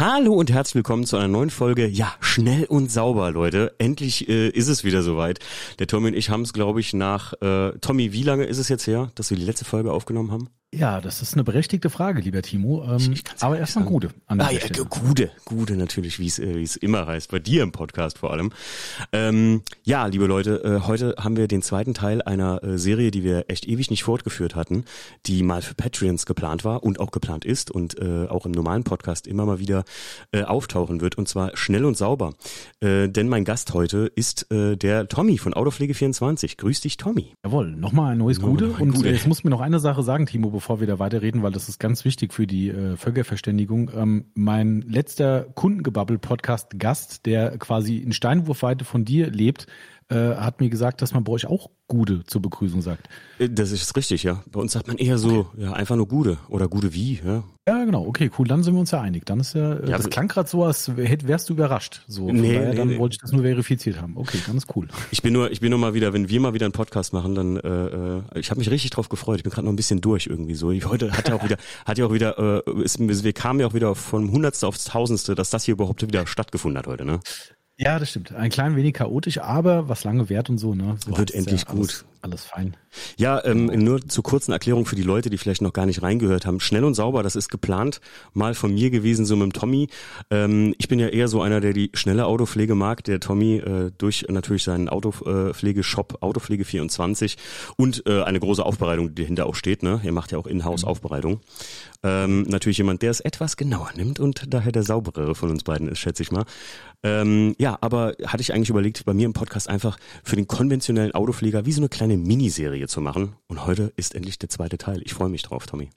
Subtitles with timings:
[0.00, 1.86] Hallo und herzlich willkommen zu einer neuen Folge.
[1.86, 3.74] Ja, schnell und sauber, Leute.
[3.76, 5.40] Endlich äh, ist es wieder soweit.
[5.78, 8.70] Der Tommy und ich haben es, glaube ich, nach äh, Tommy, wie lange ist es
[8.70, 10.48] jetzt her, dass wir die letzte Folge aufgenommen haben?
[10.72, 12.84] Ja, das ist eine berechtigte Frage, lieber Timo.
[12.84, 13.84] Ähm, aber erstmal.
[13.86, 14.10] Gute.
[14.26, 14.60] An Ah, ja.
[14.88, 18.52] Gude, Gude natürlich, wie es äh, es immer heißt, bei dir im Podcast vor allem.
[19.12, 23.24] Ähm, ja, liebe Leute, äh, heute haben wir den zweiten Teil einer äh, Serie, die
[23.24, 24.84] wir echt ewig nicht fortgeführt hatten,
[25.26, 28.84] die mal für Patreons geplant war und auch geplant ist und äh, auch im normalen
[28.84, 29.82] Podcast immer mal wieder
[30.30, 32.34] äh, auftauchen wird und zwar schnell und sauber.
[32.82, 36.56] Denn mein Gast heute ist der Tommy von Autopflege24.
[36.56, 37.34] Grüß dich, Tommy.
[37.44, 39.08] Jawohl, nochmal ein neues ein Und Gute.
[39.08, 41.70] äh, jetzt muss mir noch eine Sache sagen, Timo, bevor wir da weiterreden, weil das
[41.70, 43.90] ist ganz wichtig für die äh, Völkerverständigung.
[43.96, 49.66] Ähm, mein letzter Kundengebabbel-Podcast Gast, der quasi in Steinwurfweite von dir lebt,
[50.10, 53.08] äh, hat mir gesagt, dass man bei euch auch Gude zur Begrüßung sagt.
[53.38, 54.42] Äh, Das ist richtig, ja.
[54.50, 57.42] Bei uns sagt man eher so, ja, einfach nur Gude oder Gude wie, ja.
[57.68, 58.04] Ja, genau.
[58.06, 58.48] Okay, cool.
[58.48, 59.24] Dann sind wir uns ja einig.
[59.26, 62.02] Dann ist ja, äh, Ja, das klang gerade so, als wärst du überrascht.
[62.08, 62.98] So, von Nee, daher, nee, dann nee.
[62.98, 64.16] wollte ich das nur verifiziert haben.
[64.16, 64.88] Okay, ganz cool.
[65.12, 67.34] Ich bin nur, ich bin nur mal wieder, wenn wir mal wieder einen Podcast machen,
[67.34, 69.36] dann, äh, äh, ich habe mich richtig drauf gefreut.
[69.38, 70.70] Ich bin gerade noch ein bisschen durch irgendwie so.
[70.72, 73.66] Ich, heute hat ja auch wieder, hat ja auch wieder, äh, es, wir kamen ja
[73.68, 77.20] auch wieder vom Hundertste aufs Tausendste, dass das hier überhaupt wieder stattgefunden hat heute, ne?
[77.80, 78.34] Ja, das stimmt.
[78.34, 80.96] Ein klein wenig chaotisch, aber was lange währt und so, ne?
[81.02, 82.04] So Wird endlich ja gut.
[82.22, 82.76] Alles fein.
[83.16, 86.44] Ja, ähm, nur zur kurzen Erklärung für die Leute, die vielleicht noch gar nicht reingehört
[86.44, 86.60] haben.
[86.60, 88.00] Schnell und sauber, das ist geplant,
[88.34, 89.88] mal von mir gewesen, so mit dem Tommy.
[90.30, 93.04] Ähm, ich bin ja eher so einer, der die schnelle Autopflege mag.
[93.04, 97.36] Der Tommy äh, durch natürlich seinen Autopflegeshop Autopflege24
[97.76, 99.82] und äh, eine große Aufbereitung, die dahinter auch steht.
[99.82, 100.00] Ne?
[100.04, 101.40] Er macht ja auch Inhouse-Aufbereitung.
[102.02, 105.88] Ähm, natürlich jemand, der es etwas genauer nimmt und daher der sauberere von uns beiden
[105.88, 106.44] ist, schätze ich mal.
[107.02, 111.12] Ähm, ja, aber hatte ich eigentlich überlegt, bei mir im Podcast einfach für den konventionellen
[111.12, 113.34] Autopfleger wie so eine kleine Miniserie zu machen.
[113.48, 115.02] Und heute ist endlich der zweite Teil.
[115.04, 115.90] Ich freue mich drauf, Tommy.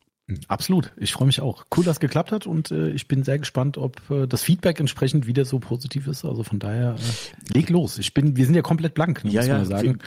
[0.48, 0.94] Absolut.
[0.96, 1.66] Ich freue mich auch.
[1.76, 4.80] Cool, dass es geklappt hat und äh, ich bin sehr gespannt, ob äh, das Feedback
[4.80, 6.24] entsprechend wieder so positiv ist.
[6.24, 7.98] Also von daher, äh, leg los.
[7.98, 10.00] Ich bin, wir sind ja komplett blank, ne, muss man ja sagen.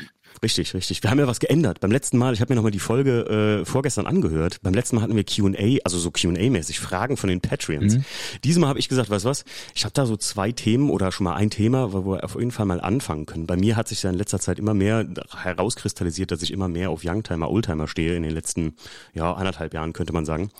[0.42, 1.02] Richtig, richtig.
[1.02, 1.80] Wir haben ja was geändert.
[1.80, 4.58] Beim letzten Mal, ich habe mir nochmal die Folge äh, vorgestern angehört.
[4.62, 7.98] Beim letzten Mal hatten wir Q&A, also so Q&A-mäßig, Fragen von den Patreons.
[8.44, 11.34] Diesmal habe ich gesagt, weißt was, ich habe da so zwei Themen oder schon mal
[11.34, 13.46] ein Thema, wo wir auf jeden Fall mal anfangen können.
[13.46, 16.90] Bei mir hat sich ja in letzter Zeit immer mehr herauskristallisiert, dass ich immer mehr
[16.90, 18.76] auf Youngtimer, Oldtimer stehe in den letzten,
[19.14, 20.50] ja, anderthalb Jahren, könnte man sagen.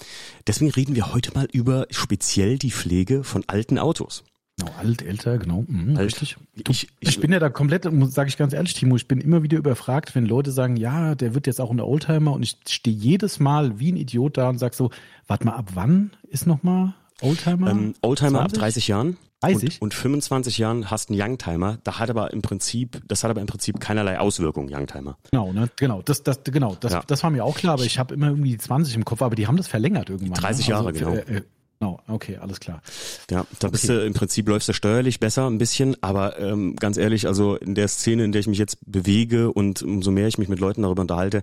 [0.47, 4.25] Deswegen reden wir heute mal über speziell die Pflege von alten Autos.
[4.59, 5.65] Genau, alt, älter, genau.
[5.69, 6.07] Mhm, Alt.
[6.07, 6.37] Richtig.
[6.65, 9.21] Du, Ich- ich, ich- bin ja da komplett, sage ich ganz ehrlich, Timo, ich bin
[9.21, 12.57] immer wieder überfragt, wenn Leute sagen, ja, der wird jetzt auch ein Oldtimer und ich
[12.67, 14.91] stehe jedes Mal wie ein Idiot da und sag so,
[15.27, 17.71] warte mal, ab wann ist nochmal Oldtimer?
[17.71, 18.59] Ähm, Oldtimer ab 20?
[18.59, 19.17] 30 Jahren.
[19.41, 19.83] 30?
[19.83, 21.77] Und, und 25 Jahren hast einen Youngtimer.
[21.85, 25.19] Da hat aber im Prinzip, das hat aber im Prinzip keinerlei Auswirkungen, Youngtimer.
[25.31, 25.69] Genau, ne?
[25.77, 27.03] Genau, das, das, genau, das, Ja.
[27.07, 29.35] das war mir auch klar, aber ich habe immer irgendwie die 20 im Kopf, aber
[29.37, 30.41] die haben das verlängert irgendwann.
[30.41, 30.71] 30 ne?
[30.75, 31.13] Jahre, genau.
[31.15, 31.43] Äh,
[31.79, 32.83] äh, genau, okay, alles klar.
[33.31, 36.97] Ja, da bist du im Prinzip läufst du steuerlich besser ein bisschen, aber ähm, ganz
[36.97, 40.39] ehrlich, also in der Szene, in der ich mich jetzt bewege und umso mehr ich
[40.39, 41.43] mich mit Leuten darüber unterhalte,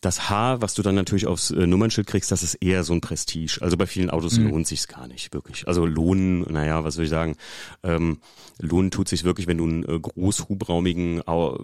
[0.00, 3.00] das Haar, was du dann natürlich aufs äh, Nummernschild kriegst, das ist eher so ein
[3.00, 3.58] Prestige.
[3.60, 5.66] Also bei vielen Autos lohnt sich's gar nicht wirklich.
[5.68, 7.36] Also lohnen, naja, was soll ich sagen,
[7.82, 8.18] ähm,
[8.58, 11.58] lohnen tut sich's wirklich, wenn du einen äh, großhubraumigen, au- äh,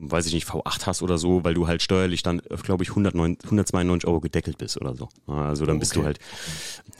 [0.00, 3.38] weiß ich nicht, V8 hast oder so, weil du halt steuerlich dann, glaube ich, 109,
[3.44, 5.08] 192 Euro gedeckelt bist oder so.
[5.26, 6.06] Also dann bist du Okay.
[6.06, 6.18] halt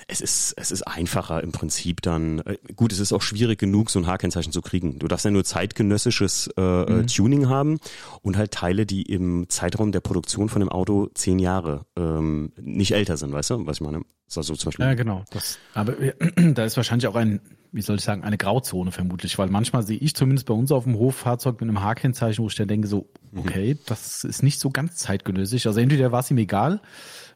[0.06, 2.40] es ist, es ist einfacher im Prinzip dann.
[2.40, 4.98] Äh, gut, es ist auch schwierig genug, so ein H-Kennzeichen zu kriegen.
[4.98, 7.78] Du darfst ja nur zeitgenössisches äh, äh, Tuning haben
[8.22, 12.92] und halt Teile, die im Zeitraum der Produktion von dem Auto zehn Jahre ähm, nicht
[12.92, 14.02] älter sind, weißt du, was ich meine?
[14.26, 14.86] Ist also zum Beispiel.
[14.86, 15.24] Ja, genau.
[15.30, 16.14] Das, aber äh,
[16.54, 17.40] da ist wahrscheinlich auch ein,
[17.72, 20.84] wie soll ich sagen, eine Grauzone vermutlich, weil manchmal sehe ich zumindest bei uns auf
[20.84, 24.60] dem Hof Fahrzeug mit einem H-Kennzeichen, wo ich dann denke so, okay, das ist nicht
[24.60, 25.66] so ganz zeitgenössisch.
[25.66, 26.80] Also entweder war es ihm egal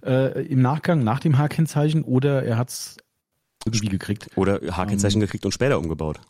[0.04, 2.96] äh, im Nachgang nach dem H-Kennzeichen oder er hat es
[3.68, 4.28] irgendwie gekriegt.
[4.36, 4.76] Oder Ähm.
[4.76, 6.20] H-Kennzeichen gekriegt und später umgebaut.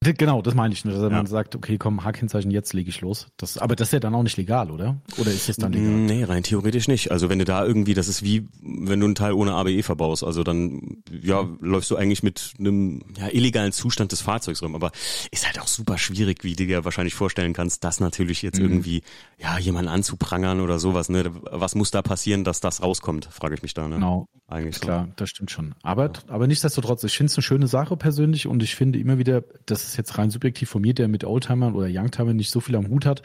[0.00, 0.82] Genau, das meine ich.
[0.82, 1.08] Dass Ja.
[1.10, 3.26] man sagt, okay, komm, H-Kennzeichen, jetzt lege ich los.
[3.36, 4.96] Das, aber das ist ja dann auch nicht legal, oder?
[5.18, 5.88] Oder ist es dann legal?
[5.90, 7.10] Nee, rein theoretisch nicht.
[7.10, 10.22] Also wenn du da irgendwie, das ist wie, wenn du einen Teil ohne ABE verbaust.
[10.22, 14.76] Also dann, ja, läufst du eigentlich mit einem ja, illegalen Zustand des Fahrzeugs rum.
[14.76, 14.92] Aber
[15.32, 19.02] ist halt auch super schwierig, wie du dir wahrscheinlich vorstellen kannst, das natürlich jetzt irgendwie,
[19.38, 21.08] ja, jemanden anzuprangern oder sowas.
[21.08, 21.24] Ne?
[21.50, 23.88] Was muss da passieren, dass das rauskommt, frage ich mich da.
[23.88, 23.96] Ne?
[23.96, 24.28] Genau.
[24.46, 24.82] Eigentlich so.
[24.82, 25.74] Klar, das stimmt schon.
[25.82, 29.42] Aber, aber nichtsdestotrotz, ich finde es eine schöne Sache persönlich und ich finde immer wieder,
[29.66, 32.76] das ist jetzt rein subjektiv von mir, der mit Oldtimern oder Youngtimern nicht so viel
[32.76, 33.22] am Hut hat.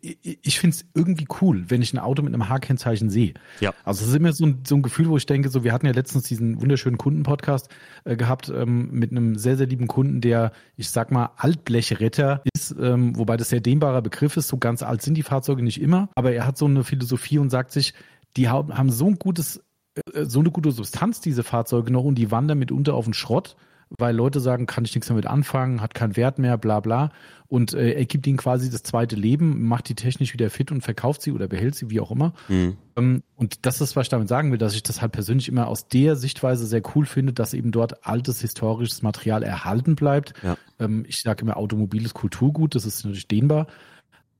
[0.00, 3.34] Ich, finde es irgendwie cool, wenn ich ein Auto mit einem H-Kennzeichen sehe.
[3.60, 3.74] Ja.
[3.84, 5.86] Also es ist immer so ein, so ein Gefühl, wo ich denke, so wir hatten
[5.86, 7.68] ja letztens diesen wunderschönen Kundenpodcast
[8.04, 12.74] äh, gehabt ähm, mit einem sehr, sehr lieben Kunden, der, ich sag mal, Altblechretter ist,
[12.80, 14.46] ähm, wobei das sehr dehnbarer Begriff ist.
[14.46, 17.50] So ganz alt sind die Fahrzeuge nicht immer, aber er hat so eine Philosophie und
[17.50, 17.94] sagt sich,
[18.36, 19.60] die haben haben so ein gutes
[20.12, 23.56] äh, so eine gute Substanz, diese Fahrzeuge noch, und die wandern mitunter auf den Schrott.
[23.90, 27.10] Weil Leute sagen, kann ich nichts damit anfangen, hat keinen Wert mehr, bla bla.
[27.46, 30.80] Und äh, er gibt ihnen quasi das zweite Leben, macht die technisch wieder fit und
[30.80, 32.32] verkauft sie oder behält sie, wie auch immer.
[32.48, 32.76] Mhm.
[32.96, 35.68] Ähm, und das ist, was ich damit sagen will, dass ich das halt persönlich immer
[35.68, 40.32] aus der Sichtweise sehr cool finde, dass eben dort altes historisches Material erhalten bleibt.
[40.42, 40.56] Ja.
[40.78, 43.66] Ähm, ich sage immer, automobiles Kulturgut, das ist natürlich dehnbar.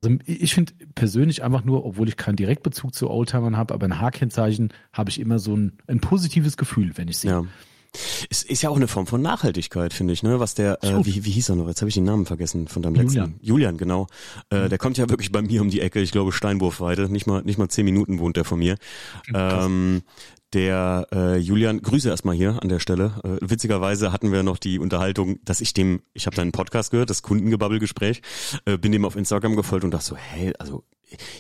[0.02, 4.00] Also ich finde persönlich einfach nur, obwohl ich keinen Direktbezug zu Oldtimern habe, aber ein
[4.00, 7.30] H-Kennzeichen habe ich immer so ein, ein positives Gefühl, wenn ich sehe.
[7.30, 7.44] Ja.
[8.30, 10.40] Es ist ja auch eine Form von Nachhaltigkeit, finde ich, ne?
[10.40, 11.68] Was der, äh, wie, wie hieß er noch?
[11.68, 13.16] Jetzt habe ich den Namen vergessen von deinem letzten.
[13.16, 14.06] Julian, Julian genau.
[14.50, 17.42] Äh, der kommt ja wirklich bei mir um die Ecke, ich glaube Steinwurfweite, nicht mal,
[17.42, 18.76] nicht mal zehn Minuten wohnt er von mir.
[19.32, 20.02] Ähm,
[20.54, 23.12] der äh, Julian, Grüße erstmal hier an der Stelle.
[23.24, 27.10] Äh, witzigerweise hatten wir noch die Unterhaltung, dass ich dem, ich habe deinen Podcast gehört,
[27.10, 28.22] das Kundengebabbelgespräch,
[28.64, 30.84] äh, bin dem auf Instagram gefolgt und dachte so, hey, also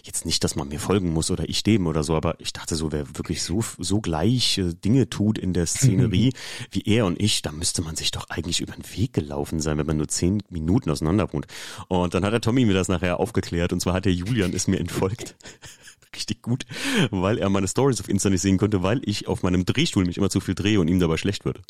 [0.02, 2.76] jetzt nicht, dass man mir folgen muss oder ich dem oder so, aber ich dachte
[2.76, 6.32] so, wer wirklich so, so gleich äh, Dinge tut in der Szenerie
[6.70, 9.78] wie er und ich, da müsste man sich doch eigentlich über den Weg gelaufen sein,
[9.78, 11.46] wenn man nur zehn Minuten auseinander wohnt.
[11.88, 14.68] Und dann hat der Tommy mir das nachher aufgeklärt und zwar hat der Julian es
[14.68, 15.36] mir entfolgt
[16.14, 16.64] richtig gut,
[17.10, 20.18] weil er meine Stories auf Insta nicht sehen konnte, weil ich auf meinem Drehstuhl mich
[20.18, 21.60] immer zu viel drehe und ihm dabei schlecht wird.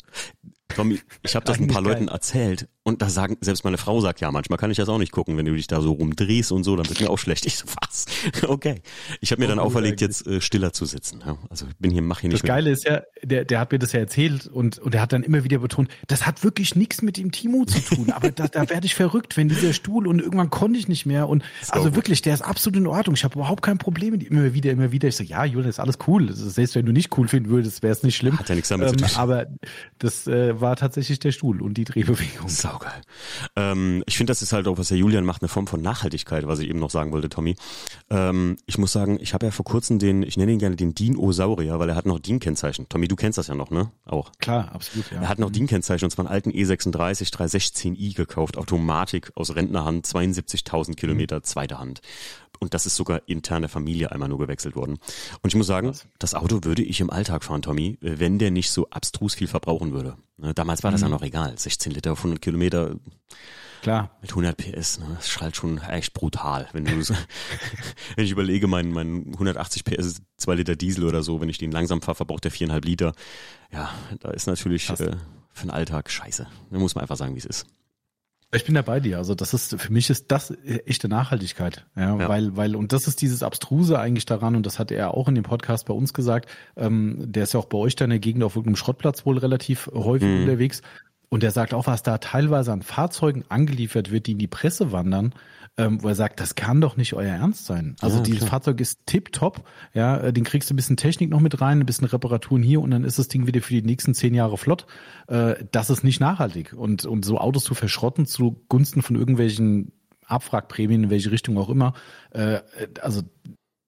[0.69, 1.93] Tommy, ich habe das ein paar geil.
[1.93, 4.97] Leuten erzählt und da sagen, selbst meine Frau sagt, ja, manchmal kann ich das auch
[4.97, 7.45] nicht gucken, wenn du dich da so rumdrehst und so, dann wird mir auch schlecht.
[7.45, 8.05] Ich so, was?
[8.47, 8.81] Okay.
[9.21, 11.23] Ich habe mir dann auferlegt, jetzt äh, stiller zu sitzen.
[11.25, 13.71] Ja, also ich bin hier, mach hier nicht Das Geile ist ja, der, der hat
[13.71, 16.75] mir das ja erzählt und, und der hat dann immer wieder betont, das hat wirklich
[16.75, 20.07] nichts mit dem Timo zu tun, aber da, da werde ich verrückt, wenn dieser Stuhl
[20.07, 23.15] und irgendwann konnte ich nicht mehr und also wirklich, der ist absolut in Ordnung.
[23.15, 24.34] Ich habe überhaupt kein Problem mit ihm.
[24.35, 25.07] Immer wieder, immer wieder.
[25.07, 26.29] Ich so, ja, Julian, ist alles cool.
[26.33, 28.37] Selbst wenn du nicht cool finden würdest, wäre es nicht schlimm.
[28.37, 29.15] Hat ja nichts damit ähm, zu tun.
[29.15, 29.45] Aber
[29.99, 32.49] das äh, war tatsächlich der Stuhl und die Drehbewegung.
[32.49, 33.01] Saugeil.
[33.55, 36.47] Ähm, ich finde, das ist halt auch, was der Julian macht, eine Form von Nachhaltigkeit,
[36.47, 37.55] was ich eben noch sagen wollte, Tommy.
[38.09, 40.93] Ähm, ich muss sagen, ich habe ja vor kurzem den, ich nenne ihn gerne den
[40.93, 42.89] Dinosaurier, weil er hat noch DIN-Kennzeichen.
[42.89, 43.91] Tommy, du kennst das ja noch, ne?
[44.05, 44.31] Auch.
[44.39, 45.21] Klar, absolut, ja.
[45.21, 50.95] Er hat noch DIN-Kennzeichen und zwar einen alten E36 316i gekauft, Automatik aus Rentnerhand, 72.000
[50.95, 52.01] Kilometer, zweite Hand.
[52.59, 54.97] Und das ist sogar intern der Familie einmal nur gewechselt worden.
[55.41, 58.71] Und ich muss sagen, das Auto würde ich im Alltag fahren, Tommy, wenn der nicht
[58.71, 60.15] so abstrus viel verbrauchen würde.
[60.37, 61.07] Ne, damals war das mhm.
[61.07, 61.57] ja noch egal.
[61.57, 62.95] 16 Liter auf 100 Kilometer.
[63.81, 64.09] Klar.
[64.21, 65.05] Mit 100 PS, ne?
[65.15, 66.67] das schallt schon echt brutal.
[66.73, 66.91] Wenn du,
[68.15, 71.71] wenn ich überlege, mein, mein 180 PS, 2 Liter Diesel oder so, wenn ich den
[71.71, 73.13] langsam fahre, verbraucht der 4,5 Liter.
[73.71, 74.95] Ja, da ist natürlich äh,
[75.51, 76.47] für den Alltag scheiße.
[76.71, 77.67] Da muss man einfach sagen, wie es ist.
[78.55, 79.17] Ich bin da bei dir.
[79.17, 83.07] Also das ist für mich ist das echte Nachhaltigkeit, ja, ja, weil weil und das
[83.07, 86.13] ist dieses abstruse eigentlich daran und das hat er auch in dem Podcast bei uns
[86.13, 86.49] gesagt.
[86.77, 89.37] Ähm, der ist ja auch bei euch da in der Gegend auf irgendeinem Schrottplatz wohl
[89.37, 90.41] relativ häufig mhm.
[90.43, 90.81] unterwegs
[91.29, 94.91] und der sagt auch, was da teilweise an Fahrzeugen angeliefert wird, die in die Presse
[94.91, 95.33] wandern
[95.77, 97.95] ähm, wo er sagt, das kann doch nicht euer Ernst sein.
[98.01, 98.51] Also ja, dieses klar.
[98.51, 101.85] Fahrzeug ist tipptopp, ja, äh, den kriegst du ein bisschen Technik noch mit rein, ein
[101.85, 104.85] bisschen Reparaturen hier und dann ist das Ding wieder für die nächsten zehn Jahre flott.
[105.27, 106.73] Äh, das ist nicht nachhaltig.
[106.73, 109.91] Und, und so Autos zu verschrotten zugunsten von irgendwelchen
[110.25, 111.93] Abwrackprämien, in welche Richtung auch immer,
[112.31, 112.61] äh,
[113.01, 113.21] also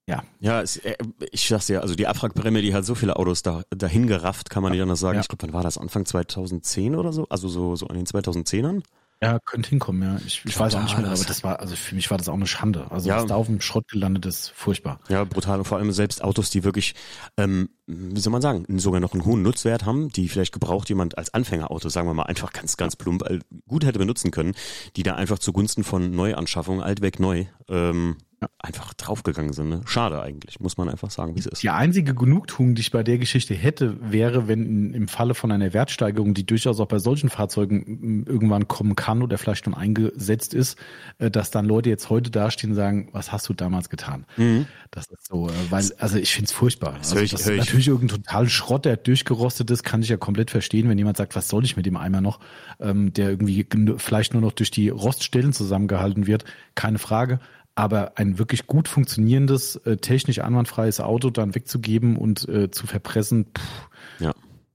[0.09, 0.23] ja.
[0.39, 0.95] Ja, es, äh,
[1.31, 4.63] ich sag's ja, also die Abwrackprämie, die hat so viele Autos da, dahin gerafft, kann
[4.63, 5.15] man nicht anders sagen.
[5.15, 5.21] Ja.
[5.21, 5.77] Ich glaube, wann war das?
[5.77, 7.27] Anfang 2010 oder so?
[7.29, 8.83] Also so, so an den 2010ern?
[9.21, 10.19] Ja, könnte hinkommen, ja.
[10.27, 12.35] Ich, ich weiß auch nicht mehr, aber das war, also für mich war das auch
[12.35, 12.85] eine Schande.
[12.91, 13.17] Also ja.
[13.17, 14.99] was da auf dem Schrott gelandet ist, furchtbar.
[15.09, 15.57] Ja, brutal.
[15.57, 16.93] Und vor allem selbst Autos, die wirklich,
[17.35, 21.17] ähm, wie soll man sagen, sogar noch einen hohen Nutzwert haben, die vielleicht gebraucht jemand
[21.17, 23.23] als Anfängerauto, sagen wir mal, einfach ganz, ganz plump,
[23.67, 24.53] gut hätte benutzen können,
[24.95, 28.17] die da einfach zugunsten von Neuanschaffungen, alt weg neu, ähm.
[28.59, 29.69] Einfach draufgegangen sind.
[29.69, 29.81] Ne?
[29.85, 31.63] Schade eigentlich, muss man einfach sagen, wie es ist.
[31.63, 35.73] Die einzige Genugtuung, die ich bei der Geschichte hätte, wäre, wenn im Falle von einer
[35.73, 40.77] Wertsteigerung, die durchaus auch bei solchen Fahrzeugen irgendwann kommen kann oder vielleicht schon eingesetzt ist,
[41.17, 44.25] äh, dass dann Leute jetzt heute dastehen und sagen, was hast du damals getan?
[44.37, 44.67] Mhm.
[44.91, 46.95] Das ist so, äh, weil, also ich finde es furchtbar.
[46.99, 50.17] Das also, ich, das ist natürlich irgendein total Schrott, der durchgerostet ist, kann ich ja
[50.17, 52.39] komplett verstehen, wenn jemand sagt, was soll ich mit dem Eimer noch,
[52.79, 53.65] ähm, der irgendwie
[53.97, 57.39] vielleicht nur noch durch die Roststellen zusammengehalten wird, keine Frage.
[57.77, 63.45] Aber ein wirklich gut funktionierendes, äh, technisch einwandfreies Auto dann wegzugeben und äh, zu verpressen,
[63.55, 64.33] pff, ja.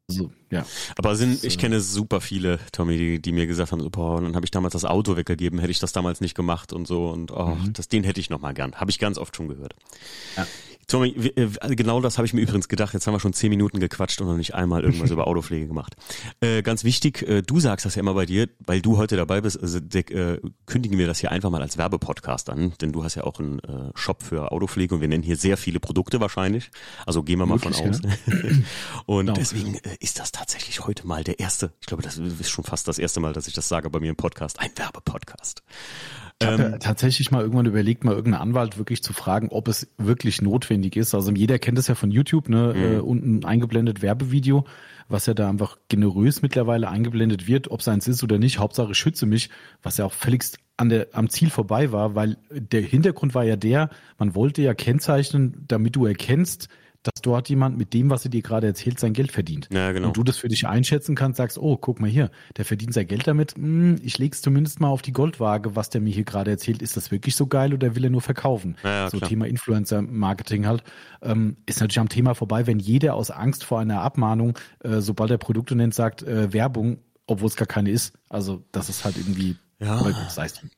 [0.08, 0.64] Also, ja.
[0.96, 4.36] Aber sind, ich kenne super viele, Tommy, die, die mir gesagt haben, so, boah, dann
[4.36, 7.32] habe ich damals das Auto weggegeben, hätte ich das damals nicht gemacht und so und
[7.32, 7.72] oh, mhm.
[7.72, 8.74] das, den hätte ich noch mal gern.
[8.76, 9.74] Habe ich ganz oft schon gehört.
[10.36, 10.46] Ja.
[10.88, 12.94] Tommy, äh, genau das habe ich mir übrigens gedacht.
[12.94, 15.96] Jetzt haben wir schon zehn Minuten gequatscht und noch nicht einmal irgendwas über Autopflege gemacht.
[16.40, 19.40] Äh, ganz wichtig, äh, du sagst das ja immer bei dir, weil du heute dabei
[19.40, 23.14] bist, also, äh, kündigen wir das hier einfach mal als Werbepodcast an, denn du hast
[23.14, 26.70] ja auch einen äh, Shop für Autopflege und wir nennen hier sehr viele Produkte wahrscheinlich.
[27.06, 28.00] Also gehen wir mal Wirklich, von aus.
[28.02, 28.42] Ja?
[29.06, 29.38] und genau.
[29.38, 32.88] deswegen äh, ist das tatsächlich heute mal der erste, ich glaube, das ist schon fast
[32.88, 35.62] das erste Mal, dass ich das sage bei mir im Podcast, ein Werbepodcast.
[36.42, 39.68] Ich habe ähm, ja tatsächlich mal irgendwann überlegt, mal irgendeinen Anwalt wirklich zu fragen, ob
[39.68, 41.14] es wirklich notwendig ist.
[41.14, 42.74] Also jeder kennt es ja von YouTube, ne?
[42.74, 42.82] Mhm.
[42.82, 44.64] Äh, unten eingeblendet Werbevideo,
[45.08, 48.58] was ja da einfach generös mittlerweile eingeblendet wird, ob es eins ist oder nicht.
[48.58, 49.50] Hauptsache schütze mich,
[49.82, 53.56] was ja auch völligst an der, am Ziel vorbei war, weil der Hintergrund war ja
[53.56, 56.68] der, man wollte ja kennzeichnen, damit du erkennst,
[57.02, 59.68] dass dort jemand mit dem, was er dir gerade erzählt, sein Geld verdient.
[59.72, 60.08] Ja, genau.
[60.08, 63.06] Und du das für dich einschätzen kannst, sagst, oh, guck mal hier, der verdient sein
[63.06, 66.50] Geld damit, hm, ich leg's zumindest mal auf die Goldwaage, was der mir hier gerade
[66.50, 66.82] erzählt.
[66.82, 68.76] Ist das wirklich so geil oder will er nur verkaufen?
[68.84, 69.28] Ja, ja, so klar.
[69.28, 70.84] Thema Influencer-Marketing halt.
[71.22, 75.30] Ähm, ist natürlich am Thema vorbei, wenn jeder aus Angst vor einer Abmahnung, äh, sobald
[75.30, 78.14] er Produkte nennt, sagt, äh, Werbung, obwohl es gar keine ist.
[78.28, 80.00] Also das ist halt irgendwie ja,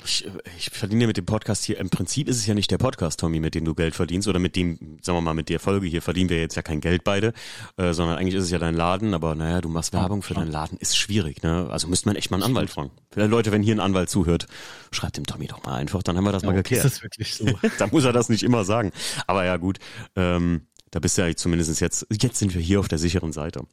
[0.04, 3.20] ich, ich verdiene mit dem Podcast hier, im Prinzip ist es ja nicht der Podcast,
[3.20, 5.86] Tommy, mit dem du Geld verdienst oder mit dem, sagen wir mal, mit der Folge
[5.86, 7.34] hier verdienen wir jetzt ja kein Geld beide,
[7.76, 10.50] äh, sondern eigentlich ist es ja dein Laden, aber naja, du machst Werbung für deinen
[10.50, 11.68] Laden, ist schwierig, ne?
[11.70, 12.90] Also müsste man echt mal einen Anwalt fragen.
[13.10, 14.46] Vielleicht Leute, wenn hier ein Anwalt zuhört,
[14.90, 16.84] schreibt dem Tommy doch mal einfach, dann haben wir das ja, mal geklärt.
[16.84, 17.46] Ist das wirklich so?
[17.78, 18.90] da muss er das nicht immer sagen.
[19.26, 19.78] Aber ja, gut,
[20.16, 20.62] ähm,
[20.94, 23.66] da bist du ja zumindest jetzt, jetzt sind wir hier auf der sicheren Seite.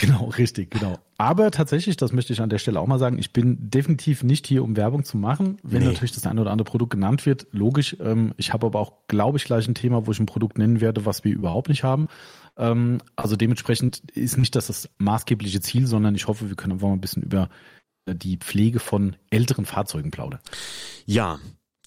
[0.00, 0.98] Genau, richtig, genau.
[1.16, 4.44] Aber tatsächlich, das möchte ich an der Stelle auch mal sagen, ich bin definitiv nicht
[4.44, 5.58] hier, um Werbung zu machen.
[5.62, 5.88] Wenn nee.
[5.88, 7.96] natürlich das eine oder andere Produkt genannt wird, logisch.
[8.00, 10.80] Ähm, ich habe aber auch, glaube ich, gleich ein Thema, wo ich ein Produkt nennen
[10.80, 12.08] werde, was wir überhaupt nicht haben.
[12.56, 16.88] Ähm, also dementsprechend ist nicht das das maßgebliche Ziel, sondern ich hoffe, wir können einfach
[16.88, 17.50] mal ein bisschen über
[18.04, 20.40] die Pflege von älteren Fahrzeugen plaudern.
[21.06, 21.38] Ja,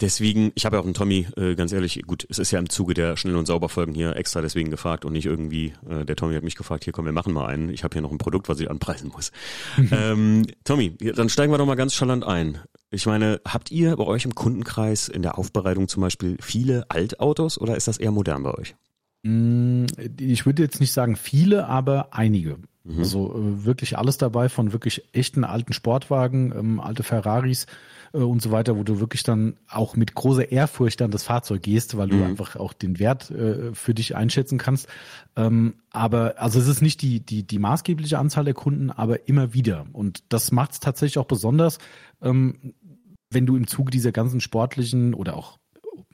[0.02, 2.70] Deswegen, ich habe ja auch einen Tommy, äh, ganz ehrlich, gut, es ist ja im
[2.70, 6.34] Zuge der Schnell- und Sauberfolgen hier extra deswegen gefragt und nicht irgendwie, äh, der Tommy
[6.34, 7.70] hat mich gefragt, hier komm, wir machen mal einen.
[7.70, 9.32] Ich habe hier noch ein Produkt, was ich anpreisen muss.
[9.92, 12.60] ähm, Tommy, dann steigen wir doch mal ganz charlant ein.
[12.90, 17.60] Ich meine, habt ihr bei euch im Kundenkreis in der Aufbereitung zum Beispiel viele Altautos
[17.62, 18.76] oder ist das eher modern bei euch?
[19.24, 19.86] Mm,
[20.20, 22.58] ich würde jetzt nicht sagen viele, aber einige.
[22.84, 23.00] Mhm.
[23.00, 27.68] Also äh, wirklich alles dabei von wirklich echten alten Sportwagen, ähm, alte Ferraris,
[28.14, 31.62] äh, und so weiter, wo du wirklich dann auch mit großer Ehrfurcht an das Fahrzeug
[31.64, 32.24] gehst, weil du mhm.
[32.24, 34.88] einfach auch den Wert äh, für dich einschätzen kannst.
[35.36, 39.54] Ähm, aber also es ist nicht die, die, die maßgebliche Anzahl der Kunden, aber immer
[39.54, 39.86] wieder.
[39.94, 41.78] Und das macht es tatsächlich auch besonders,
[42.22, 42.74] ähm,
[43.30, 45.58] wenn du im Zuge dieser ganzen sportlichen oder auch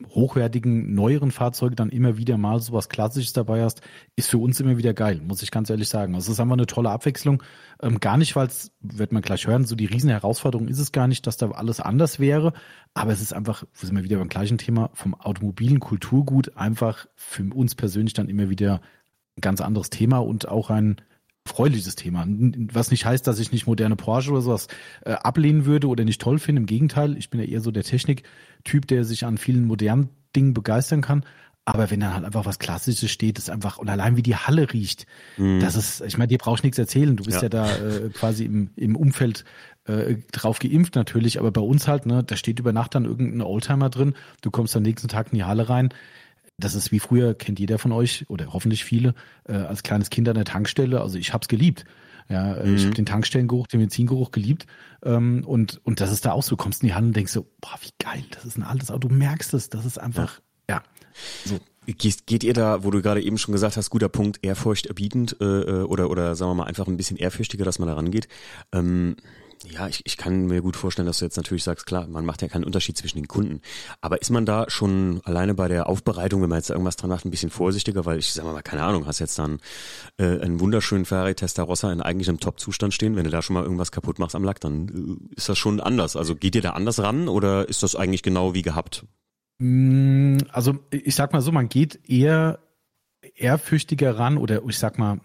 [0.10, 3.82] hochwertigen, neueren Fahrzeuge dann immer wieder mal so was Klassisches dabei hast,
[4.16, 6.16] ist für uns immer wieder geil, muss ich ganz ehrlich sagen.
[6.16, 7.44] Also es ist einfach eine tolle Abwechslung.
[7.82, 10.92] Ähm, gar nicht, weil es, wird man gleich hören, so die riesen Herausforderung ist es
[10.92, 12.54] gar nicht, dass da alles anders wäre,
[12.94, 17.06] aber es ist einfach, wir sind wir wieder beim gleichen Thema, vom automobilen Kulturgut einfach
[17.16, 18.82] für uns persönlich dann immer wieder
[19.38, 21.02] ein ganz anderes Thema und auch ein
[21.48, 22.26] erfreuliches Thema.
[22.74, 24.68] Was nicht heißt, dass ich nicht moderne Porsche oder sowas
[25.06, 26.62] äh, ablehnen würde oder nicht toll finde.
[26.62, 27.84] Im Gegenteil, ich bin ja eher so der
[28.68, 31.24] Techniktyp, der sich an vielen modernen Dingen begeistern kann.
[31.66, 34.72] Aber wenn dann halt einfach was Klassisches steht, ist einfach, und allein wie die Halle
[34.72, 35.06] riecht,
[35.36, 35.60] mhm.
[35.60, 37.18] das ist, ich meine, dir brauchst nichts erzählen.
[37.18, 39.44] Du bist ja, ja da äh, quasi im, im Umfeld
[39.86, 43.42] äh, drauf geimpft natürlich, aber bei uns halt, ne, da steht über Nacht dann irgendein
[43.42, 45.90] Oldtimer drin, du kommst am nächsten Tag in die Halle rein,
[46.58, 50.30] das ist wie früher, kennt jeder von euch oder hoffentlich viele, äh, als kleines Kind
[50.30, 51.02] an der Tankstelle.
[51.02, 51.86] Also ich habe es geliebt.
[52.30, 52.76] Ja, äh, mhm.
[52.76, 54.66] ich habe den Tankstellengeruch, den Benzingeruch geliebt.
[55.04, 57.32] Ähm, und, und das ist da auch so, du kommst in die Hand und denkst
[57.32, 59.08] so, boah, wie geil, das ist ein altes Auto.
[59.08, 60.78] Du merkst es, das ist einfach, ja.
[60.78, 60.84] ja
[61.46, 61.60] so.
[61.86, 65.46] Geht, geht ihr da, wo du gerade eben schon gesagt hast, guter Punkt, ehrfurchterbietend äh,
[65.46, 68.28] äh, oder, oder sagen wir mal einfach ein bisschen ehrfürchtiger, dass man da rangeht?
[68.74, 69.16] Ähm,
[69.64, 72.42] ja, ich, ich kann mir gut vorstellen, dass du jetzt natürlich sagst, klar, man macht
[72.42, 73.62] ja keinen Unterschied zwischen den Kunden.
[74.02, 77.26] Aber ist man da schon alleine bei der Aufbereitung, wenn man jetzt irgendwas dran macht,
[77.26, 78.06] ein bisschen vorsichtiger?
[78.06, 79.60] Weil ich sag mal, keine Ahnung, hast jetzt dann
[80.18, 83.16] äh, einen wunderschönen Ferrari Testarossa in eigentlich einem Top-Zustand stehen.
[83.16, 85.80] Wenn du da schon mal irgendwas kaputt machst am Lack, dann äh, ist das schon
[85.80, 86.16] anders.
[86.16, 89.06] Also geht ihr da anders ran oder ist das eigentlich genau wie gehabt?
[89.60, 92.60] Mm, also ich sag mal so, man geht eher
[93.36, 95.20] ehrfürchtiger ran oder ich sag mal,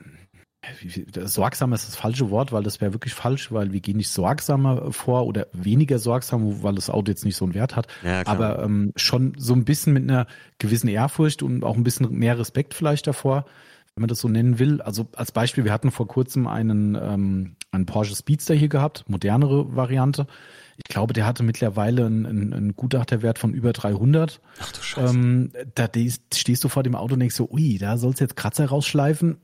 [1.24, 4.92] sorgsam ist das falsche Wort, weil das wäre wirklich falsch, weil wir gehen nicht sorgsamer
[4.92, 8.62] vor oder weniger sorgsam, weil das Auto jetzt nicht so einen Wert hat, ja, aber
[8.62, 10.26] ähm, schon so ein bisschen mit einer
[10.58, 13.44] gewissen Ehrfurcht und auch ein bisschen mehr Respekt vielleicht davor,
[13.94, 14.80] wenn man das so nennen will.
[14.80, 19.74] Also als Beispiel, wir hatten vor kurzem einen, ähm, einen Porsche Speedster hier gehabt, modernere
[19.74, 20.26] Variante.
[20.76, 24.40] Ich glaube, der hatte mittlerweile einen, einen, einen Gutachterwert von über 300.
[24.60, 25.14] Ach du Scheiße.
[25.14, 25.88] Ähm, da
[26.34, 29.36] stehst du vor dem Auto und denkst so, ui, da sollst du jetzt Kratzer rausschleifen.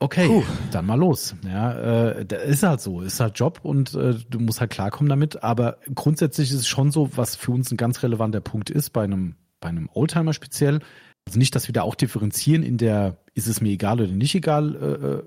[0.00, 0.42] Okay, Puh.
[0.70, 1.34] dann mal los.
[1.44, 5.42] Ja, äh, ist halt so, ist halt Job und äh, du musst halt klarkommen damit.
[5.42, 9.04] Aber grundsätzlich ist es schon so, was für uns ein ganz relevanter Punkt ist bei
[9.04, 10.80] einem bei einem Oldtimer speziell.
[11.26, 14.34] Also nicht, dass wir da auch differenzieren in der, ist es mir egal oder nicht
[14.34, 15.22] egal äh, äh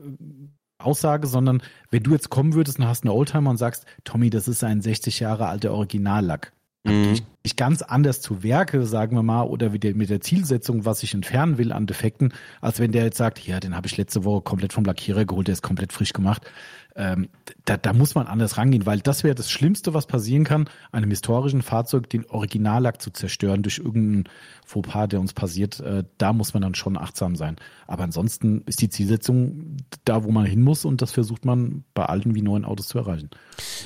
[0.80, 4.48] Aussage, sondern wenn du jetzt kommen würdest und hast einen Oldtimer und sagst, Tommy, das
[4.48, 6.54] ist ein 60 Jahre alter Originallack,
[6.84, 7.14] mhm.
[7.14, 10.86] ich, nicht ganz anders zu Werke, sagen wir mal, oder mit der, mit der Zielsetzung,
[10.86, 13.98] was ich entfernen will an Defekten, als wenn der jetzt sagt, ja, den habe ich
[13.98, 16.50] letzte Woche komplett vom Lackierer geholt, der ist komplett frisch gemacht.
[16.96, 17.30] Ähm,
[17.66, 21.10] da, da muss man anders rangehen, weil das wäre das Schlimmste, was passieren kann, einem
[21.10, 24.26] historischen Fahrzeug den Originallack zu zerstören durch irgendeinen
[24.66, 25.80] Fauxpas, der uns passiert.
[25.80, 27.56] Äh, da muss man dann schon achtsam sein.
[27.88, 32.06] Aber ansonsten ist die Zielsetzung da, wo man hin muss und das versucht man bei
[32.06, 33.30] alten wie neuen Autos zu erreichen.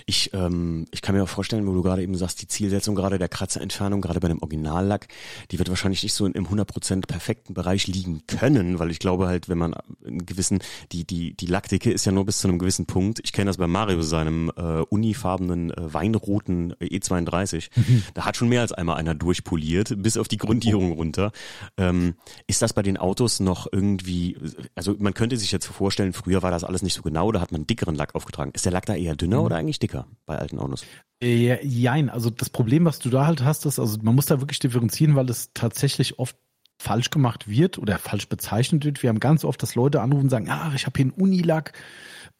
[0.05, 3.19] Ich, ähm, ich kann mir auch vorstellen, wo du gerade eben sagst, die Zielsetzung gerade
[3.19, 5.07] der Kratzerentfernung, gerade bei dem Originallack,
[5.51, 9.49] die wird wahrscheinlich nicht so im 100% perfekten Bereich liegen können, weil ich glaube halt,
[9.49, 9.75] wenn man
[10.05, 10.59] einen gewissen,
[10.91, 13.19] die, die, die Lackdicke ist ja nur bis zu einem gewissen Punkt.
[13.23, 17.69] Ich kenne das bei Mario, seinem äh, unifarbenen äh, weinroten äh, E32.
[17.75, 18.03] Mhm.
[18.13, 21.31] Da hat schon mehr als einmal einer durchpoliert, bis auf die Grundierung runter.
[21.77, 22.15] Ähm,
[22.47, 24.37] ist das bei den Autos noch irgendwie,
[24.75, 27.51] also man könnte sich jetzt vorstellen, früher war das alles nicht so genau, da hat
[27.51, 28.51] man dickeren Lack aufgetragen.
[28.53, 29.45] Ist der Lack da eher dünner mhm.
[29.45, 30.83] oder eigentlich dicker bei alten Autos?
[31.21, 34.41] Äh, jein, also das Problem, was du da halt hast, ist, also man muss da
[34.41, 36.35] wirklich differenzieren, weil es tatsächlich oft
[36.81, 39.03] falsch gemacht wird oder falsch bezeichnet wird.
[39.03, 41.73] Wir haben ganz oft, dass Leute anrufen und sagen, ah, ich habe hier einen Unilack,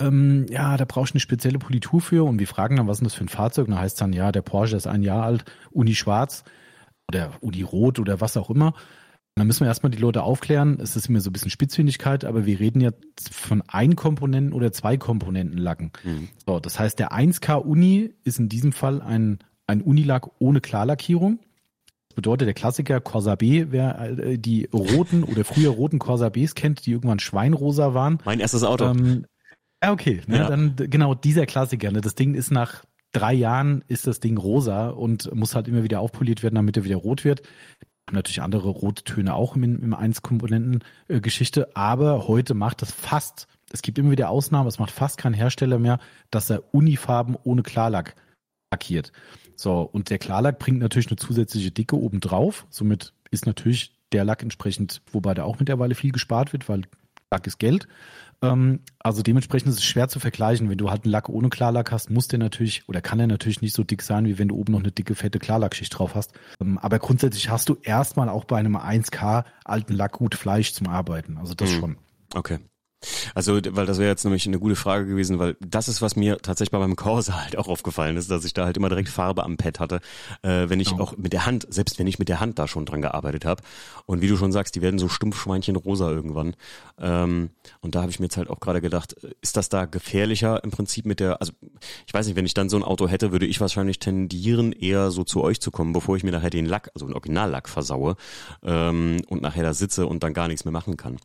[0.02, 2.26] ähm, ja, da brauchst du eine spezielle Politur für.
[2.26, 3.68] Und wir fragen dann, was ist das für ein Fahrzeug?
[3.68, 6.44] Und dann heißt dann, ja, der Porsche ist ein Jahr alt, Uni schwarz
[7.10, 8.68] oder Uni rot oder was auch immer.
[8.68, 10.80] Und dann müssen wir erstmal die Leute aufklären.
[10.82, 14.74] Es ist immer so ein bisschen Spitzfindigkeit, aber wir reden jetzt von ein Komponenten oder
[14.74, 15.92] zwei Komponenten Lacken.
[16.04, 16.28] Mhm.
[16.46, 21.40] So, das heißt, der 1K Uni ist in diesem Fall ein, ein Unilack ohne Klarlackierung.
[22.10, 26.56] Das bedeutet, der Klassiker Corsa B, wer äh, die roten oder früher roten Corsa Bs
[26.56, 28.20] kennt, die irgendwann schweinrosa waren.
[28.26, 28.84] Mein erstes Auto.
[28.84, 29.26] Ähm,
[29.84, 30.22] ja, okay.
[30.28, 30.48] Ne, ja.
[30.48, 31.92] Dann genau dieser Klassiker.
[31.92, 32.02] Ne?
[32.02, 36.00] Das Ding ist nach drei Jahren ist das Ding rosa und muss halt immer wieder
[36.00, 37.42] aufpoliert werden, damit er wieder rot wird.
[38.12, 44.12] Natürlich andere Rottöne auch im, im 1-Komponenten-Geschichte, aber heute macht das fast, es gibt immer
[44.12, 48.16] wieder Ausnahmen, es macht fast kein Hersteller mehr, dass er Unifarben ohne Klarlack
[48.72, 49.12] lackiert.
[49.56, 52.66] So, und der Klarlack bringt natürlich eine zusätzliche Dicke obendrauf.
[52.70, 56.82] Somit ist natürlich der Lack entsprechend, wobei da auch mittlerweile viel gespart wird, weil
[57.32, 57.88] Lack ist Geld.
[58.42, 60.70] Ähm, also dementsprechend ist es schwer zu vergleichen.
[60.70, 63.62] Wenn du halt einen Lack ohne Klarlack hast, muss der natürlich oder kann der natürlich
[63.62, 66.34] nicht so dick sein, wie wenn du oben noch eine dicke, fette Klarlackschicht drauf hast.
[66.60, 70.88] Ähm, aber grundsätzlich hast du erstmal auch bei einem 1K alten Lack gut Fleisch zum
[70.88, 71.38] Arbeiten.
[71.38, 71.80] Also das mhm.
[71.80, 71.98] schon.
[72.34, 72.60] Okay.
[73.34, 76.38] Also, weil das wäre jetzt nämlich eine gute Frage gewesen, weil das ist, was mir
[76.38, 79.44] tatsächlich bei meinem Corsa halt auch aufgefallen ist, dass ich da halt immer direkt Farbe
[79.44, 80.02] am Pad hatte,
[80.44, 81.00] äh, wenn ich oh.
[81.00, 83.64] auch mit der Hand, selbst wenn ich mit der Hand da schon dran gearbeitet habe.
[84.06, 86.56] Und wie du schon sagst, die werden so Stumpfschweinchen rosa irgendwann.
[87.00, 87.50] Ähm,
[87.82, 90.72] und da habe ich mir jetzt halt auch gerade gedacht, ist das da gefährlicher im
[90.72, 91.54] Prinzip mit der, also
[92.06, 95.12] ich weiß nicht, wenn ich dann so ein Auto hätte, würde ich wahrscheinlich tendieren, eher
[95.12, 98.16] so zu euch zu kommen, bevor ich mir nachher den Lack, also den Originallack versaue
[98.64, 101.18] ähm, und nachher da sitze und dann gar nichts mehr machen kann.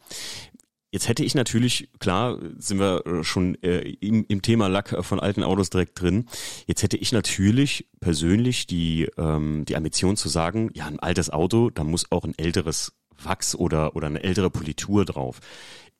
[0.97, 5.21] Jetzt hätte ich natürlich, klar, sind wir äh, schon äh, im, im, Thema Lack von
[5.21, 6.25] alten Autos direkt drin.
[6.67, 11.69] Jetzt hätte ich natürlich persönlich die, ähm, die Ambition zu sagen, ja, ein altes Auto,
[11.69, 15.41] da muss auch ein älteres Wachs oder, oder eine ältere Politur drauf.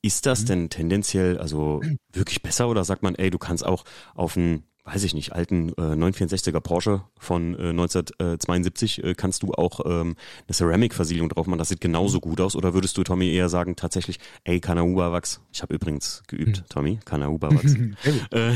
[0.01, 0.45] Ist das mhm.
[0.47, 1.79] denn tendenziell also
[2.11, 3.83] wirklich besser oder sagt man, ey, du kannst auch
[4.15, 9.51] auf ein weiß ich nicht, alten äh, 964er Porsche von äh, 1972 äh, kannst du
[9.51, 10.15] auch ähm,
[10.47, 11.59] eine Ceramic-Versiegelung drauf machen.
[11.59, 12.55] Das sieht genauso gut aus.
[12.55, 16.65] Oder würdest du, Tommy, eher sagen, tatsächlich, ey, Kanauba-Wachs, ich habe übrigens geübt, hm.
[16.69, 17.75] Tommy, Kanauba-Wachs.
[18.31, 18.53] äh,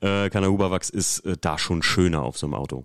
[0.26, 2.84] äh, Kanauba-Wachs ist äh, da schon schöner auf so einem Auto.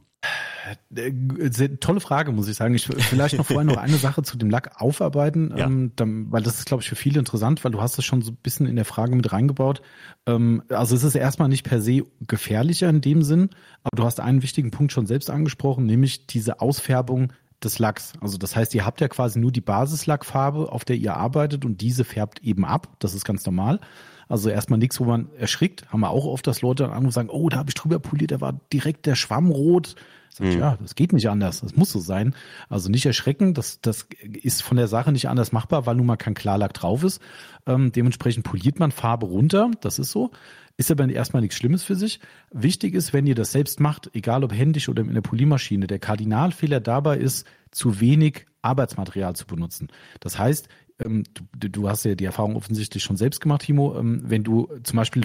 [0.89, 2.73] Sehr, tolle Frage, muss ich sagen.
[2.75, 5.65] Ich vielleicht noch vorher noch eine Sache zu dem Lack aufarbeiten, ja.
[5.65, 8.21] ähm, dann, weil das ist, glaube ich, für viele interessant, weil du hast es schon
[8.21, 9.81] so ein bisschen in der Frage mit reingebaut.
[10.25, 13.49] Ähm, also es ist erstmal nicht per se gefährlicher in dem Sinn,
[13.83, 17.31] aber du hast einen wichtigen Punkt schon selbst angesprochen, nämlich diese Ausfärbung
[17.63, 18.13] des Lacks.
[18.19, 21.81] Also das heißt, ihr habt ja quasi nur die Basislackfarbe, auf der ihr arbeitet und
[21.81, 22.89] diese färbt eben ab.
[22.99, 23.79] Das ist ganz normal.
[24.27, 25.89] Also erstmal nichts, wo man erschrickt.
[25.89, 27.99] Haben wir auch oft, dass Leute dann anrufen und sagen, oh, da habe ich drüber
[27.99, 29.95] poliert, da war direkt der Schwamm rot.
[30.29, 30.61] Sag ich, mhm.
[30.61, 31.61] ja, das geht nicht anders.
[31.61, 32.35] Das muss so sein.
[32.69, 33.53] Also nicht erschrecken.
[33.53, 37.03] Das, das ist von der Sache nicht anders machbar, weil nun mal kein Klarlack drauf
[37.03, 37.21] ist.
[37.65, 39.71] Ähm, dementsprechend poliert man Farbe runter.
[39.81, 40.31] Das ist so.
[40.75, 42.19] Ist aber erstmal nichts Schlimmes für sich.
[42.51, 45.97] Wichtig ist, wenn ihr das selbst macht, egal ob händisch oder in der Poliermaschine, der
[45.97, 49.87] Kardinalfehler dabei ist, zu wenig Arbeitsmaterial zu benutzen.
[50.19, 50.69] Das heißt,
[51.03, 51.23] ähm,
[51.55, 54.97] du, du, hast ja die Erfahrung offensichtlich schon selbst gemacht, Timo, ähm, wenn du zum
[54.97, 55.23] Beispiel,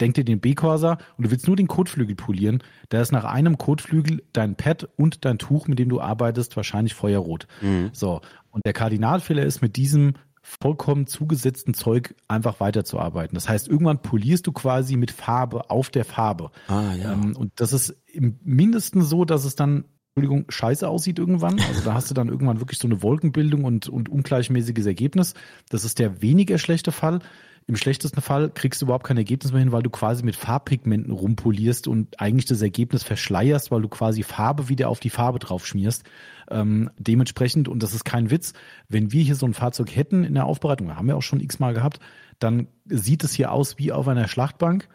[0.00, 3.58] denk dir den B-Corsa und du willst nur den Kotflügel polieren, da ist nach einem
[3.58, 7.46] Kotflügel dein Pad und dein Tuch, mit dem du arbeitest, wahrscheinlich feuerrot.
[7.60, 7.90] Mhm.
[7.92, 8.20] So.
[8.50, 13.34] Und der Kardinalfehler ist mit diesem vollkommen zugesetzten Zeug einfach weiterzuarbeiten.
[13.34, 16.50] Das heißt, irgendwann polierst du quasi mit Farbe auf der Farbe.
[16.68, 17.12] Ah, ja.
[17.12, 19.84] Ähm, und das ist im mindesten so, dass es dann
[20.16, 21.58] Entschuldigung, scheiße aussieht irgendwann.
[21.58, 25.34] Also da hast du dann irgendwann wirklich so eine Wolkenbildung und, und ungleichmäßiges Ergebnis.
[25.70, 27.18] Das ist der weniger schlechte Fall.
[27.66, 31.12] Im schlechtesten Fall kriegst du überhaupt kein Ergebnis mehr hin, weil du quasi mit Farbpigmenten
[31.12, 35.66] rumpolierst und eigentlich das Ergebnis verschleierst, weil du quasi Farbe wieder auf die Farbe drauf
[35.66, 36.04] schmierst.
[36.48, 38.52] Ähm, dementsprechend, und das ist kein Witz,
[38.88, 41.74] wenn wir hier so ein Fahrzeug hätten in der Aufbereitung, haben wir auch schon x-mal
[41.74, 41.98] gehabt,
[42.38, 44.88] dann sieht es hier aus wie auf einer Schlachtbank.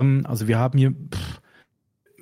[0.00, 1.41] Ähm, also wir haben hier, pff,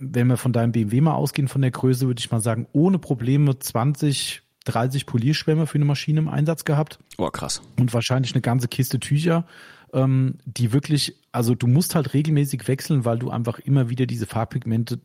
[0.00, 2.98] wenn wir von deinem BMW mal ausgehen, von der Größe, würde ich mal sagen, ohne
[2.98, 6.98] Probleme 20, 30 Polierschwämme für eine Maschine im Einsatz gehabt.
[7.18, 7.62] Oh, krass.
[7.78, 9.44] Und wahrscheinlich eine ganze Kiste Tücher
[9.92, 14.26] ähm, die wirklich, also du musst halt regelmäßig wechseln, weil du einfach immer wieder diese
[14.26, 15.00] Farbpigmente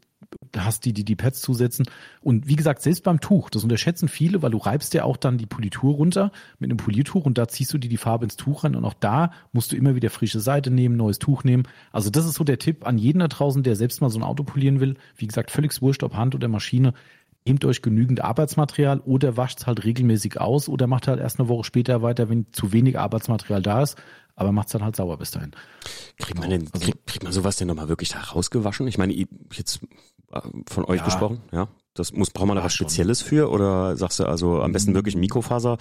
[0.55, 1.85] hast, die die, die Pads zusetzen.
[2.21, 5.37] Und wie gesagt, selbst beim Tuch, das unterschätzen viele, weil du reibst ja auch dann
[5.37, 8.63] die Politur runter mit einem Poliertuch und da ziehst du dir die Farbe ins Tuch
[8.63, 11.63] rein und auch da musst du immer wieder frische Seite nehmen, neues Tuch nehmen.
[11.91, 14.23] Also das ist so der Tipp an jeden da draußen, der selbst mal so ein
[14.23, 14.95] Auto polieren will.
[15.17, 16.93] Wie gesagt, völlig wurscht, ob Hand oder Maschine.
[17.47, 21.47] Nehmt euch genügend Arbeitsmaterial oder wascht es halt regelmäßig aus oder macht halt erst eine
[21.47, 23.97] Woche später weiter, wenn zu wenig Arbeitsmaterial da ist
[24.35, 25.51] aber macht es dann halt sauber bis dahin.
[26.17, 28.87] Kriegt man denn, also, kriegt, kriegt man sowas denn nochmal wirklich da rausgewaschen?
[28.87, 29.79] Ich meine, jetzt
[30.67, 31.05] von euch ja.
[31.05, 31.67] gesprochen, ja?
[31.95, 35.15] Das muss, braucht man da was Spezielles für oder sagst du also am besten wirklich
[35.15, 35.77] Mikrofaser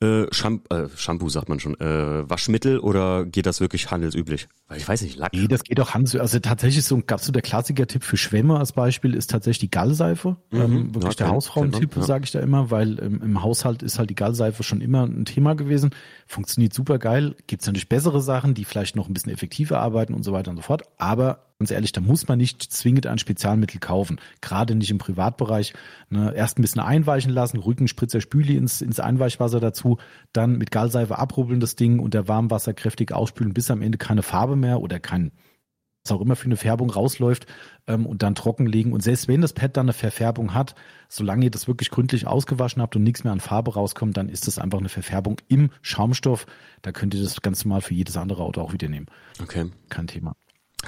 [0.00, 4.46] äh, Shampoo, äh, Shampoo sagt man schon, äh, Waschmittel oder geht das wirklich handelsüblich?
[4.68, 5.32] Weil ich weiß nicht, Lack.
[5.32, 6.20] Nee, das geht auch handelsüblich.
[6.20, 10.36] Also tatsächlich so gab's so der Klassiker-Tipp für Schwämme als Beispiel ist tatsächlich die Gallseife.
[10.50, 10.60] Mhm.
[10.60, 12.02] Ähm, wirklich ja, der Hausfrauentipp, ja.
[12.02, 15.24] sage ich da immer, weil ähm, im Haushalt ist halt die Gallseife schon immer ein
[15.24, 15.94] Thema gewesen.
[16.26, 17.36] Funktioniert super geil.
[17.46, 20.58] Gibt's natürlich bessere Sachen, die vielleicht noch ein bisschen effektiver arbeiten und so weiter und
[20.58, 20.82] so fort.
[20.98, 24.20] Aber ganz ehrlich, da muss man nicht zwingend ein Spezialmittel kaufen.
[24.42, 25.72] Gerade nicht im Privatbereich.
[26.10, 29.96] Ne, erst ein bisschen einweichen lassen, Rückenspritzer Spüli ins, ins Einweichwasser dazu,
[30.34, 34.56] dann mit Gallseife abrubbeln das Ding unter Warmwasser kräftig ausspülen, bis am Ende keine Farbe
[34.56, 35.32] mehr oder kein
[36.04, 37.46] was auch immer für eine Färbung rausläuft
[37.86, 38.92] ähm, und dann trockenlegen.
[38.92, 40.74] Und selbst wenn das Pad dann eine Verfärbung hat,
[41.08, 44.46] solange ihr das wirklich gründlich ausgewaschen habt und nichts mehr an Farbe rauskommt, dann ist
[44.46, 46.44] das einfach eine Verfärbung im Schaumstoff.
[46.82, 49.06] Da könnt ihr das ganz normal für jedes andere Auto auch wieder nehmen.
[49.40, 49.70] Okay.
[49.88, 50.34] Kein Thema.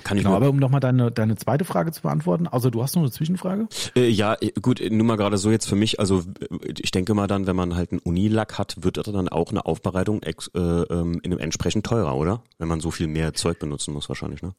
[0.05, 2.97] Kann ich genau, aber um nochmal deine, deine zweite Frage zu beantworten, also du hast
[2.97, 3.69] noch eine Zwischenfrage?
[3.95, 7.15] Äh, ja, äh, gut, nur mal gerade so jetzt für mich, also äh, ich denke
[7.15, 10.61] mal dann, wenn man halt einen Unilack hat, wird dann auch eine Aufbereitung ex, äh,
[10.61, 12.43] ähm, entsprechend teurer, oder?
[12.59, 14.55] Wenn man so viel mehr Zeug benutzen muss wahrscheinlich, ne?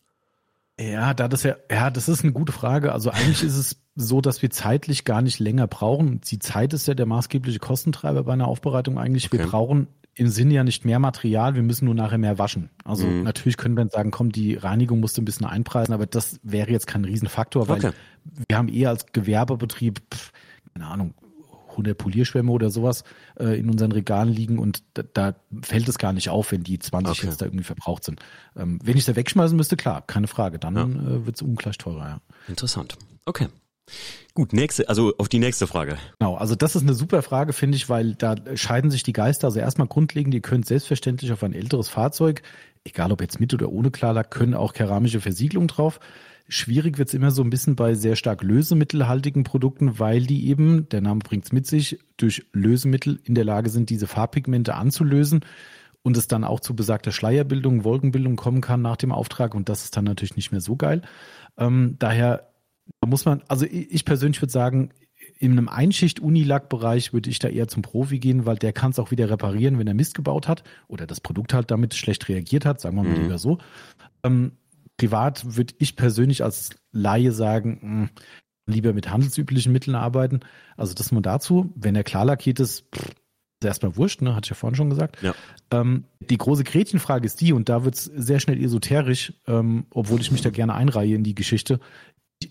[0.79, 2.91] Ja, da das ja, ja, das ist eine gute Frage.
[2.91, 6.21] Also eigentlich ist es so, dass wir zeitlich gar nicht länger brauchen.
[6.21, 9.25] Die Zeit ist ja der maßgebliche Kostentreiber bei einer Aufbereitung eigentlich.
[9.25, 9.39] Okay.
[9.39, 12.69] Wir brauchen im Sinne ja nicht mehr Material, wir müssen nur nachher mehr waschen.
[12.83, 13.23] Also mhm.
[13.23, 16.71] natürlich können wir sagen, komm, die Reinigung musst du ein bisschen einpreisen, aber das wäre
[16.71, 17.91] jetzt kein Riesenfaktor, weil okay.
[18.47, 20.31] wir haben eher als Gewerbebetrieb, pff,
[20.73, 21.13] keine Ahnung,
[21.77, 23.03] 100 Polierschwämme oder sowas
[23.39, 26.79] äh, in unseren Regalen liegen und da, da, fällt es gar nicht auf, wenn die
[26.79, 27.27] 20 okay.
[27.27, 28.19] jetzt da irgendwie verbraucht sind.
[28.55, 30.83] Ähm, wenn ich da wegschmeißen müsste, klar, keine Frage, dann ja.
[30.83, 32.07] äh, wird es ungleich teurer.
[32.07, 32.21] Ja.
[32.47, 32.97] Interessant.
[33.25, 33.47] Okay.
[34.33, 35.97] Gut, nächste, also auf die nächste Frage.
[36.19, 39.47] Genau, also das ist eine super Frage, finde ich, weil da scheiden sich die Geister.
[39.47, 42.43] Also erstmal grundlegend, ihr könnt selbstverständlich auf ein älteres Fahrzeug,
[42.83, 45.99] egal ob jetzt mit oder ohne Klarlack, können auch keramische Versiegelung drauf.
[46.49, 51.01] Schwierig wird's immer so ein bisschen bei sehr stark lösemittelhaltigen Produkten, weil die eben, der
[51.01, 55.41] Name bringt's mit sich, durch Lösemittel in der Lage sind, diese Farbpigmente anzulösen
[56.03, 59.83] und es dann auch zu besagter Schleierbildung, Wolkenbildung kommen kann nach dem Auftrag und das
[59.83, 61.01] ist dann natürlich nicht mehr so geil.
[61.57, 62.47] Ähm, daher
[63.01, 64.91] da muss man, also ich persönlich würde sagen,
[65.39, 69.11] in einem Einschicht-Unilack-Bereich würde ich da eher zum Profi gehen, weil der kann es auch
[69.11, 72.81] wieder reparieren, wenn er Mist gebaut hat oder das Produkt halt damit schlecht reagiert hat,
[72.81, 73.23] sagen wir mal mhm.
[73.23, 73.59] lieber so.
[74.23, 74.53] Ähm,
[74.97, 78.09] privat würde ich persönlich als Laie sagen, mh, hm,
[78.67, 80.41] lieber mit handelsüblichen Mitteln arbeiten.
[80.75, 81.71] Also das nur dazu.
[81.75, 83.11] Wenn er klar lackiert ist, pff,
[83.59, 84.35] ist erstmal wurscht, ne?
[84.35, 85.21] hatte ich ja vorhin schon gesagt.
[85.21, 85.33] Ja.
[85.71, 90.21] Ähm, die große Gretchenfrage ist die, und da wird es sehr schnell esoterisch, ähm, obwohl
[90.21, 91.79] ich mich da gerne einreihe in die Geschichte.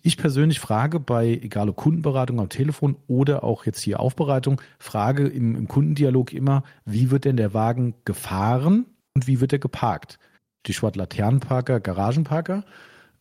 [0.02, 5.28] Ich persönlich frage bei, egal ob Kundenberatung am Telefon oder auch jetzt hier Aufbereitung, frage
[5.28, 10.18] im, im Kundendialog immer, wie wird denn der Wagen gefahren und wie wird er geparkt?
[10.64, 12.64] Stichwort Laternenparker, Garagenparker.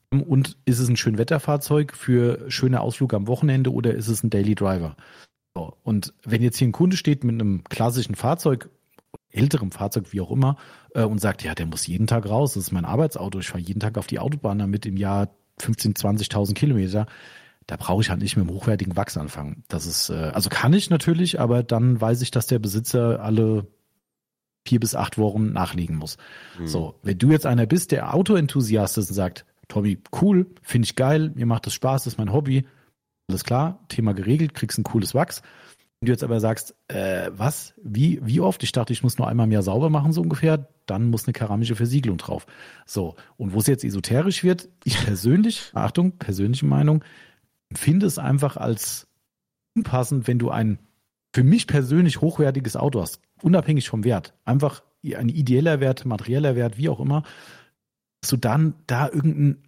[0.09, 4.55] Und ist es ein Schönwetterfahrzeug für schöne Ausflüge am Wochenende oder ist es ein Daily
[4.55, 4.95] Driver?
[5.83, 8.69] Und wenn jetzt hier ein Kunde steht mit einem klassischen Fahrzeug,
[9.29, 10.57] älterem Fahrzeug, wie auch immer,
[10.93, 13.61] äh, und sagt, ja, der muss jeden Tag raus, das ist mein Arbeitsauto, ich fahre
[13.61, 17.05] jeden Tag auf die Autobahn damit im Jahr 15, 20.000 Kilometer,
[17.67, 19.63] da brauche ich halt nicht mit dem hochwertigen Wachs anfangen.
[19.67, 23.67] Das ist, äh, also kann ich natürlich, aber dann weiß ich, dass der Besitzer alle
[24.67, 26.17] vier bis acht Wochen nachlegen muss.
[26.59, 26.67] Mhm.
[26.67, 30.95] So, wenn du jetzt einer bist, der Autoenthusiast ist und sagt, Tommy, cool, finde ich
[30.95, 32.67] geil, mir macht das Spaß, das ist mein Hobby,
[33.27, 35.41] alles klar, Thema geregelt, kriegst ein cooles Wachs.
[36.05, 38.61] Wenn du jetzt aber sagst, äh, was, wie, wie oft?
[38.61, 41.33] Ich dachte, ich muss nur einmal im Jahr sauber machen, so ungefähr, dann muss eine
[41.33, 42.45] keramische Versiegelung drauf.
[42.85, 47.03] So, und wo es jetzt esoterisch wird, ich persönlich, Achtung, persönliche Meinung,
[47.73, 49.07] finde es einfach als
[49.75, 50.77] unpassend, wenn du ein
[51.33, 54.35] für mich persönlich hochwertiges Auto hast, unabhängig vom Wert.
[54.45, 57.23] Einfach ein ideeller Wert, materieller Wert, wie auch immer,
[58.21, 59.63] dass du dann da irgendein,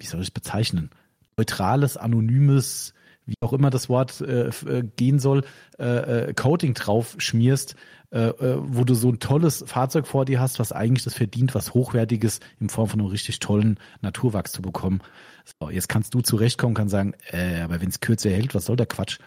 [0.00, 0.90] wie soll ich es bezeichnen,
[1.36, 2.92] neutrales, anonymes,
[3.26, 5.44] wie auch immer das Wort äh, äh gehen soll,
[5.78, 7.74] äh, äh, Coating drauf schmierst,
[8.12, 11.54] äh, äh, wo du so ein tolles Fahrzeug vor dir hast, was eigentlich das verdient,
[11.54, 15.00] was Hochwertiges in Form von einem richtig tollen Naturwachs zu bekommen.
[15.60, 18.76] So, jetzt kannst du zurechtkommen, kann sagen, äh, aber wenn es kürzer hält, was soll
[18.76, 19.18] der Quatsch?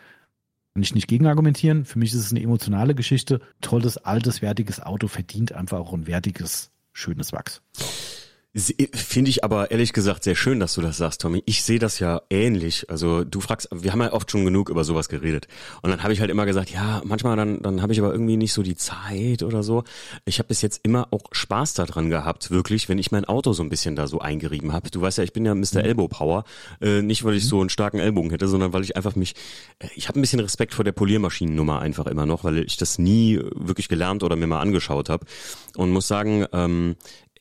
[0.73, 1.83] Kann ich nicht gegenargumentieren.
[1.83, 3.41] Für mich ist es eine emotionale Geschichte.
[3.59, 7.62] Tolles, altes, wertiges Auto verdient einfach auch ein wertiges, schönes Wachs.
[7.73, 8.18] So.
[8.55, 11.43] Finde ich aber ehrlich gesagt sehr schön, dass du das sagst, Tommy.
[11.45, 12.89] Ich sehe das ja ähnlich.
[12.89, 15.47] Also du fragst, wir haben ja oft schon genug über sowas geredet.
[15.83, 18.38] Und dann habe ich halt immer gesagt, ja, manchmal dann, dann habe ich aber irgendwie
[18.38, 19.83] nicht so die Zeit oder so.
[20.25, 23.62] Ich habe bis jetzt immer auch Spaß daran gehabt, wirklich, wenn ich mein Auto so
[23.62, 24.89] ein bisschen da so eingerieben habe.
[24.89, 25.75] Du weißt ja, ich bin ja Mr.
[25.75, 25.85] Mhm.
[25.85, 26.43] Elbow Power.
[26.81, 27.49] Äh, nicht, weil ich mhm.
[27.49, 29.35] so einen starken Ellbogen hätte, sondern weil ich einfach mich,
[29.77, 32.97] äh, ich habe ein bisschen Respekt vor der Poliermaschinennummer einfach immer noch, weil ich das
[32.97, 35.27] nie wirklich gelernt oder mir mal angeschaut habe.
[35.75, 36.95] Und muss sagen, ähm,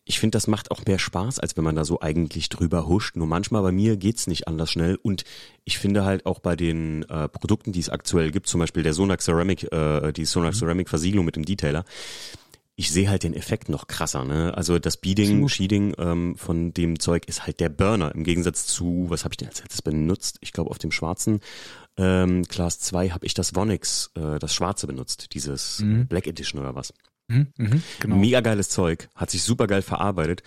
[0.08, 3.14] ich finde, das macht auch mehr Spaß, als wenn man da so eigentlich drüber huscht.
[3.16, 4.98] Nur manchmal bei mir geht's nicht anders schnell.
[5.02, 5.24] Und
[5.66, 8.94] ich finde halt auch bei den äh, Produkten, die es aktuell gibt, zum Beispiel der
[8.94, 10.60] Sonax Ceramic, äh, die Sonax mhm.
[10.60, 11.84] Ceramic Versiegelung mit dem Detailer,
[12.74, 14.24] ich sehe halt den Effekt noch krasser.
[14.24, 14.54] Ne?
[14.56, 19.06] Also das Beading, Sheeding ähm, von dem Zeug ist halt der Burner im Gegensatz zu,
[19.08, 20.38] was habe ich denn als letztes benutzt?
[20.40, 21.40] Ich glaube auf dem schwarzen
[21.98, 26.06] ähm, Class 2 habe ich das Vonix, äh, das schwarze benutzt, dieses mhm.
[26.06, 26.94] Black Edition oder was.
[27.28, 28.16] Mhm, mh, genau.
[28.16, 30.42] Mega geiles Zeug, hat sich super geil verarbeitet.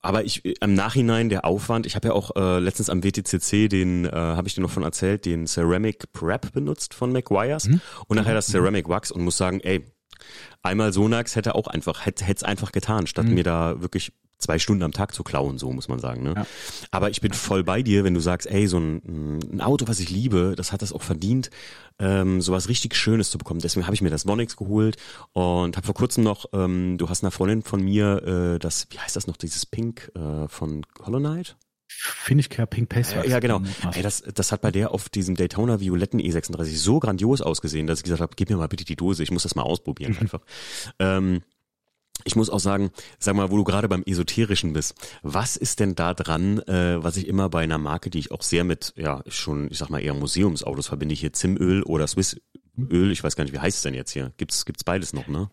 [0.00, 4.04] Aber ich im Nachhinein der Aufwand, ich habe ja auch äh, letztens am WTCC den,
[4.04, 7.80] äh, habe ich dir noch von erzählt, den Ceramic Prep benutzt von McGuire's mhm.
[8.06, 8.52] und nachher das mhm.
[8.52, 9.84] Ceramic Wax und muss sagen, ey,
[10.62, 13.34] einmal Sonax hätte auch einfach, hätte es einfach getan, statt mhm.
[13.34, 16.22] mir da wirklich zwei Stunden am Tag zu klauen, so muss man sagen.
[16.22, 16.34] Ne?
[16.36, 16.46] Ja.
[16.90, 20.00] Aber ich bin voll bei dir, wenn du sagst, ey, so ein, ein Auto, was
[20.00, 21.50] ich liebe, das hat das auch verdient,
[21.98, 23.60] ähm, sowas richtig Schönes zu bekommen.
[23.60, 24.96] Deswegen habe ich mir das Vonix geholt
[25.32, 28.98] und habe vor kurzem noch, ähm, du hast einer Freundin von mir, äh, das, wie
[28.98, 31.56] heißt das noch, dieses Pink äh, von Hollow Knight?
[31.90, 33.14] Finde ich Pink Pace.
[33.14, 33.62] Ja, ja, genau.
[33.92, 38.00] Ey, das, das hat bei der auf diesem Daytona violetten E36 so grandios ausgesehen, dass
[38.00, 40.42] ich gesagt habe, gib mir mal bitte die Dose, ich muss das mal ausprobieren einfach.
[40.98, 41.40] ähm,
[42.24, 45.94] ich muss auch sagen, sag mal, wo du gerade beim Esoterischen bist, was ist denn
[45.94, 49.22] da dran, äh, was ich immer bei einer Marke, die ich auch sehr mit, ja,
[49.26, 52.40] schon, ich sag mal eher Museumsautos verbinde, hier Zimöl oder Swissöl,
[53.10, 54.32] ich weiß gar nicht, wie heißt es denn jetzt hier?
[54.36, 55.50] Gibt's, gibt's beides noch, ne?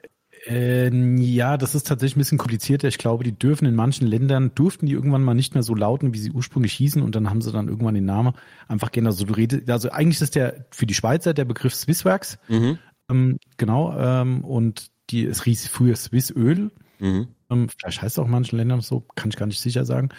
[0.47, 2.88] Äh, ja, das ist tatsächlich ein bisschen komplizierter.
[2.88, 6.13] Ich glaube, die dürfen in manchen Ländern, durften die irgendwann mal nicht mehr so lauten,
[6.13, 8.34] wie sie ursprünglich hießen und dann haben sie dann irgendwann den Namen
[8.67, 12.38] einfach gerne, also du redest, also eigentlich ist der für die Schweizer der Begriff Swissworks,
[12.47, 12.78] mhm.
[13.10, 16.72] ähm, genau, ähm, und die, es hieß früher Swiss Öl.
[17.00, 17.28] Mhm.
[17.50, 20.10] Ähm, vielleicht heißt es auch in manchen Ländern so, kann ich gar nicht sicher sagen.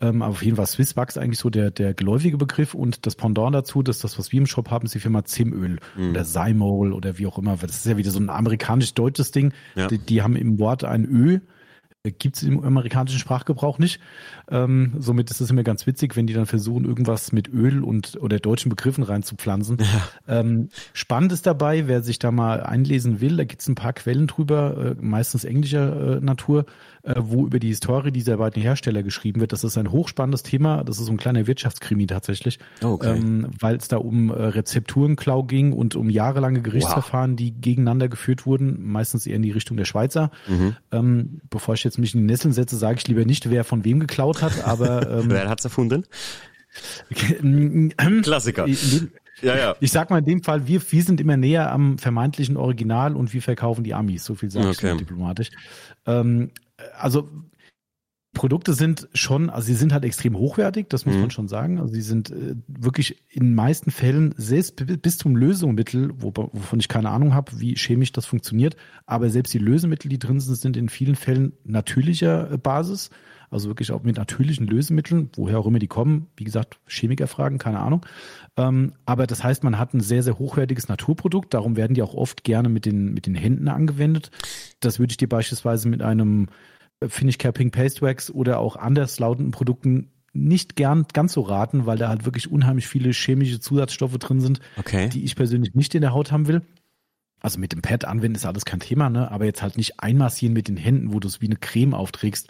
[0.00, 3.16] Ähm, aber auf jeden Fall Swiss Wax eigentlich so der, der geläufige Begriff und das
[3.16, 6.10] Pendant dazu, dass das, was wir im Shop haben, ist die Firma Zimöl mhm.
[6.10, 7.56] oder Symol oder wie auch immer.
[7.56, 9.52] Das ist ja wieder so ein amerikanisch-deutsches Ding.
[9.74, 9.88] Ja.
[9.88, 11.40] Die, die, haben im Wort ein Ö
[12.10, 14.00] gibt es im amerikanischen Sprachgebrauch nicht.
[14.50, 18.16] Ähm, somit ist es immer ganz witzig, wenn die dann versuchen, irgendwas mit Öl und
[18.20, 19.78] oder deutschen Begriffen reinzupflanzen.
[19.78, 20.40] Ja.
[20.40, 23.92] Ähm, spannend ist dabei, wer sich da mal einlesen will, da gibt es ein paar
[23.92, 26.66] Quellen drüber, äh, meistens englischer äh, Natur,
[27.18, 29.52] wo über die Historie dieser beiden Hersteller geschrieben wird.
[29.52, 30.82] Das ist ein hochspannendes Thema.
[30.84, 33.16] Das ist so ein kleiner Wirtschaftskrimi tatsächlich, oh, okay.
[33.16, 37.36] ähm, weil es da um äh, Rezepturenklau ging und um jahrelange Gerichtsverfahren, wow.
[37.36, 40.30] die gegeneinander geführt wurden, meistens eher in die Richtung der Schweizer.
[40.48, 40.76] Mhm.
[40.90, 43.84] Ähm, bevor ich jetzt mich in die Nesseln setze, sage ich lieber nicht, wer von
[43.84, 46.04] wem geklaut hat, aber ähm, wer hat's erfunden?
[48.22, 48.66] Klassiker.
[49.42, 49.76] Ja, ja.
[49.80, 53.34] Ich sag mal in dem Fall, wir, wir sind immer näher am vermeintlichen Original und
[53.34, 54.24] wir verkaufen die Amis.
[54.24, 54.92] So viel sage okay.
[54.92, 55.50] ich diplomatisch.
[56.06, 56.50] Ähm,
[56.98, 57.28] also
[58.36, 61.22] Produkte sind schon, also sie sind halt extrem hochwertig, das muss mhm.
[61.22, 61.80] man schon sagen.
[61.80, 66.78] Also sie sind äh, wirklich in den meisten Fällen selbst bis zum Lösungsmittel, wo, wovon
[66.78, 70.54] ich keine Ahnung habe, wie chemisch das funktioniert, aber selbst die Lösemittel, die drin sind,
[70.56, 73.10] sind in vielen Fällen natürlicher äh, Basis.
[73.48, 76.26] Also wirklich auch mit natürlichen Lösemitteln, woher auch immer die kommen.
[76.36, 78.04] Wie gesagt, Chemiker fragen, keine Ahnung.
[78.56, 81.54] Ähm, aber das heißt, man hat ein sehr, sehr hochwertiges Naturprodukt.
[81.54, 84.30] Darum werden die auch oft gerne mit den, mit den Händen angewendet.
[84.80, 86.48] Das würde ich dir beispielsweise mit einem
[87.00, 91.40] äh, Finish Care Pink Paste Wax oder auch anders lautenden Produkten nicht gern ganz so
[91.40, 95.08] raten, weil da halt wirklich unheimlich viele chemische Zusatzstoffe drin sind, okay.
[95.08, 96.62] die ich persönlich nicht in der Haut haben will.
[97.40, 99.30] Also mit dem Pad anwenden ist alles kein Thema, ne?
[99.30, 102.48] Aber jetzt halt nicht einmassieren mit den Händen, wo du es wie eine Creme aufträgst.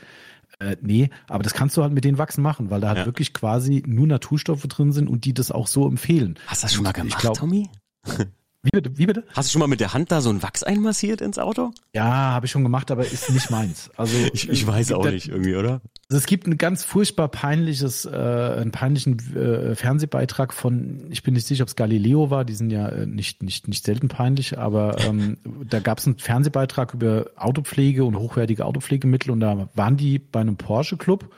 [0.58, 3.06] Äh, nee, aber das kannst du halt mit den Wachsen machen, weil da halt ja.
[3.06, 6.38] wirklich quasi nur Naturstoffe drin sind und die das auch so empfehlen.
[6.46, 7.68] Hast du das schon mal gemacht, glaub, Tommy?
[8.66, 8.98] Wie bitte?
[8.98, 9.24] Wie bitte?
[9.32, 11.70] Hast du schon mal mit der Hand da so ein Wachs einmassiert ins Auto?
[11.92, 13.90] Ja, habe ich schon gemacht, aber ist nicht meins.
[13.96, 15.80] Also ich, ich weiß auch da, nicht irgendwie, oder?
[16.08, 21.34] Also es gibt ein ganz furchtbar peinliches, äh, einen peinlichen äh, Fernsehbeitrag von, ich bin
[21.34, 24.58] nicht sicher, ob es Galileo war, die sind ja äh, nicht nicht nicht selten peinlich,
[24.58, 29.96] aber ähm, da gab es einen Fernsehbeitrag über Autopflege und hochwertige Autopflegemittel und da waren
[29.96, 31.28] die bei einem Porsche Club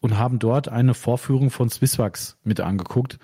[0.00, 3.18] und haben dort eine Vorführung von Swisswax mit angeguckt.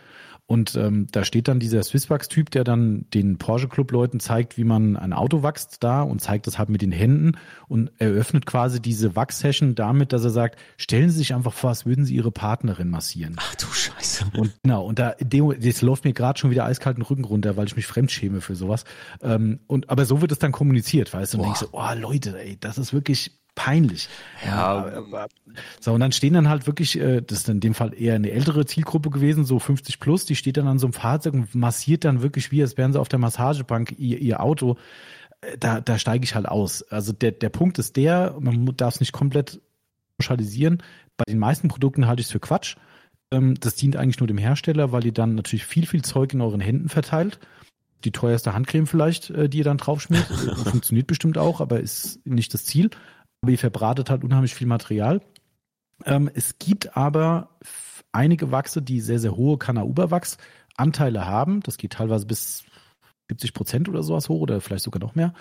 [0.46, 5.14] Und ähm, da steht dann dieser Swisswax-Typ, der dann den Porsche-Club-Leuten zeigt, wie man ein
[5.14, 9.74] Auto wachst da und zeigt das halt mit den Händen und eröffnet quasi diese Wachs-Session
[9.74, 13.36] damit, dass er sagt, stellen Sie sich einfach vor, als würden Sie Ihre Partnerin massieren.
[13.38, 14.26] Ach du Scheiße.
[14.36, 17.76] Und genau, und da jetzt läuft mir gerade schon wieder eiskalten Rücken runter, weil ich
[17.76, 18.84] mich fremdschäme für sowas.
[19.22, 22.38] Ähm, und aber so wird es dann kommuniziert, weißt du, und denkst so, oh Leute,
[22.38, 24.08] ey, das ist wirklich peinlich.
[24.44, 25.04] Ja.
[25.80, 28.30] So, und dann stehen dann halt wirklich, äh, das ist in dem Fall eher eine
[28.30, 32.04] ältere Zielgruppe gewesen, so 50 plus, die steht dann an so einem Fahrzeug und massiert
[32.04, 34.76] dann wirklich, wie als wären sie auf der Massagebank ihr, ihr Auto.
[35.40, 36.82] Äh, da, da steige ich halt aus.
[36.82, 39.60] Also der, der Punkt ist der, man darf es nicht komplett
[40.18, 40.82] pauschalisieren.
[41.16, 42.76] Bei den meisten Produkten halte ich es für Quatsch.
[43.30, 46.40] Ähm, das dient eigentlich nur dem Hersteller, weil ihr dann natürlich viel, viel Zeug in
[46.40, 47.38] euren Händen verteilt
[48.04, 50.24] die teuerste Handcreme vielleicht, äh, die ihr dann draufschmiert.
[50.66, 52.90] Funktioniert bestimmt auch, aber ist nicht das Ziel
[53.52, 55.20] ihr verbratet halt unheimlich viel Material.
[56.04, 57.50] Ähm, es gibt aber
[58.12, 61.60] einige Wachse, die sehr, sehr hohe Kanauber-Wachs-Anteile haben.
[61.60, 62.64] Das geht teilweise bis
[63.28, 65.34] 70 Prozent oder sowas hoch oder vielleicht sogar noch mehr.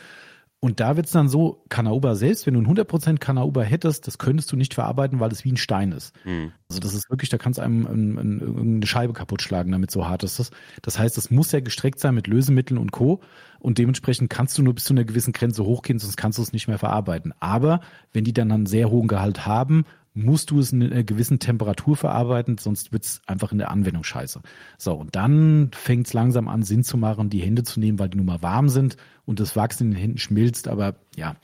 [0.63, 4.17] Und da wird es dann so, Kanauba selbst, wenn du ein 100% Kanauba hättest, das
[4.17, 6.15] könntest du nicht verarbeiten, weil es wie ein Stein ist.
[6.23, 6.53] Mhm.
[6.69, 9.91] Also das ist wirklich, da kannst du einem ein, ein, eine Scheibe kaputt schlagen, damit
[9.91, 10.51] so hart ist das.
[10.81, 13.19] Das heißt, es muss ja gestreckt sein mit Lösemitteln und Co.
[13.59, 16.53] Und dementsprechend kannst du nur bis zu einer gewissen Grenze hochgehen, sonst kannst du es
[16.53, 17.33] nicht mehr verarbeiten.
[17.41, 17.81] Aber
[18.13, 21.95] wenn die dann einen sehr hohen Gehalt haben, musst du es in einer gewissen Temperatur
[21.95, 24.41] verarbeiten, sonst wird es einfach in der Anwendung scheiße.
[24.77, 28.09] So, und dann fängt es langsam an, Sinn zu machen, die Hände zu nehmen, weil
[28.09, 31.35] die nun mal warm sind und das Wachs in den Händen schmilzt, aber ja,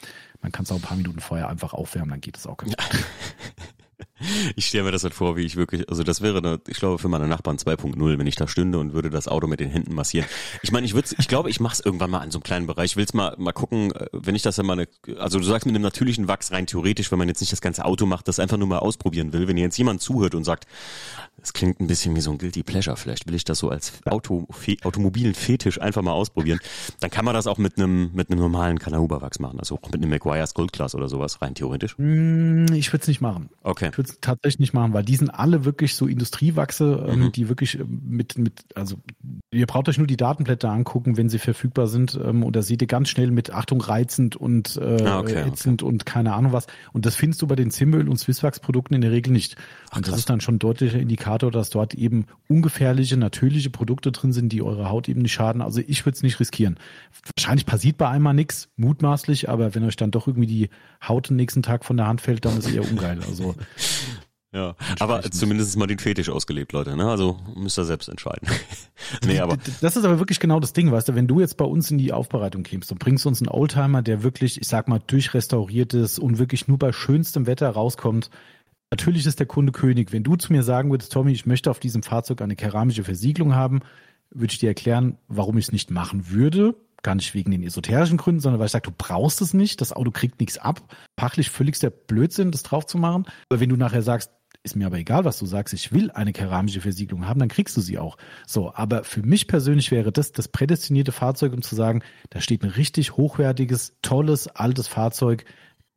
[0.42, 2.76] man kann es auch ein paar Minuten vorher einfach aufwärmen, dann geht es auch ganz
[2.78, 3.06] gut.
[4.56, 6.98] Ich stelle mir das halt vor, wie ich wirklich, also das wäre, eine, ich glaube,
[6.98, 9.94] für meine Nachbarn 2.0, wenn ich da stünde und würde das Auto mit den Händen
[9.94, 10.28] massieren.
[10.62, 12.68] Ich meine, ich würde, ich glaube, ich mache es irgendwann mal an so einem kleinen
[12.68, 12.92] Bereich.
[12.92, 14.88] Ich will es mal, mal gucken, äh, wenn ich das dann mal, eine,
[15.20, 17.86] also du sagst mit einem natürlichen Wachs rein theoretisch, wenn man jetzt nicht das ganze
[17.86, 19.48] Auto macht, das einfach nur mal ausprobieren will.
[19.48, 20.68] Wenn jetzt jemand zuhört und sagt,
[21.40, 22.98] das klingt ein bisschen wie so ein Guilty Pleasure.
[22.98, 26.60] Vielleicht will ich das so als Auto, Fe, automobilen Fetisch einfach mal ausprobieren.
[27.00, 29.60] Dann kann man das auch mit einem mit einem normalen Kanahuba-Wachs machen.
[29.60, 31.96] Also auch mit einem Maguire's Gold Class oder sowas, rein theoretisch.
[31.98, 33.50] Mm, ich würde es nicht machen.
[33.64, 33.90] Okay.
[33.92, 37.32] Ich würde es tatsächlich nicht machen, weil die sind alle wirklich so Industriewachse, ähm, mhm.
[37.32, 38.98] die wirklich ähm, mit, mit, also
[39.52, 42.20] ihr braucht euch nur die Datenblätter angucken, wenn sie verfügbar sind.
[42.22, 45.84] Ähm, und da seht ihr ganz schnell mit Achtung reizend und äh, ah, okay, ätzend
[45.84, 45.90] okay.
[45.90, 46.68] und keine Ahnung was.
[46.92, 49.56] Und das findest du bei den Zimmel- und Swisswachs-Produkten in der Regel nicht.
[49.94, 54.12] Und Ach, das ist dann schon deutlicher Indikator Indikator, dass dort eben ungefährliche, natürliche Produkte
[54.12, 55.62] drin sind, die eure Haut eben nicht schaden.
[55.62, 56.78] Also ich würde es nicht riskieren.
[57.36, 60.70] Wahrscheinlich passiert bei einmal nichts, mutmaßlich, aber wenn euch dann doch irgendwie die
[61.06, 63.20] Haut den nächsten Tag von der Hand fällt, dann ist es eher ungeil.
[63.28, 63.56] Also
[64.52, 66.96] ja, aber zumindest mal den Fetisch ausgelebt, Leute.
[66.96, 67.10] Ne?
[67.10, 68.48] Also müsst ihr selbst entscheiden.
[69.26, 71.66] nee, aber das ist aber wirklich genau das Ding, weißt du, wenn du jetzt bei
[71.66, 75.02] uns in die Aufbereitung kämst und bringst uns einen Oldtimer, der wirklich, ich sag mal,
[75.06, 78.30] durchrestauriert ist und wirklich nur bei schönstem Wetter rauskommt,
[78.92, 80.12] Natürlich ist der Kunde König.
[80.12, 83.54] Wenn du zu mir sagen würdest, Tommy, ich möchte auf diesem Fahrzeug eine keramische Versiegelung
[83.54, 83.82] haben,
[84.32, 86.76] würde ich dir erklären, warum ich es nicht machen würde.
[87.02, 89.94] Gar nicht wegen den esoterischen Gründen, sondern weil ich sage, du brauchst es nicht, das
[89.94, 90.82] Auto kriegt nichts ab.
[91.18, 93.26] Fachlich völligster Blödsinn, das drauf zu machen.
[93.50, 94.32] Aber wenn du nachher sagst,
[94.70, 97.76] ist mir aber egal, was du sagst, ich will eine keramische Versiegelung haben, dann kriegst
[97.76, 98.18] du sie auch.
[98.46, 102.64] So, aber für mich persönlich wäre das das prädestinierte Fahrzeug, um zu sagen, da steht
[102.64, 105.46] ein richtig hochwertiges, tolles, altes Fahrzeug,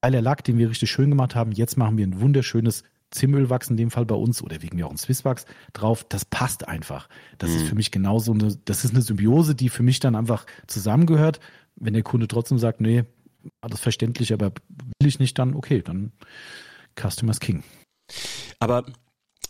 [0.01, 1.53] geiler Lack, den wir richtig schön gemacht haben.
[1.53, 4.91] Jetzt machen wir ein wunderschönes Zimmelwachs in dem Fall bei uns oder wegen mir auch
[4.91, 6.05] ein Swisswachs drauf.
[6.09, 7.09] Das passt einfach.
[7.39, 7.57] Das mhm.
[7.57, 11.41] ist für mich genauso eine, das ist eine Symbiose, die für mich dann einfach zusammengehört.
[11.77, 13.05] Wenn der Kunde trotzdem sagt, nee,
[13.61, 14.53] alles verständlich, aber
[15.01, 16.13] will ich nicht, dann okay, dann
[16.99, 17.63] Customers King.
[18.63, 18.85] Aber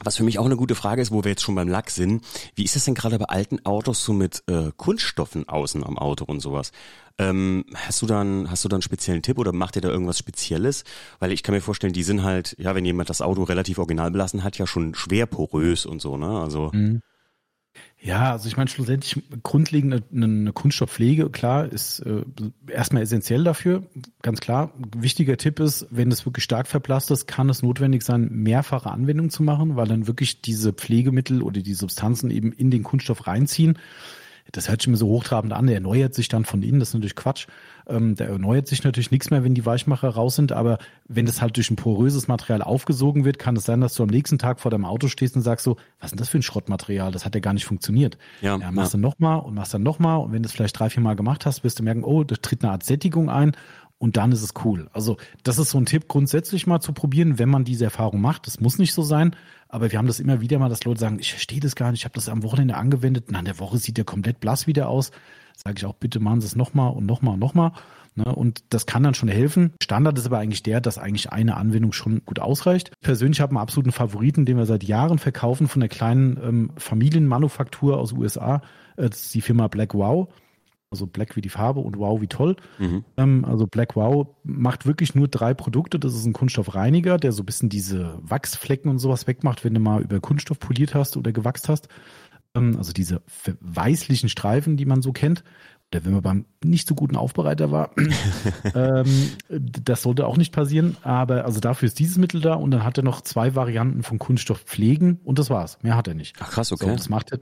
[0.02, 2.24] was für mich auch eine gute Frage ist, wo wir jetzt schon beim Lack sind,
[2.54, 6.24] wie ist es denn gerade bei alten Autos so mit äh, Kunststoffen außen am Auto
[6.24, 6.72] und sowas?
[7.18, 10.16] Ähm, hast du dann, hast du dann einen speziellen Tipp oder macht ihr da irgendwas
[10.16, 10.84] Spezielles?
[11.18, 14.10] Weil ich kann mir vorstellen, die sind halt, ja, wenn jemand das Auto relativ original
[14.10, 16.40] belassen hat, ja schon schwer porös und so, ne?
[16.40, 16.70] Also.
[16.72, 17.02] Mhm.
[18.04, 22.24] Ja, also ich meine schlussendlich grundlegend eine, eine Kunststoffpflege, klar, ist äh,
[22.66, 23.84] erstmal essentiell dafür,
[24.22, 24.72] ganz klar.
[24.96, 29.30] Wichtiger Tipp ist, wenn es wirklich stark verblasst ist, kann es notwendig sein, mehrfache Anwendungen
[29.30, 33.78] zu machen, weil dann wirklich diese Pflegemittel oder die Substanzen eben in den Kunststoff reinziehen.
[34.50, 36.94] Das hört sich immer so hochtrabend an, der erneuert sich dann von innen, das ist
[36.94, 37.46] natürlich Quatsch.
[37.86, 40.78] Ähm, der erneuert sich natürlich nichts mehr, wenn die Weichmacher raus sind, aber
[41.08, 44.08] wenn das halt durch ein poröses Material aufgesogen wird, kann es sein, dass du am
[44.08, 46.42] nächsten Tag vor deinem Auto stehst und sagst so, was ist denn das für ein
[46.42, 47.12] Schrottmaterial?
[47.12, 48.18] Das hat ja gar nicht funktioniert.
[48.40, 48.98] Ja, ja machst ja.
[48.98, 51.46] du nochmal und machst dann nochmal und wenn du es vielleicht drei, vier Mal gemacht
[51.46, 53.56] hast, wirst du merken, oh, da tritt eine Art Sättigung ein
[54.02, 54.88] und dann ist es cool.
[54.92, 58.48] Also das ist so ein Tipp grundsätzlich mal zu probieren, wenn man diese Erfahrung macht.
[58.48, 59.36] Das muss nicht so sein,
[59.72, 62.00] aber wir haben das immer wieder mal, dass Leute sagen, ich verstehe das gar nicht,
[62.00, 64.88] ich habe das am Wochenende angewendet, na, in der Woche sieht der komplett blass wieder
[64.88, 65.10] aus.
[65.56, 67.72] Sage ich auch, bitte machen Sie es nochmal und nochmal und nochmal.
[68.14, 68.24] Ne?
[68.24, 69.72] Und das kann dann schon helfen.
[69.82, 72.90] Standard ist aber eigentlich der, dass eigentlich eine Anwendung schon gut ausreicht.
[72.94, 76.70] Ich persönlich habe einen absoluten Favoriten, den wir seit Jahren verkaufen von der kleinen ähm,
[76.76, 78.60] Familienmanufaktur aus USA.
[78.96, 80.28] Äh, die Firma Black Wow.
[80.92, 82.56] Also Black wie die Farbe und Wow wie toll.
[82.78, 83.04] Mhm.
[83.16, 85.98] Ähm, also Black Wow macht wirklich nur drei Produkte.
[85.98, 89.80] Das ist ein Kunststoffreiniger, der so ein bisschen diese Wachsflecken und sowas wegmacht, wenn du
[89.80, 91.88] mal über Kunststoff poliert hast oder gewachst hast.
[92.54, 93.22] Ähm, also diese
[93.60, 95.42] weißlichen Streifen, die man so kennt.
[95.90, 97.90] Oder wenn man beim nicht so guten Aufbereiter war.
[98.74, 100.96] ähm, das sollte auch nicht passieren.
[101.02, 104.18] Aber also dafür ist dieses Mittel da und dann hat er noch zwei Varianten von
[104.18, 105.78] Kunststoffpflegen und das war's.
[105.82, 106.36] Mehr hat er nicht.
[106.40, 106.86] Ach krass, okay.
[106.86, 107.40] So, das macht er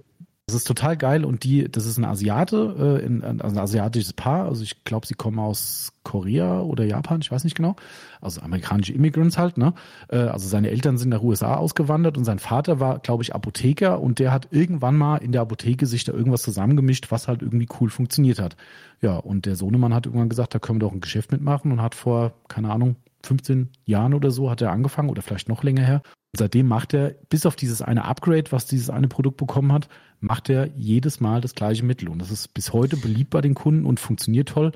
[0.51, 4.12] das ist total geil und die, das ist ein Asiate, äh, in, also ein asiatisches
[4.12, 4.46] Paar.
[4.46, 7.76] Also ich glaube, sie kommen aus Korea oder Japan, ich weiß nicht genau.
[8.20, 9.74] Also amerikanische Immigrants halt, ne?
[10.09, 14.01] Äh, also seine Eltern sind nach USA ausgewandert und sein Vater war, glaube ich, Apotheker
[14.01, 17.68] und der hat irgendwann mal in der Apotheke sich da irgendwas zusammengemischt, was halt irgendwie
[17.80, 18.57] cool funktioniert hat.
[19.01, 21.80] Ja, und der Sohnemann hat irgendwann gesagt, da können wir doch ein Geschäft mitmachen und
[21.80, 25.84] hat vor, keine Ahnung, 15 Jahren oder so hat er angefangen oder vielleicht noch länger
[25.84, 26.03] her.
[26.37, 29.89] Seitdem macht er, bis auf dieses eine Upgrade, was dieses eine Produkt bekommen hat,
[30.20, 32.09] macht er jedes Mal das gleiche Mittel.
[32.09, 34.72] Und das ist bis heute beliebt bei den Kunden und funktioniert toll.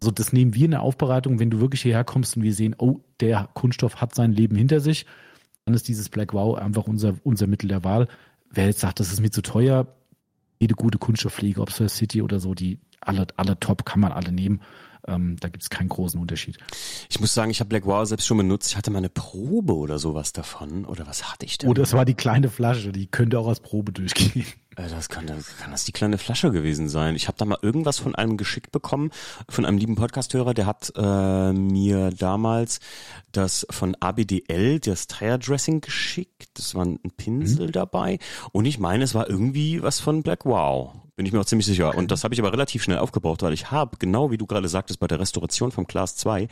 [0.00, 2.76] Also das nehmen wir in der Aufbereitung, wenn du wirklich hierher kommst und wir sehen,
[2.78, 5.06] oh, der Kunststoff hat sein Leben hinter sich,
[5.64, 8.06] dann ist dieses Black Wow einfach unser, unser Mittel der Wahl.
[8.50, 9.88] Wer jetzt sagt, das ist mir zu teuer,
[10.60, 14.32] jede gute Kunststoffpflege, ob es City oder so, die alle, alle top kann man alle
[14.32, 14.60] nehmen.
[15.06, 16.58] Ähm, da gibt es keinen großen Unterschied.
[17.08, 18.70] Ich muss sagen, ich habe Black Wow selbst schon benutzt.
[18.70, 20.84] Ich hatte mal eine Probe oder sowas davon.
[20.84, 21.70] Oder was hatte ich denn?
[21.70, 24.46] Oder oh, es war die kleine Flasche, die könnte auch als Probe durchgehen.
[24.76, 27.16] Äh, das kann, kann das die kleine Flasche gewesen sein.
[27.16, 29.10] Ich habe da mal irgendwas von einem geschickt bekommen,
[29.48, 32.80] von einem lieben Podcasthörer, der hat äh, mir damals
[33.32, 36.50] das von ABDL, das Tire Dressing geschickt.
[36.54, 37.72] Das war ein Pinsel mhm.
[37.72, 38.18] dabei.
[38.52, 40.92] Und ich meine, es war irgendwie was von Black Wow.
[41.16, 41.94] Bin ich mir auch ziemlich sicher.
[41.94, 44.68] Und das habe ich aber relativ schnell aufgebraucht, weil ich habe, genau wie du gerade
[44.68, 46.46] sagtest, bei der Restauration vom Class 2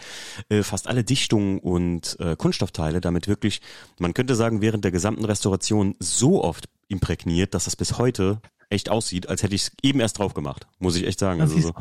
[0.48, 3.60] äh, fast alle Dichtungen und äh, Kunststoffteile damit wirklich,
[3.98, 8.40] man könnte sagen, während der gesamten Restauration so oft imprägniert, dass das bis heute
[8.70, 11.40] echt aussieht, als hätte ich es eben erst drauf gemacht, muss ich echt sagen.
[11.40, 11.72] Also so.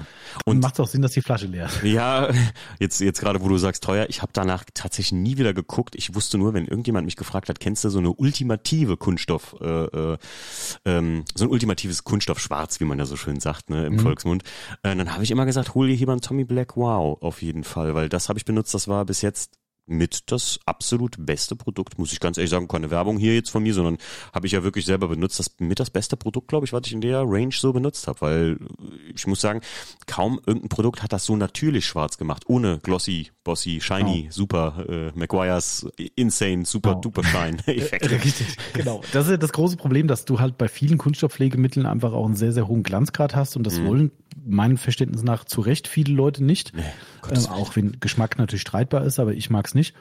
[0.45, 1.83] Und macht auch Sinn, dass die Flasche leer ist.
[1.83, 2.29] Ja,
[2.79, 5.95] jetzt jetzt gerade, wo du sagst teuer, ich habe danach tatsächlich nie wieder geguckt.
[5.95, 9.65] Ich wusste nur, wenn irgendjemand mich gefragt hat, kennst du so eine ultimative Kunststoff, äh,
[9.65, 10.17] äh,
[10.85, 13.99] ähm, so ein ultimatives Kunststoffschwarz, wie man ja so schön sagt, ne, im mhm.
[13.99, 14.43] Volksmund.
[14.83, 17.41] Äh, dann habe ich immer gesagt, hol dir hier mal einen Tommy Black Wow auf
[17.41, 18.73] jeden Fall, weil das habe ich benutzt.
[18.73, 19.51] Das war bis jetzt
[19.85, 23.63] mit das absolut beste Produkt, muss ich ganz ehrlich sagen, keine Werbung hier jetzt von
[23.63, 23.97] mir, sondern
[24.33, 26.93] habe ich ja wirklich selber benutzt, das mit das beste Produkt, glaube ich, was ich
[26.93, 28.57] in der Range so benutzt habe, weil
[29.13, 29.61] ich muss sagen,
[30.07, 34.31] kaum irgendein Produkt hat das so natürlich schwarz gemacht, ohne glossy, bossy, shiny, oh.
[34.31, 37.01] super, äh, Maguire's insane, super oh.
[37.01, 38.09] duper shine Effekt.
[38.09, 39.01] Richtig, genau.
[39.11, 42.53] Das ist das große Problem, dass du halt bei vielen Kunststoffpflegemitteln einfach auch einen sehr,
[42.53, 43.87] sehr hohen Glanzgrad hast und das mhm.
[43.87, 44.11] wollen
[44.45, 46.73] meinem Verständnis nach zu Recht viele Leute nicht.
[46.75, 46.83] Nee,
[47.29, 49.95] ähm, auch wenn Geschmack natürlich streitbar ist, aber ich mag es nicht.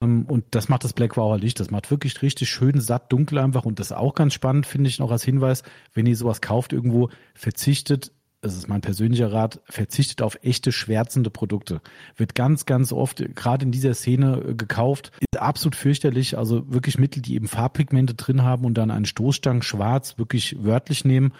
[0.00, 1.60] Ähm, und das macht das Black Wow nicht.
[1.60, 3.64] Das macht wirklich richtig schön satt, dunkel einfach.
[3.64, 5.62] Und das ist auch ganz spannend, finde ich noch als Hinweis,
[5.94, 8.12] wenn ihr sowas kauft irgendwo, verzichtet
[8.42, 11.80] das ist mein persönlicher Rat, verzichtet auf echte schwärzende Produkte.
[12.16, 15.12] Wird ganz, ganz oft, gerade in dieser Szene, äh, gekauft.
[15.20, 16.36] Ist absolut fürchterlich.
[16.36, 21.04] Also wirklich Mittel, die eben Farbpigmente drin haben und dann einen Stoßstang schwarz wirklich wörtlich
[21.04, 21.32] nehmen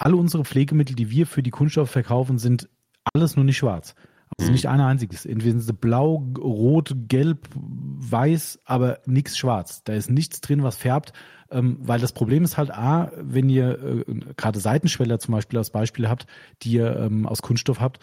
[0.00, 2.68] alle unsere Pflegemittel, die wir für die Kunststoffe verkaufen, sind
[3.12, 3.94] alles nur nicht schwarz.
[4.38, 4.54] Also mhm.
[4.54, 5.26] nicht ein einziges.
[5.26, 9.82] Entweder sind sie blau, rot, gelb, weiß, aber nichts schwarz.
[9.84, 11.12] Da ist nichts drin, was färbt.
[11.50, 15.70] Ähm, weil das Problem ist halt A, wenn ihr äh, gerade Seitenschweller zum Beispiel als
[15.70, 16.26] Beispiel habt,
[16.62, 17.98] die ihr ähm, aus Kunststoff habt,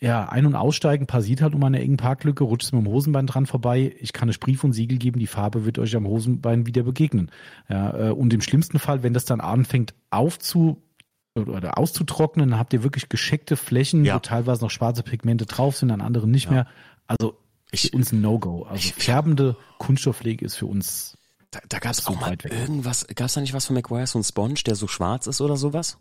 [0.00, 3.46] ja, Ein- und Aussteigen passiert halt um eine engen Parklücke, rutscht mit dem Hosenbein dran
[3.46, 3.96] vorbei.
[3.98, 7.32] Ich kann euch Brief und Siegel geben, die Farbe wird euch am Hosenbein wieder begegnen.
[7.68, 10.80] Ja, äh, und im schlimmsten Fall, wenn das dann anfängt aufzu
[11.46, 14.16] oder auszutrocknen, dann habt ihr wirklich gescheckte Flächen, ja.
[14.16, 16.52] wo teilweise noch schwarze Pigmente drauf sind, an anderen nicht ja.
[16.52, 16.66] mehr.
[17.06, 17.36] Also
[17.70, 18.64] ich, für uns ein No-Go.
[18.64, 21.16] Also ich, färbende Kunststoffpflege ist für uns.
[21.50, 24.18] Da, da gab es auch mal irgendwas, gab es da nicht was von McGuire, so
[24.18, 25.98] ein Sponge, der so schwarz ist oder sowas?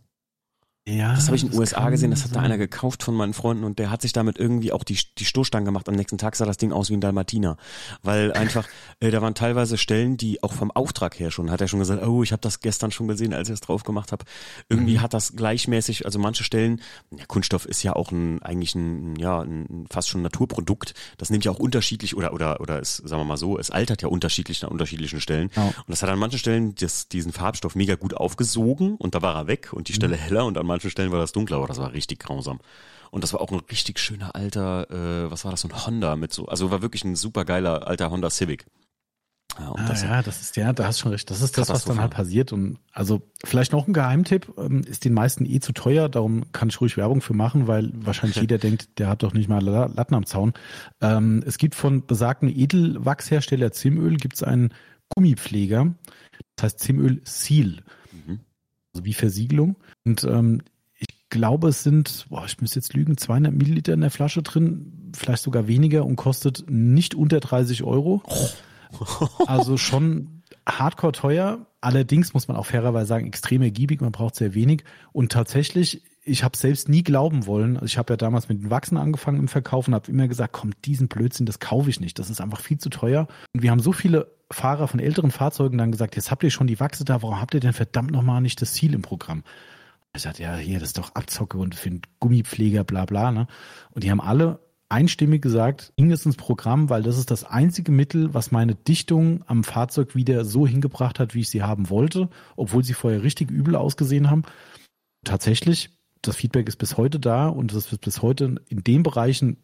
[0.89, 3.33] Ja, das habe ich in den USA gesehen, das hat da einer gekauft von meinen
[3.33, 5.89] Freunden und der hat sich damit irgendwie auch die, die Stoßstange gemacht.
[5.89, 7.57] Am nächsten Tag sah das Ding aus wie ein Dalmatiner.
[8.03, 8.69] Weil einfach,
[9.01, 12.07] äh, da waren teilweise Stellen, die auch vom Auftrag her schon, hat er schon gesagt,
[12.07, 14.23] oh, ich habe das gestern schon gesehen, als ich es drauf gemacht habe.
[14.69, 15.01] Irgendwie mhm.
[15.01, 16.79] hat das gleichmäßig, also manche Stellen,
[17.11, 20.93] ja, Kunststoff ist ja auch ein, eigentlich ein, ja, ein fast schon Naturprodukt.
[21.17, 24.03] Das nimmt ja auch unterschiedlich oder, oder, oder es, sagen wir mal so, es altert
[24.03, 25.49] ja unterschiedlich an unterschiedlichen Stellen.
[25.53, 25.65] Ja.
[25.65, 29.35] Und das hat an manchen Stellen das, diesen Farbstoff mega gut aufgesogen und da war
[29.35, 30.21] er weg und die Stelle mhm.
[30.21, 32.59] heller und an manchen Stellen war das dunkler, aber das war richtig grausam.
[33.11, 36.15] Und das war auch ein richtig schöner alter, äh, was war das, so ein Honda
[36.15, 38.65] mit so, also war wirklich ein super geiler alter Honda Civic.
[39.59, 41.30] Ja, ah, das, ja, das ist ja, da hast schon recht.
[41.32, 42.53] Das ist das, was dann halt passiert.
[42.53, 46.69] Und also vielleicht noch ein Geheimtipp, ähm, ist den meisten eh zu teuer, darum kann
[46.69, 50.13] ich ruhig Werbung für machen, weil wahrscheinlich jeder denkt, der hat doch nicht mal Latten
[50.13, 50.53] am Zaun.
[51.01, 54.73] Ähm, es gibt von besagten Edelwachshersteller Zimöl gibt's einen
[55.15, 55.95] Gummipfleger,
[56.55, 57.84] das heißt Zimöl Seal.
[58.98, 59.76] Also wie Versiegelung.
[60.06, 60.62] Und ähm,
[61.30, 65.43] glaube, es sind, boah, ich muss jetzt lügen, 200 Milliliter in der Flasche drin, vielleicht
[65.43, 68.24] sogar weniger und kostet nicht unter 30 Euro.
[69.48, 71.68] Also schon hardcore teuer.
[71.82, 74.86] Allerdings muss man auch fairerweise sagen, extrem ergiebig, man braucht sehr wenig.
[75.12, 77.75] Und tatsächlich, ich habe selbst nie glauben wollen.
[77.75, 80.53] Also ich habe ja damals mit den Wachsen angefangen im Verkauf und habe immer gesagt,
[80.53, 82.19] komm, diesen Blödsinn, das kaufe ich nicht.
[82.19, 83.28] Das ist einfach viel zu teuer.
[83.53, 86.67] Und wir haben so viele Fahrer von älteren Fahrzeugen dann gesagt, jetzt habt ihr schon
[86.67, 89.43] die Wachse da, warum habt ihr denn verdammt nochmal nicht das Ziel im Programm?
[90.15, 93.32] Ich sagte, ja, hier, das ist doch Abzocke und für einen Gummipfleger, bla bla.
[93.32, 93.47] Ne?
[93.91, 94.59] Und die haben alle
[94.89, 99.43] einstimmig gesagt, ging es ins Programm, weil das ist das einzige Mittel, was meine Dichtung
[99.47, 103.51] am Fahrzeug wieder so hingebracht hat, wie ich sie haben wollte, obwohl sie vorher richtig
[103.51, 104.43] übel ausgesehen haben.
[105.25, 109.57] Tatsächlich, das Feedback ist bis heute da und das ist bis heute in den Bereichen,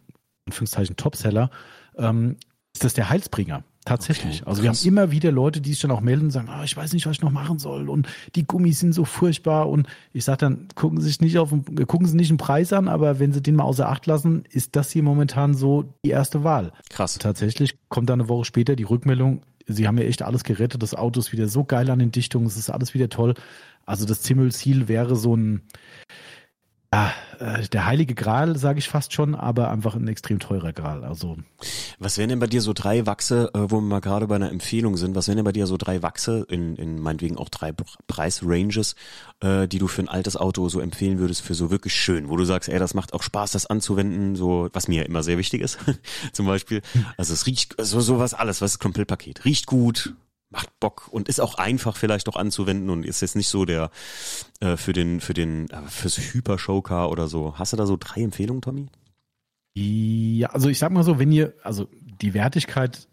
[0.46, 1.50] Anführungszeichen Topseller,
[1.98, 2.38] ähm,
[2.74, 3.64] ist das der Heilsbringer.
[3.86, 4.42] Tatsächlich.
[4.42, 6.64] Okay, also wir haben immer wieder Leute, die sich dann auch melden und sagen, ah,
[6.64, 9.88] ich weiß nicht, was ich noch machen soll und die Gummis sind so furchtbar und
[10.14, 11.50] ich sage dann, gucken Sie sich nicht auf,
[11.88, 14.78] gucken Sie nicht den Preis an, aber wenn Sie den mal außer Acht lassen, ist
[14.78, 16.72] das hier momentan so die erste Wahl.
[16.90, 17.18] Krass.
[17.20, 20.96] Tatsächlich kommt dann eine Woche später die Rückmeldung, Sie haben ja echt alles gerettet, das
[20.96, 23.34] Auto ist wieder so geil an den Dichtungen, es ist alles wieder toll.
[23.86, 25.62] Also das Zimmel-Ziel wäre so ein,
[26.94, 31.04] ja, äh, der heilige Gral, sage ich fast schon, aber einfach ein extrem teurer Gral.
[31.04, 31.38] Also
[31.98, 34.52] was wären denn bei dir so drei Wachse, äh, wo wir mal gerade bei einer
[34.52, 35.16] Empfehlung sind?
[35.16, 37.74] Was wären denn bei dir so drei Wachse in, in meinetwegen auch drei
[38.08, 38.96] Preisranges,
[39.40, 42.38] äh, die du für ein altes Auto so empfehlen würdest für so wirklich schön, wo
[42.38, 45.62] du sagst, ey, das macht auch Spaß, das anzuwenden, so was mir immer sehr wichtig
[45.62, 45.80] ist,
[46.32, 46.84] zum Beispiel.
[47.18, 50.14] Also es riecht so sowas alles, was ist Komplettpaket, riecht gut,
[50.54, 53.90] macht Bock und ist auch einfach vielleicht auch anzuwenden und ist jetzt nicht so der
[54.62, 57.58] äh, für den für den äh, fürs Hyper Showcar oder so.
[57.58, 58.88] Hast du da so drei Empfehlungen, Tommy?
[59.74, 61.90] Ja, also ich sag mal so, wenn ihr also
[62.22, 63.08] die Wertigkeit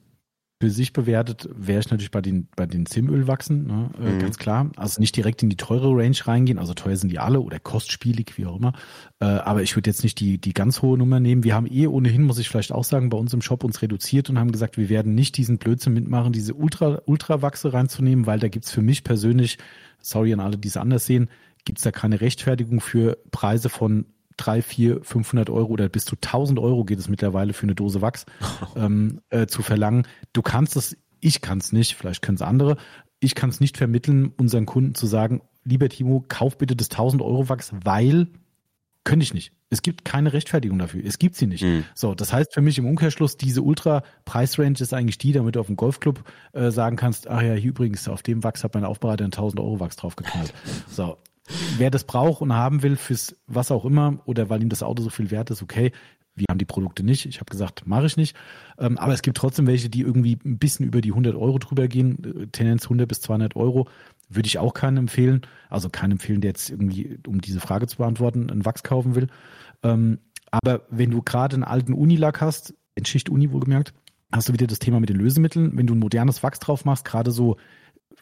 [0.60, 4.18] für sich bewertet, wäre ich natürlich bei den, bei den Zimölwachsen, ne, äh, mhm.
[4.18, 4.70] ganz klar.
[4.76, 8.36] Also nicht direkt in die teure Range reingehen, also teuer sind die alle oder kostspielig,
[8.36, 8.74] wie auch immer.
[9.20, 11.44] Äh, aber ich würde jetzt nicht die, die ganz hohe Nummer nehmen.
[11.44, 14.28] Wir haben eh ohnehin, muss ich vielleicht auch sagen, bei uns im Shop uns reduziert
[14.28, 18.48] und haben gesagt, wir werden nicht diesen Blödsinn mitmachen, diese Ultra, Ultrawachse reinzunehmen, weil da
[18.48, 19.56] gibt's für mich persönlich,
[19.98, 21.30] sorry an alle, die es anders sehen,
[21.64, 24.04] gibt's da keine Rechtfertigung für Preise von
[24.36, 28.00] drei, vier, 500 Euro oder bis zu 1000 Euro geht es mittlerweile für eine Dose
[28.02, 28.26] Wachs
[28.76, 30.06] ähm, äh, zu verlangen.
[30.32, 32.76] Du kannst es, ich kann es nicht, vielleicht können es andere.
[33.20, 37.22] Ich kann es nicht vermitteln, unseren Kunden zu sagen, lieber Timo, kauf bitte das 1000
[37.22, 38.28] Euro Wachs, weil
[39.04, 39.52] könnte ich nicht.
[39.70, 41.02] Es gibt keine Rechtfertigung dafür.
[41.04, 41.62] Es gibt sie nicht.
[41.62, 41.84] Mhm.
[41.94, 45.66] So, das heißt für mich im Umkehrschluss, diese Ultra-Preisrange ist eigentlich die, damit du auf
[45.66, 46.22] dem Golfclub
[46.52, 49.60] äh, sagen kannst, ach ja, hier übrigens, auf dem Wachs hat mein Aufbereiter einen 1000
[49.60, 50.52] Euro Wachs draufgeknallt.
[50.88, 51.18] So,
[51.78, 55.02] wer das braucht und haben will fürs was auch immer oder weil ihm das Auto
[55.02, 55.92] so viel wert ist, okay.
[56.36, 57.26] Wir haben die Produkte nicht.
[57.26, 58.36] Ich habe gesagt, mache ich nicht.
[58.78, 61.88] Ähm, aber es gibt trotzdem welche, die irgendwie ein bisschen über die 100 Euro drüber
[61.88, 62.24] gehen.
[62.24, 63.88] Äh, Tendenz 100 bis 200 Euro.
[64.28, 65.42] Würde ich auch keinen empfehlen.
[65.68, 69.26] Also keinen empfehlen, der jetzt irgendwie, um diese Frage zu beantworten, einen Wachs kaufen will.
[69.82, 70.18] Ähm,
[70.50, 73.92] aber wenn du gerade einen alten Unilack hast, in Schicht Uni wohlgemerkt,
[74.32, 75.76] hast du wieder das Thema mit den Lösemitteln.
[75.76, 77.56] Wenn du ein modernes Wachs drauf machst, gerade so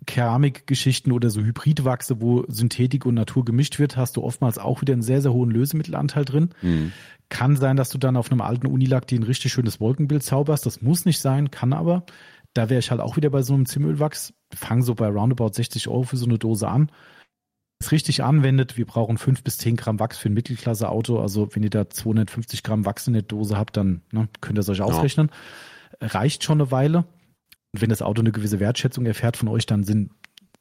[0.06, 4.92] Keramikgeschichten oder so Hybridwachse, wo Synthetik und Natur gemischt wird, hast du oftmals auch wieder
[4.92, 6.50] einen sehr, sehr hohen Lösemittelanteil drin.
[6.62, 6.92] Mhm.
[7.28, 10.64] Kann sein, dass du dann auf einem alten Unilack dir ein richtig schönes Wolkenbild zauberst.
[10.64, 12.04] Das muss nicht sein, kann aber.
[12.54, 14.32] Da wäre ich halt auch wieder bei so einem Zimölwachs.
[14.54, 16.90] Fang so bei roundabout 60 Euro für so eine Dose an.
[17.80, 21.20] Es richtig anwendet, wir brauchen fünf bis zehn Gramm Wachs für ein Mittelklasse-Auto.
[21.20, 24.62] Also wenn ihr da 250 Gramm Wachs in der Dose habt, dann ne, könnt ihr
[24.62, 25.30] es euch ausrechnen.
[26.00, 27.04] Reicht schon eine Weile.
[27.72, 30.10] Und wenn das Auto eine gewisse Wertschätzung erfährt von euch, dann sind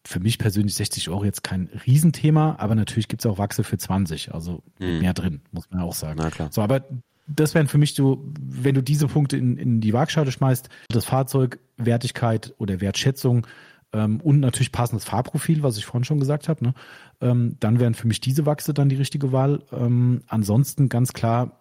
[0.05, 3.77] für mich persönlich 60 Euro jetzt kein Riesenthema, aber natürlich gibt es auch Wachse für
[3.77, 4.99] 20, also mhm.
[4.99, 6.19] mehr drin, muss man auch sagen.
[6.21, 6.49] Na klar.
[6.51, 6.85] So, aber
[7.27, 11.03] das wären für mich so, wenn du diese Punkte in, in die Waagschale schmeißt, das
[11.03, 13.45] Fahrzeug, Wertigkeit oder Wertschätzung,
[13.93, 16.73] ähm, und natürlich passendes Fahrprofil, was ich vorhin schon gesagt habe, ne?
[17.21, 19.63] ähm, dann wären für mich diese Wachse dann die richtige Wahl.
[19.71, 21.59] Ähm, ansonsten ganz klar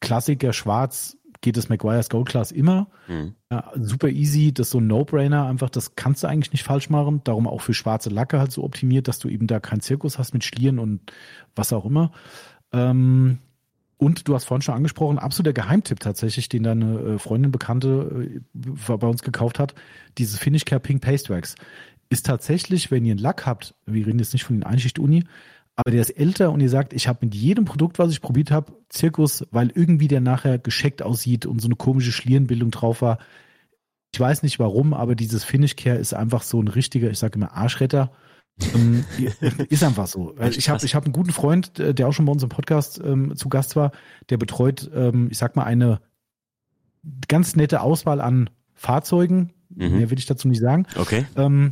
[0.00, 2.88] Klassiker schwarz geht das Maguire's Gold Class immer.
[3.08, 3.34] Mhm.
[3.50, 6.90] Ja, super easy, das ist so ein No-Brainer, einfach, das kannst du eigentlich nicht falsch
[6.90, 7.20] machen.
[7.24, 10.34] Darum auch für schwarze Lacke halt so optimiert, dass du eben da keinen Zirkus hast
[10.34, 11.12] mit Schlieren und
[11.54, 12.12] was auch immer.
[12.72, 13.38] Ähm,
[13.98, 18.96] und du hast vorhin schon angesprochen, absoluter Geheimtipp tatsächlich, den deine äh, Freundin Bekannte äh,
[18.96, 19.74] bei uns gekauft hat,
[20.18, 21.54] dieses Finish Care Pink Paste Wax.
[22.08, 25.24] Ist tatsächlich, wenn ihr einen Lack habt, wir reden jetzt nicht von den Einschicht-Uni,
[25.76, 28.50] aber der ist älter und ihr sagt, ich habe mit jedem Produkt, was ich probiert
[28.50, 33.18] habe, Zirkus, weil irgendwie der nachher gescheckt aussieht und so eine komische Schlierenbildung drauf war.
[34.12, 37.36] Ich weiß nicht warum, aber dieses Finish Care ist einfach so ein richtiger, ich sage
[37.36, 38.10] immer Arschretter.
[38.74, 39.04] ähm,
[39.68, 40.34] ist einfach so.
[40.56, 42.98] Ich habe ich hab einen guten Freund, äh, der auch schon bei uns im Podcast
[43.04, 43.92] ähm, zu Gast war,
[44.30, 46.00] der betreut, ähm, ich sag mal, eine
[47.28, 49.52] ganz nette Auswahl an Fahrzeugen.
[49.68, 49.98] Mhm.
[49.98, 50.86] Mehr will ich dazu nicht sagen.
[50.96, 51.26] Okay.
[51.36, 51.70] Ähm,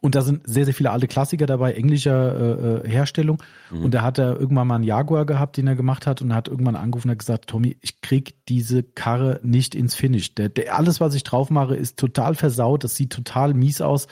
[0.00, 3.42] und da sind sehr, sehr viele alte Klassiker dabei, englischer äh, äh, Herstellung.
[3.70, 3.84] Mhm.
[3.86, 6.46] Und da hat er irgendwann mal einen Jaguar gehabt, den er gemacht hat und hat
[6.46, 10.34] irgendwann angerufen und hat gesagt, Tommy, ich krieg diese Karre nicht ins Finish.
[10.34, 14.06] Der, der, alles, was ich drauf mache, ist total versaut, das sieht total mies aus.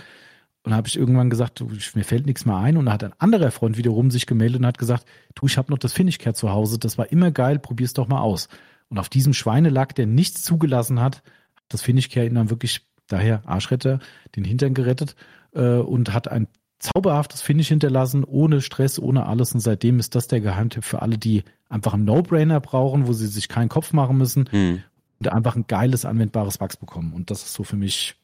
[0.64, 2.76] Und da habe ich irgendwann gesagt, du, mir fällt nichts mehr ein.
[2.76, 5.04] Und da hat ein anderer Freund wiederum sich gemeldet und hat gesagt,
[5.34, 8.20] du, ich habe noch das Finish-Care zu Hause, das war immer geil, probier's doch mal
[8.20, 8.48] aus.
[8.88, 11.22] Und auf diesem Schweinelack, der nichts zugelassen hat,
[11.68, 14.00] das Finish-Care ihn dann wirklich, daher Arschretter,
[14.34, 15.14] den Hintern gerettet
[15.56, 16.48] äh, und hat ein
[16.78, 19.54] zauberhaftes Finish hinterlassen, ohne Stress, ohne alles.
[19.54, 23.26] Und seitdem ist das der Geheimtipp für alle, die einfach einen No-Brainer brauchen, wo sie
[23.26, 24.82] sich keinen Kopf machen müssen hm.
[25.18, 27.12] und einfach ein geiles, anwendbares Wachs bekommen.
[27.14, 28.16] Und das ist so für mich,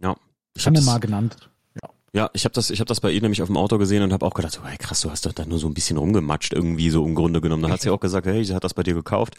[0.00, 0.16] ja,
[0.56, 1.50] ich habe mal genannt.
[2.14, 4.14] Ja, ich habe das, ich habe das bei ihr nämlich auf dem Auto gesehen und
[4.14, 6.54] habe auch gedacht, so, hey, krass, du hast doch da nur so ein bisschen rumgematscht
[6.54, 7.62] irgendwie so im Grunde genommen.
[7.62, 9.34] Dann hat sie auch gesagt, hey, sie hat das bei dir gekauft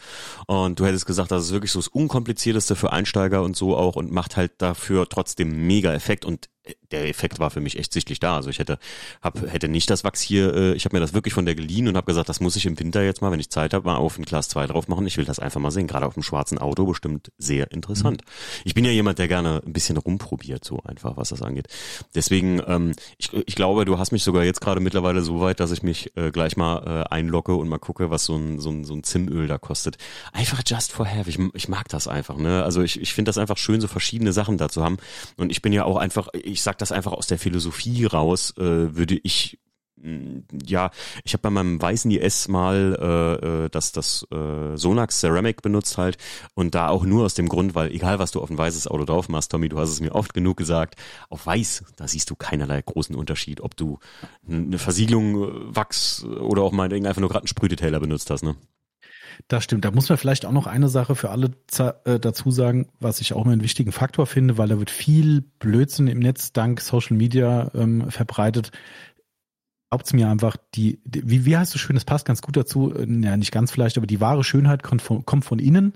[0.46, 3.96] und du hättest gesagt, das ist wirklich so das unkomplizierteste für Einsteiger und so auch
[3.96, 6.48] und macht halt dafür trotzdem mega Effekt und
[6.90, 8.36] der Effekt war für mich echt sichtlich da.
[8.36, 8.78] Also ich hätte,
[9.22, 11.88] hab, hätte nicht das Wachs hier, äh, ich habe mir das wirklich von der geliehen
[11.88, 13.96] und habe gesagt, das muss ich im Winter jetzt mal, wenn ich Zeit habe, mal
[13.96, 15.06] auf ein Glas 2 drauf machen.
[15.06, 15.86] Ich will das einfach mal sehen.
[15.86, 18.22] Gerade auf dem schwarzen Auto bestimmt sehr interessant.
[18.24, 18.62] Mhm.
[18.64, 21.68] Ich bin ja jemand, der gerne ein bisschen rumprobiert, so einfach, was das angeht.
[22.14, 25.70] Deswegen, ähm, ich, ich glaube, du hast mich sogar jetzt gerade mittlerweile so weit, dass
[25.70, 28.84] ich mich äh, gleich mal äh, einlogge und mal gucke, was so ein, so ein,
[28.84, 29.96] so ein Zimöl da kostet.
[30.32, 31.28] Einfach just for have.
[31.30, 32.36] Ich, ich mag das einfach.
[32.36, 32.62] Ne?
[32.64, 34.98] Also ich, ich finde das einfach schön, so verschiedene Sachen da zu haben.
[35.36, 38.96] Und ich bin ja auch einfach, ich sag das einfach aus der Philosophie raus, äh,
[38.96, 39.58] würde ich
[39.96, 40.90] mm, ja,
[41.24, 45.98] ich habe bei meinem weißen IS mal äh, äh, das, das äh, Sonax Ceramic benutzt
[45.98, 46.16] halt
[46.54, 49.04] und da auch nur aus dem Grund, weil egal was du auf ein weißes Auto
[49.04, 50.96] drauf machst, Tommy, du hast es mir oft genug gesagt,
[51.28, 53.98] auf weiß, da siehst du keinerlei großen Unterschied, ob du
[54.48, 58.56] eine Versiegelung, äh, Wachs oder auch mal einfach nur gerade einen Sprühdetailer benutzt hast, ne?
[59.48, 59.84] Das stimmt.
[59.84, 61.50] Da muss man vielleicht auch noch eine Sache für alle
[62.04, 65.42] äh, dazu sagen, was ich auch mal einen wichtigen Faktor finde, weil da wird viel
[65.58, 68.70] Blödsinn im Netz dank Social Media ähm, verbreitet.
[69.90, 72.94] Glaubt's mir einfach, die, die, wie, wie heißt du schön, das passt ganz gut dazu,
[72.94, 75.94] äh, ja nicht ganz vielleicht, aber die wahre Schönheit kommt von, kommt von innen.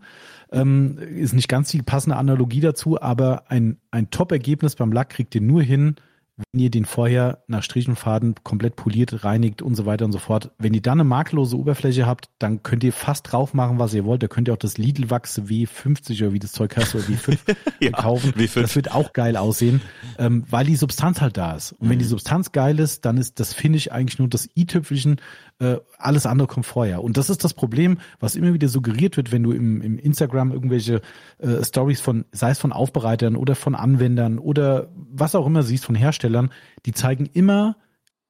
[0.50, 5.34] Ähm, ist nicht ganz die passende Analogie dazu, aber ein, ein Top-Ergebnis beim Lack kriegt
[5.34, 5.96] ihr nur hin,
[6.36, 10.12] wenn ihr den vorher nach Strich und Faden komplett poliert, reinigt und so weiter und
[10.12, 10.50] so fort.
[10.58, 14.04] Wenn ihr dann eine makellose Oberfläche habt, dann könnt ihr fast drauf machen, was ihr
[14.04, 14.22] wollt.
[14.22, 17.38] Da könnt ihr auch das Lidl Wachs W50 oder wie das Zeug heißt oder W5
[17.80, 18.32] ja, kaufen.
[18.32, 18.62] W5.
[18.62, 19.80] Das wird auch geil aussehen,
[20.18, 21.72] ähm, weil die Substanz halt da ist.
[21.72, 21.90] Und mhm.
[21.90, 22.04] wenn die.
[22.04, 25.20] Substanz geil ist, dann ist das Finish eigentlich nur das i-Tüpfelchen.
[25.60, 27.02] Äh, alles andere kommt vorher.
[27.04, 30.50] Und das ist das Problem, was immer wieder suggeriert wird, wenn du im, im Instagram
[30.50, 31.00] irgendwelche
[31.38, 35.84] äh, Stories von, sei es von Aufbereitern oder von Anwendern oder was auch immer siehst
[35.84, 36.50] von Herstellern,
[36.86, 37.76] die zeigen immer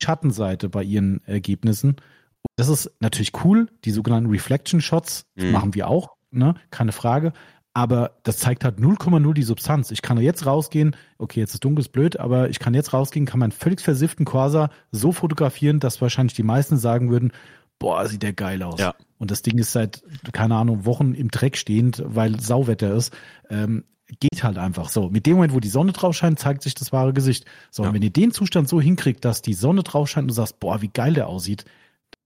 [0.03, 1.91] Schattenseite bei ihren Ergebnissen.
[1.91, 3.69] Und das ist natürlich cool.
[3.85, 5.51] Die sogenannten Reflection Shots mhm.
[5.51, 6.55] machen wir auch, ne?
[6.71, 7.33] keine Frage.
[7.77, 9.91] Aber das zeigt halt 0,0 die Substanz.
[9.91, 13.27] Ich kann jetzt rausgehen, okay, jetzt ist dunkel, ist blöd, aber ich kann jetzt rausgehen,
[13.27, 17.33] kann meinen völlig versifften Corsa so fotografieren, dass wahrscheinlich die meisten sagen würden,
[17.81, 18.79] boah, sieht der geil aus.
[18.79, 18.95] Ja.
[19.19, 23.13] Und das Ding ist seit, keine Ahnung, Wochen im Dreck stehend, weil Sauwetter ist.
[23.51, 23.85] Ähm,
[24.21, 25.09] geht halt einfach so.
[25.11, 27.45] Mit dem Moment, wo die Sonne drauf scheint, zeigt sich das wahre Gesicht.
[27.71, 27.89] So, ja.
[27.89, 30.61] und wenn ihr den Zustand so hinkriegt, dass die Sonne drauf scheint und du sagst,
[30.61, 31.65] boah, wie geil der aussieht,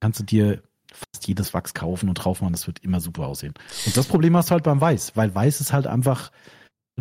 [0.01, 0.63] kannst du dir
[0.93, 3.55] fast jedes Wachs kaufen und drauf machen, das wird immer super aussehen.
[3.87, 6.31] Und das Problem hast du halt beim Weiß, weil Weiß ist halt einfach,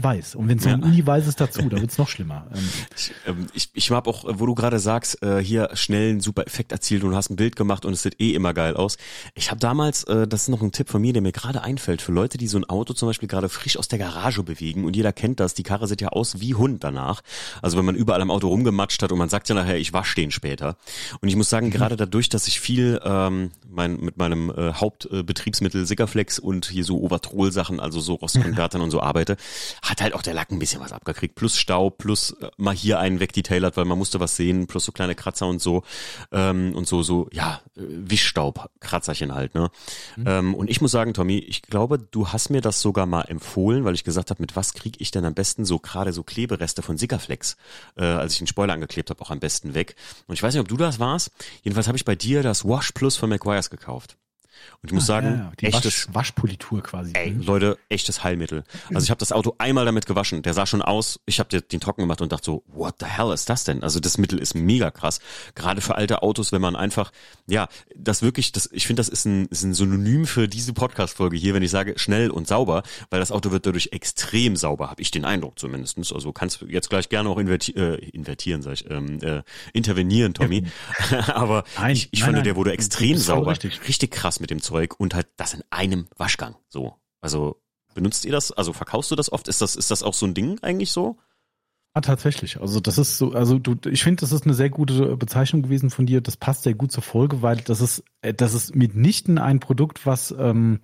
[0.04, 0.36] weiß.
[0.36, 0.86] Und wenn es so ein ja.
[0.86, 2.48] Uni-Weiß ist dazu, da wird's noch schlimmer.
[2.54, 6.46] Ähm, ich, ähm, ich, mag auch, wo du gerade sagst, äh, hier schnell einen super
[6.46, 8.98] Effekt erzielt und hast ein Bild gemacht und es sieht eh immer geil aus.
[9.34, 12.02] Ich habe damals, äh, das ist noch ein Tipp von mir, der mir gerade einfällt,
[12.02, 14.96] für Leute, die so ein Auto zum Beispiel gerade frisch aus der Garage bewegen und
[14.96, 17.22] jeder kennt das, die Karre sieht ja aus wie Hund danach.
[17.62, 20.16] Also wenn man überall am Auto rumgematscht hat und man sagt ja nachher, ich wasche
[20.16, 20.78] den später.
[21.22, 21.72] Und ich muss sagen, mhm.
[21.72, 27.00] gerade dadurch, dass ich viel ähm, mein, mit meinem äh, Hauptbetriebsmittel Sickerflex und hier so
[27.02, 29.38] Overtrol-Sachen, also so Rostkonvertern und so arbeite,
[29.90, 31.36] hat halt auch der Lack ein bisschen was abgekriegt.
[31.36, 34.92] Plus Staub, plus äh, mal hier einen wegdetailert, weil man musste was sehen, plus so
[34.92, 35.84] kleine Kratzer und so.
[36.32, 39.70] Ähm, und so, so, ja, äh, Wischstaub, Kratzerchen halt, ne?
[40.16, 40.28] Mhm.
[40.28, 43.86] Ähm, und ich muss sagen, Tommy, ich glaube, du hast mir das sogar mal empfohlen,
[43.86, 46.82] weil ich gesagt habe, mit was kriege ich denn am besten so gerade so Klebereste
[46.82, 47.58] von Sickerflex,
[47.96, 49.96] äh, als ich den Spoiler angeklebt habe, auch am besten weg.
[50.28, 51.32] Und ich weiß nicht, ob du das warst.
[51.64, 54.18] Jedenfalls habe ich bei dir das Wash Plus von McGuire's gekauft.
[54.82, 55.70] Und ich muss ah, sagen, ja, ja.
[55.70, 57.14] echtes Wasch, Waschpolitur quasi.
[57.14, 58.64] Ey, Leute, echtes Heilmittel.
[58.94, 60.42] Also ich habe das Auto einmal damit gewaschen.
[60.42, 61.20] Der sah schon aus.
[61.26, 63.84] Ich habe den trocken gemacht und dachte so, what the hell ist das denn?
[63.84, 65.20] Also das Mittel ist mega krass.
[65.56, 67.12] Gerade für alte Autos, wenn man einfach,
[67.48, 71.38] ja, das wirklich, das, ich finde, das ist ein, ist ein Synonym für diese Podcast-Folge
[71.38, 75.02] hier, wenn ich sage schnell und sauber, weil das Auto wird dadurch extrem sauber, habe
[75.02, 76.12] ich den Eindruck zumindestens.
[76.12, 79.44] Also kannst du jetzt gleich gerne auch inverti äh, invertieren, sag ich, ähm, äh,
[79.74, 80.66] intervenieren, Tommy.
[81.28, 82.44] Aber nein, ich, ich nein, fand, nein.
[82.44, 83.52] der wurde extrem sauber.
[83.52, 83.88] Richtig.
[83.88, 86.56] richtig krass mit dem Zeug und halt das in einem Waschgang.
[86.70, 86.96] So.
[87.22, 87.62] Also
[87.94, 88.52] benutzt ihr das?
[88.52, 89.48] Also verkaufst du das oft?
[89.48, 91.18] Ist das, ist das auch so ein Ding eigentlich so?
[91.94, 92.62] Ah, tatsächlich.
[92.62, 95.90] Also das ist so, also du, ich finde, das ist eine sehr gute Bezeichnung gewesen
[95.90, 96.22] von dir.
[96.22, 100.06] Das passt sehr gut zur Folge, weil das ist, äh, das ist mitnichten ein Produkt,
[100.06, 100.80] was, ähm,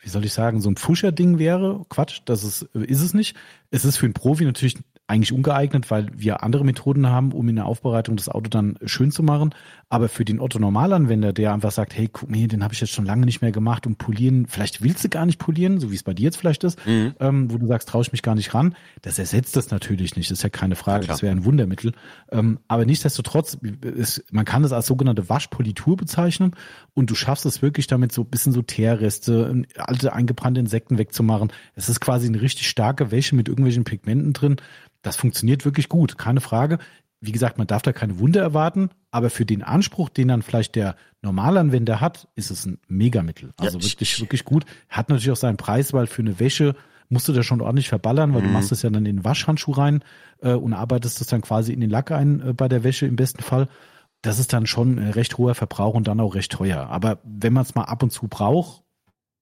[0.00, 1.84] wie soll ich sagen, so ein Pfuscher-Ding wäre.
[1.88, 3.36] Quatsch, das ist, ist es nicht.
[3.70, 4.76] Es ist für einen Profi natürlich
[5.08, 9.12] eigentlich ungeeignet, weil wir andere Methoden haben, um in der Aufbereitung das Auto dann schön
[9.12, 9.54] zu machen.
[9.88, 13.04] Aber für den Otto-Normalanwender, der einfach sagt, hey, guck mir, den habe ich jetzt schon
[13.04, 16.02] lange nicht mehr gemacht und polieren, vielleicht willst du gar nicht polieren, so wie es
[16.02, 17.14] bei dir jetzt vielleicht ist, mhm.
[17.20, 20.30] ähm, wo du sagst, traue ich mich gar nicht ran, das ersetzt das natürlich nicht,
[20.30, 21.92] das ist ja keine Frage, ja, das wäre ein Wundermittel.
[22.32, 26.56] Ähm, aber nichtsdestotrotz, ist, man kann es als sogenannte Waschpolitur bezeichnen
[26.94, 31.52] und du schaffst es wirklich damit so ein bisschen so Teerreste, alte eingebrannte Insekten wegzumachen.
[31.76, 34.56] Es ist quasi eine richtig starke Wäsche mit irgendwelchen Pigmenten drin
[35.02, 36.78] das funktioniert wirklich gut, keine Frage.
[37.20, 40.74] Wie gesagt, man darf da keine Wunder erwarten, aber für den Anspruch, den dann vielleicht
[40.74, 43.52] der Normalanwender hat, ist es ein Megamittel.
[43.56, 44.64] Also ja, wirklich, wirklich gut.
[44.88, 46.76] Hat natürlich auch seinen Preis, weil für eine Wäsche
[47.08, 48.46] musst du da schon ordentlich verballern, weil mhm.
[48.46, 50.02] du machst es ja dann in den Waschhandschuh rein
[50.40, 53.16] äh, und arbeitest das dann quasi in den Lack ein äh, bei der Wäsche im
[53.16, 53.68] besten Fall.
[54.22, 56.88] Das ist dann schon ein recht hoher Verbrauch und dann auch recht teuer.
[56.88, 58.82] Aber wenn man es mal ab und zu braucht,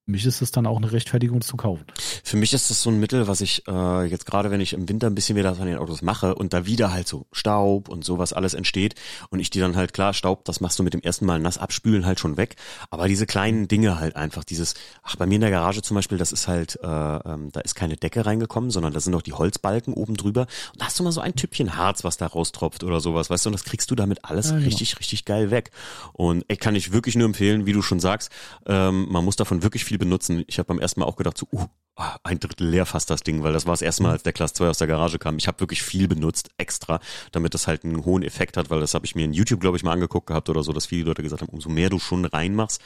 [0.07, 1.85] mich ist es dann auch eine Rechtfertigung zu kaufen.
[2.23, 4.89] Für mich ist das so ein Mittel, was ich äh, jetzt gerade, wenn ich im
[4.89, 8.05] Winter ein bisschen wieder an den Autos mache und da wieder halt so Staub und
[8.05, 8.97] sowas alles entsteht
[9.31, 11.57] und ich die dann halt klar Staub, das machst du mit dem ersten Mal nass
[11.57, 12.57] abspülen halt schon weg.
[12.91, 16.19] Aber diese kleinen Dinge halt einfach, dieses, ach bei mir in der Garage zum Beispiel,
[16.19, 19.33] das ist halt, äh, ähm, da ist keine Decke reingekommen, sondern da sind noch die
[19.33, 20.43] Holzbalken oben drüber
[20.73, 23.47] und da hast du mal so ein Typchen Harz, was da raustropft oder sowas, weißt
[23.47, 24.67] du, und das kriegst du damit alles ja, genau.
[24.67, 25.71] richtig, richtig geil weg.
[26.13, 28.31] Und ey, kann ich wirklich nur empfehlen, wie du schon sagst,
[28.67, 30.45] ähm, man muss davon wirklich viel viel benutzen.
[30.49, 31.67] Ich habe beim ersten Mal auch gedacht, so, uh,
[31.97, 34.33] ah, ein Drittel leer fast das Ding, weil das war das erste Mal, als der
[34.33, 35.37] Class 2 aus der Garage kam.
[35.39, 37.01] Ich habe wirklich viel benutzt, extra,
[37.33, 39.77] damit das halt einen hohen Effekt hat, weil das habe ich mir in YouTube, glaube
[39.77, 42.25] ich, mal angeguckt gehabt oder so, dass viele Leute gesagt haben, umso mehr du schon
[42.25, 42.81] reinmachst,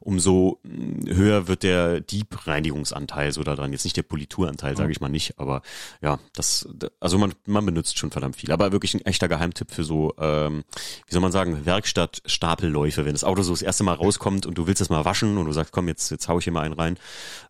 [0.00, 3.72] umso hm, höher wird der Deep-Reinigungsanteil so da dran.
[3.72, 5.62] Jetzt nicht der Polituranteil, sage ich mal nicht, aber
[6.00, 6.68] ja, das,
[7.00, 8.52] also man, man benutzt schon verdammt viel.
[8.52, 10.64] Aber wirklich ein echter Geheimtipp für so, ähm,
[11.06, 13.04] wie soll man sagen, Werkstatt-Stapelläufe.
[13.04, 15.46] Wenn das Auto so das erste Mal rauskommt und du willst es mal waschen und
[15.46, 16.98] du sagst, komm, jetzt, jetzt hau ich hier mal einen rein,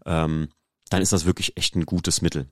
[0.05, 0.49] ähm,
[0.91, 2.49] dann ist das wirklich echt ein gutes Mittel.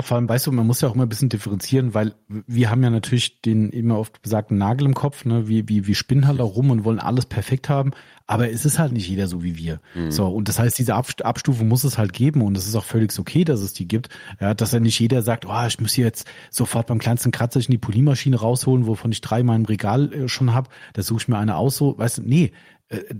[0.00, 2.84] Vor allem, weißt du, man muss ja auch immer ein bisschen differenzieren, weil wir haben
[2.84, 5.48] ja natürlich den immer oft besagten Nagel im Kopf, ne?
[5.48, 7.90] Wir, wir, wir spinnen halt auch rum und wollen alles perfekt haben,
[8.28, 9.80] aber es ist halt nicht jeder so wie wir.
[9.96, 10.12] Mhm.
[10.12, 13.18] So, und das heißt, diese Abstufung muss es halt geben und es ist auch völlig
[13.18, 14.08] okay, dass es die gibt.
[14.40, 17.58] Ja, dass ja nicht jeder sagt, oh, ich muss hier jetzt sofort beim kleinsten Kratzer
[17.58, 21.22] in die Polymaschine rausholen, wovon ich drei mal im Regal äh, schon habe, da suche
[21.22, 22.52] ich mir eine aus, so, weißt du, nee,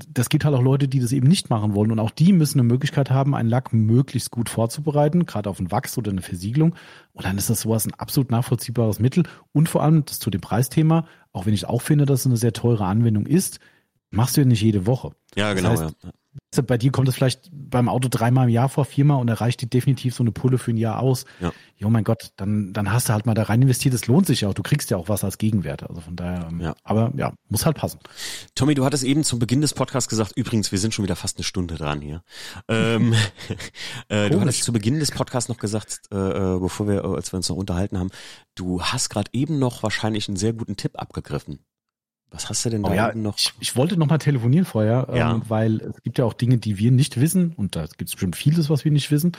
[0.09, 1.93] das gibt halt auch Leute, die das eben nicht machen wollen.
[1.93, 5.71] Und auch die müssen eine Möglichkeit haben, einen Lack möglichst gut vorzubereiten, gerade auf einen
[5.71, 6.75] Wachs oder eine Versiegelung.
[7.13, 9.25] Und dann ist das sowas ein absolut nachvollziehbares Mittel.
[9.53, 12.39] Und vor allem, das zu dem Preisthema, auch wenn ich auch finde, dass es eine
[12.39, 13.61] sehr teure Anwendung ist,
[14.11, 15.13] machst du ja nicht jede Woche.
[15.35, 15.71] Ja, genau.
[15.71, 16.11] Das heißt, ja.
[16.67, 19.67] Bei dir kommt es vielleicht beim Auto dreimal im Jahr vor, viermal und erreicht dir
[19.67, 21.25] definitiv so eine Pulle für ein Jahr aus.
[21.41, 21.53] Ja.
[21.77, 23.95] Jo, mein Gott, dann, dann hast du halt mal da rein investiert.
[23.95, 24.55] Es lohnt sich ja auch.
[24.55, 25.89] Du kriegst ja auch was als Gegenwert.
[25.89, 26.75] Also von daher, ähm, ja.
[26.83, 28.01] aber ja, muss halt passen.
[28.55, 31.37] Tommy, du hattest eben zum Beginn des Podcasts gesagt, übrigens, wir sind schon wieder fast
[31.37, 32.23] eine Stunde dran hier.
[32.69, 33.15] ähm,
[34.09, 37.37] äh, du hattest zu Beginn des Podcasts noch gesagt, äh, äh, bevor wir, als wir
[37.37, 38.11] uns noch unterhalten haben,
[38.55, 41.61] du hast gerade eben noch wahrscheinlich einen sehr guten Tipp abgegriffen.
[42.31, 43.39] Was hast du denn da oh ja, noch?
[43.39, 45.33] Ich, ich wollte noch mal telefonieren vorher, ja.
[45.33, 48.17] ähm, weil es gibt ja auch Dinge, die wir nicht wissen und da gibt es
[48.17, 49.33] bestimmt vieles, was wir nicht wissen.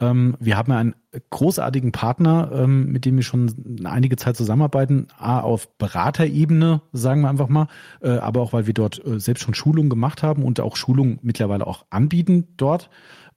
[0.00, 0.94] Ähm, wir haben ja einen
[1.28, 7.28] großartigen Partner, ähm, mit dem wir schon einige Zeit zusammenarbeiten, A, auf Beraterebene, sagen wir
[7.28, 7.68] einfach mal,
[8.00, 11.18] äh, aber auch, weil wir dort äh, selbst schon Schulungen gemacht haben und auch Schulungen
[11.22, 12.88] mittlerweile auch anbieten dort.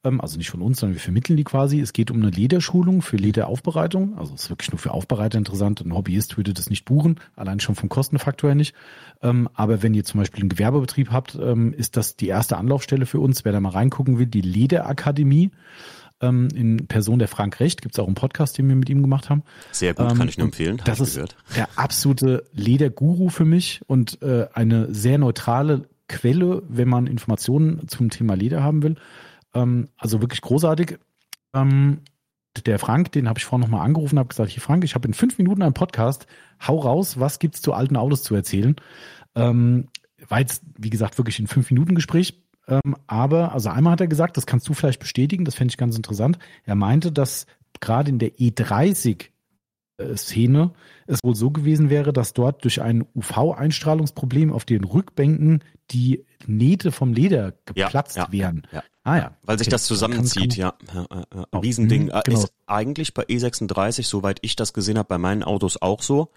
[0.04, 1.80] Ähm, also nicht von uns, sondern wir vermitteln die quasi.
[1.80, 4.18] Es geht um eine Lederschulung für Lederaufbereitung.
[4.18, 5.82] Also es ist wirklich nur für Aufbereiter interessant.
[5.82, 8.76] Ein Hobbyist würde das nicht buchen, allein schon vom Kostenfaktor her nicht.
[9.22, 13.06] Ähm, aber wenn ihr zum Beispiel einen Gewerbebetrieb habt, ähm, ist das die erste Anlaufstelle
[13.06, 13.46] für uns.
[13.46, 15.52] Wer da mal reingucken will, die Lederakademie.
[16.22, 17.82] in Person der Frank Recht.
[17.82, 19.44] Gibt es auch einen Podcast, den wir mit ihm gemacht haben.
[19.74, 20.80] Sehr gut, Ähm, kann ich nur empfehlen.
[20.86, 21.36] Das ist gehört.
[21.58, 28.10] der absolute Lederguru für mich und äh, eine sehr neutrale Quelle, wenn man Informationen zum
[28.10, 28.96] Thema Leder haben will.
[29.54, 30.98] Ähm, also wirklich großartig.
[31.54, 32.02] Ähm,
[32.66, 35.14] der Frank, den habe ich vorhin nochmal angerufen, habe gesagt, hier Frank, ich habe in
[35.14, 36.28] fünf Minuten einen Podcast,
[36.66, 38.76] hau raus, was gibt's zu alten Autos zu erzählen?
[39.36, 39.88] Ähm,
[40.28, 42.40] war jetzt, wie gesagt, wirklich ein fünf Minuten Gespräch.
[42.68, 45.78] Ähm, aber, also einmal hat er gesagt, das kannst du vielleicht bestätigen, das fände ich
[45.78, 46.38] ganz interessant.
[46.64, 47.48] Er meinte, dass
[47.82, 49.26] gerade in der E30
[49.98, 50.72] äh, Szene
[51.08, 56.92] es wohl so gewesen wäre, dass dort durch ein UV-Einstrahlungsproblem auf den Rückbänken die Nähte
[56.92, 58.68] vom Leder Ja, geplatzt ja, wären.
[58.72, 58.84] ja.
[59.06, 59.32] Ah ja.
[59.44, 60.74] Weil sich Okay, das kann- zusammenzieht, kann- ja.
[60.94, 61.46] ja, ja, ja.
[61.52, 62.04] Ein Riesending.
[62.04, 62.40] mhm, Äh, genau.
[62.44, 66.30] Ist eigentlich bei E36, soweit ich das gesehen habe, bei meinen Autos auch so.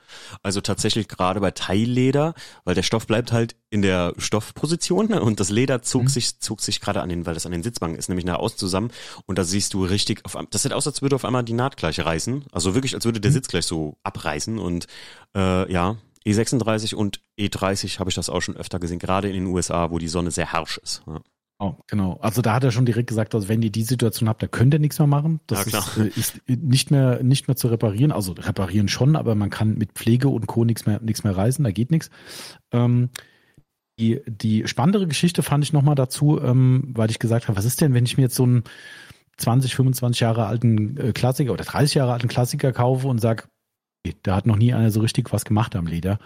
[0.42, 5.38] Also tatsächlich gerade bei Teilleder, weil der Stoff bleibt halt in der Stoffposition ne, und
[5.38, 6.08] das Leder zog Mhm.
[6.08, 8.58] sich, zog sich gerade an den, weil das an den Sitzbanken ist, nämlich nach außen
[8.58, 8.90] zusammen
[9.26, 11.76] und da siehst du richtig, auf, das sieht aus, als würde auf einmal die Naht
[11.76, 12.46] gleich reißen.
[12.50, 13.34] Also wirklich, als würde der Mhm.
[13.34, 14.86] Sitz gleich so abreißen und
[15.36, 15.96] äh, ja,
[16.26, 19.98] E36 und E30 habe ich das auch schon öfter gesehen, gerade in den USA, wo
[20.00, 21.02] die Sonne sehr harsch ist.
[21.06, 21.20] Ja.
[21.58, 22.18] Oh, genau.
[22.20, 24.74] Also da hat er schon direkt gesagt, also wenn ihr die Situation habt, da könnt
[24.74, 25.40] ihr nichts mehr machen.
[25.46, 28.12] Das Ja, ist, äh, ist nicht mehr nicht mehr zu reparieren.
[28.12, 30.64] Also reparieren schon, aber man kann mit Pflege und Co.
[30.66, 32.10] nichts mehr nichts mehr reißen, da geht nichts.
[32.72, 33.08] Ähm,
[33.98, 37.80] die, die spannendere Geschichte fand ich nochmal dazu, ähm, weil ich gesagt habe, was ist
[37.80, 38.64] denn, wenn ich mir jetzt so einen
[39.38, 43.20] 20, 25 Jahre alten äh, Klassiker oder 30 Jahre alten Klassiker kaufe und
[44.22, 46.18] da hat noch nie einer so richtig was gemacht am Leder.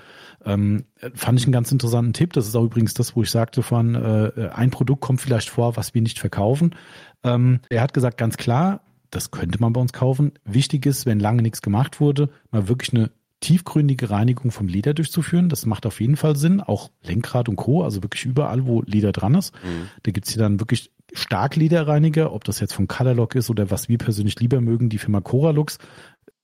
[0.44, 2.32] Ähm, äh, fand ich einen ganz interessanten Tipp.
[2.32, 5.76] Das ist auch übrigens das, wo ich sagte, von äh, ein Produkt kommt vielleicht vor,
[5.76, 6.74] was wir nicht verkaufen.
[7.22, 10.32] Ähm, er hat gesagt, ganz klar, das könnte man bei uns kaufen.
[10.44, 13.10] Wichtig ist, wenn lange nichts gemacht wurde, mal wirklich eine
[13.40, 15.48] tiefgründige Reinigung vom Leder durchzuführen.
[15.48, 16.60] Das macht auf jeden Fall Sinn.
[16.60, 19.54] Auch Lenkrad und Co., also wirklich überall, wo Leder dran ist.
[19.54, 19.88] Mhm.
[20.02, 23.98] Da gibt's hier dann wirklich Starklederreiniger, ob das jetzt von Colorlock ist oder was wir
[23.98, 25.78] persönlich lieber mögen, die Firma Coralux,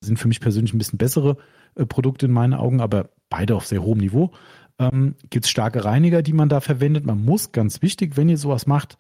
[0.07, 1.37] sind für mich persönlich ein bisschen bessere
[1.75, 4.31] äh, Produkte in meinen Augen, aber beide auf sehr hohem Niveau.
[4.79, 7.05] Ähm, gibt's starke Reiniger, die man da verwendet.
[7.07, 8.99] Man muss, ganz wichtig, wenn ihr sowas macht,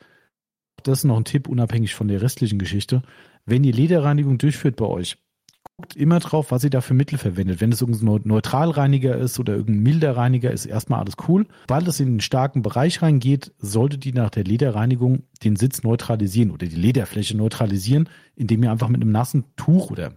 [0.82, 3.02] das ist noch ein Tipp, unabhängig von der restlichen Geschichte,
[3.44, 5.16] wenn ihr Lederreinigung durchführt bei euch,
[5.76, 7.60] guckt immer drauf, was ihr da für Mittel verwendet.
[7.60, 11.46] Wenn es irgendein Neu- Neutralreiniger ist oder irgendein milder Reiniger, ist erstmal alles cool.
[11.68, 16.50] Sobald es in den starken Bereich reingeht, solltet ihr nach der Lederreinigung den Sitz neutralisieren
[16.50, 20.12] oder die Lederfläche neutralisieren, indem ihr einfach mit einem nassen Tuch oder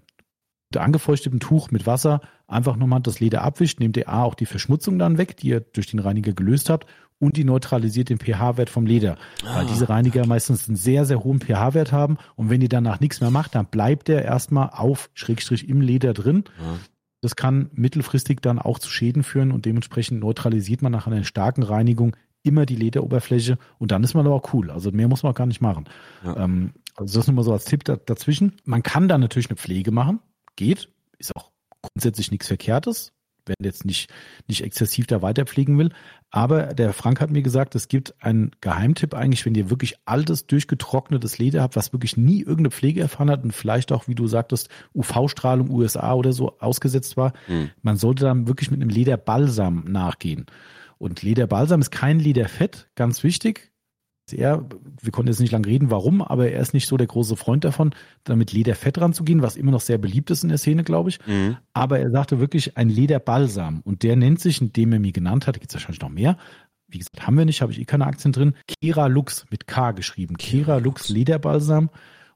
[0.71, 4.45] mit angefeuchtetem Tuch mit Wasser einfach nochmal das Leder abwischt, nehmt ihr A auch die
[4.45, 6.85] Verschmutzung dann weg, die ihr durch den Reiniger gelöst habt
[7.19, 9.17] und die neutralisiert den pH-Wert vom Leder.
[9.43, 13.19] Weil diese Reiniger meistens einen sehr, sehr hohen pH-Wert haben und wenn ihr danach nichts
[13.19, 16.43] mehr macht, dann bleibt der erstmal auf Schrägstrich im Leder drin.
[16.59, 16.77] Ja.
[17.21, 21.63] Das kann mittelfristig dann auch zu Schäden führen und dementsprechend neutralisiert man nach einer starken
[21.63, 24.71] Reinigung immer die Lederoberfläche und dann ist man aber auch cool.
[24.71, 25.85] Also mehr muss man auch gar nicht machen.
[26.23, 26.37] Ja.
[26.37, 28.53] Ähm, also das nur mal so als Tipp da, dazwischen.
[28.63, 30.19] Man kann da natürlich eine Pflege machen,
[30.59, 31.51] geht, ist auch
[31.81, 33.13] grundsätzlich nichts Verkehrtes,
[33.45, 34.11] wenn jetzt nicht,
[34.47, 35.91] nicht exzessiv da weiter pflegen will.
[36.29, 40.45] Aber der Frank hat mir gesagt, es gibt einen Geheimtipp eigentlich, wenn ihr wirklich altes,
[40.45, 44.27] durchgetrocknetes Leder habt, was wirklich nie irgendeine Pflege erfahren hat und vielleicht auch, wie du
[44.27, 47.31] sagtest, UV-Strahlung USA oder so ausgesetzt war.
[47.47, 47.71] Mhm.
[47.81, 50.45] Man sollte dann wirklich mit einem Lederbalsam nachgehen.
[50.97, 53.71] Und Lederbalsam ist kein Lederfett, ganz wichtig.
[54.33, 54.65] Er,
[55.01, 57.63] wir konnten jetzt nicht lange reden, warum, aber er ist nicht so der große Freund
[57.63, 61.19] davon, damit Lederfett ranzugehen, was immer noch sehr beliebt ist in der Szene, glaube ich.
[61.25, 61.57] Mhm.
[61.73, 63.81] Aber er sagte wirklich ein Lederbalsam.
[63.83, 66.37] Und der nennt sich, indem er mir genannt hat, gibt es wahrscheinlich noch mehr.
[66.87, 68.53] Wie gesagt, haben wir nicht, habe ich eh keine Aktien drin.
[68.67, 70.37] Kera Lux mit K geschrieben.
[70.37, 71.89] Kera Lux Lederbalsam.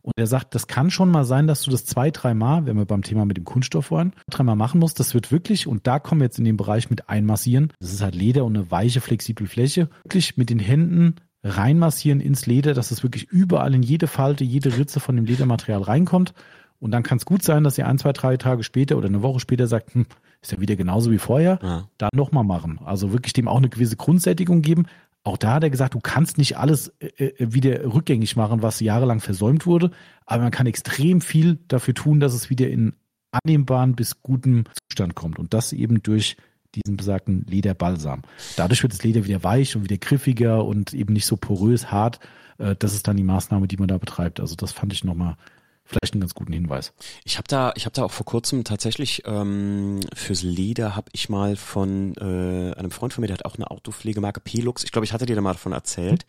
[0.04, 2.86] Und er sagt, das kann schon mal sein, dass du das zwei, dreimal, wenn wir
[2.86, 5.00] beim Thema mit dem Kunststoff waren, dreimal machen musst.
[5.00, 7.72] Das wird wirklich, und da kommen wir jetzt in den Bereich mit einmassieren.
[7.80, 9.90] Das ist halt Leder und eine weiche, flexible Fläche.
[10.04, 14.78] Wirklich mit den Händen reinmassieren ins Leder, dass es wirklich überall in jede Falte, jede
[14.78, 16.34] Ritze von dem Ledermaterial reinkommt.
[16.80, 19.22] Und dann kann es gut sein, dass ihr ein, zwei, drei Tage später oder eine
[19.22, 20.06] Woche später sagt, hm,
[20.42, 21.88] ist ja wieder genauso wie vorher, Ja.
[21.98, 22.80] dann nochmal machen.
[22.84, 24.88] Also wirklich dem auch eine gewisse Grundsättigung geben.
[25.24, 28.82] Auch da hat er gesagt, du kannst nicht alles äh, äh, wieder rückgängig machen, was
[28.82, 29.92] jahrelang versäumt wurde,
[30.26, 32.94] aber man kann extrem viel dafür tun, dass es wieder in
[33.32, 35.40] annehmbaren bis gutem Zustand kommt.
[35.40, 36.36] Und das eben durch
[36.76, 38.22] diesen besagten Lederbalsam.
[38.56, 42.20] Dadurch wird das Leder wieder weich und wieder griffiger und eben nicht so porös, hart.
[42.58, 44.40] Äh, Das ist dann die Maßnahme, die man da betreibt.
[44.40, 45.38] Also das fand ich nochmal
[45.86, 46.94] vielleicht einen ganz guten Hinweis.
[47.26, 51.28] Ich habe da, ich habe da auch vor kurzem tatsächlich ähm, fürs Leder habe ich
[51.30, 54.84] mal von äh, einem Freund von mir, der hat auch eine Autopflegemarke Pelux.
[54.86, 56.26] Ich glaube, ich hatte dir da mal davon erzählt.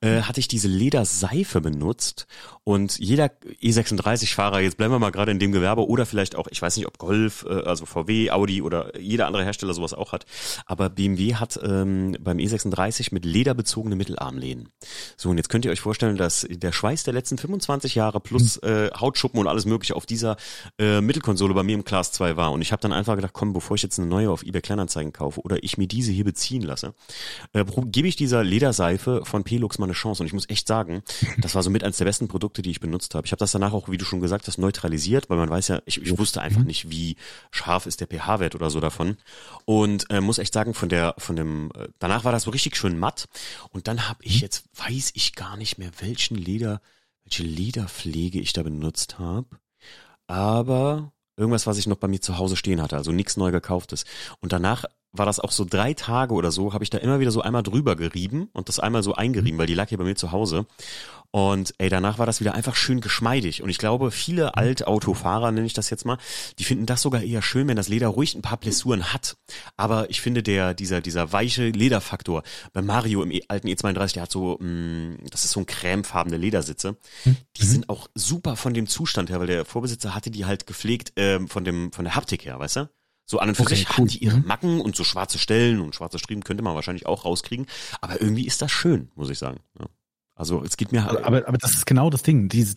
[0.00, 2.26] Äh, hatte ich diese Lederseife benutzt
[2.64, 3.30] Und jeder
[3.62, 6.86] E36-Fahrer, jetzt bleiben wir mal gerade in dem Gewerbe oder vielleicht auch, ich weiß nicht,
[6.86, 10.24] ob Golf, äh, also VW, Audi oder jeder andere Hersteller sowas auch hat,
[10.64, 14.70] aber BMW hat ähm, beim E36 mit lederbezogene Mittelarmlehnen.
[15.16, 18.60] So, und jetzt könnt ihr euch vorstellen, dass der Schweiß der letzten 25 Jahre plus
[18.62, 18.70] hm.
[18.70, 20.36] äh, Hautschuppen und alles mögliche auf dieser
[20.78, 22.52] äh, Mittelkonsole bei mir im Class 2 war.
[22.52, 25.12] Und ich habe dann einfach gedacht, komm, bevor ich jetzt eine neue auf eBay Kleinanzeigen
[25.12, 26.94] kaufe oder ich mir diese hier beziehen lasse,
[27.52, 30.22] äh, gebe ich dieser Lederseife von Pelux mal eine Chance.
[30.22, 31.02] Und ich muss echt sagen,
[31.38, 33.26] das war so mit eines der besten Produkte, die ich benutzt habe.
[33.26, 35.82] Ich habe das danach auch, wie du schon gesagt hast, neutralisiert, weil man weiß ja,
[35.84, 36.66] ich, ich wusste einfach mhm.
[36.66, 37.16] nicht, wie
[37.50, 39.16] scharf ist der pH-Wert oder so davon.
[39.64, 42.76] Und äh, muss echt sagen, von der, von dem, äh, danach war das so richtig
[42.76, 43.26] schön matt.
[43.70, 44.42] Und dann habe ich mhm.
[44.42, 46.80] jetzt, weiß ich gar nicht mehr, welchen Leder,
[47.24, 49.48] welche Lederpflege ich da benutzt habe.
[50.26, 54.04] Aber irgendwas, was ich noch bei mir zu Hause stehen hatte, also nichts neu gekauftes.
[54.40, 54.84] Und danach
[55.14, 57.62] war das auch so drei Tage oder so, habe ich da immer wieder so einmal
[57.62, 60.66] drüber gerieben und das einmal so eingerieben, weil die lag hier bei mir zu Hause.
[61.30, 63.60] Und ey, danach war das wieder einfach schön geschmeidig.
[63.60, 66.16] Und ich glaube, viele Altautofahrer, nenne ich das jetzt mal,
[66.60, 69.36] die finden das sogar eher schön, wenn das Leder ruhig ein paar Blessuren hat.
[69.76, 74.22] Aber ich finde, der, dieser, dieser weiche Lederfaktor bei Mario im e alten E32, der
[74.22, 76.98] hat so, mh, mm, das ist so ein cremefarbene Ledersitze.
[77.24, 77.36] Mhm.
[77.56, 81.14] Die sind auch super von dem Zustand her, weil der Vorbesitzer hatte die halt gepflegt
[81.16, 82.88] ähm, von dem, von der Haptik her, weißt du?
[83.26, 83.96] So an und für okay, sich cool.
[83.96, 84.46] haben die ihre mhm.
[84.46, 87.66] Macken und so schwarze Stellen und schwarze Striemen könnte man wahrscheinlich auch rauskriegen.
[88.00, 89.60] Aber irgendwie ist das schön, muss ich sagen.
[89.78, 89.86] Ja.
[90.36, 91.22] Also es geht mir halt.
[91.24, 92.48] Aber, aber das ist genau das Ding.
[92.48, 92.74] Diese,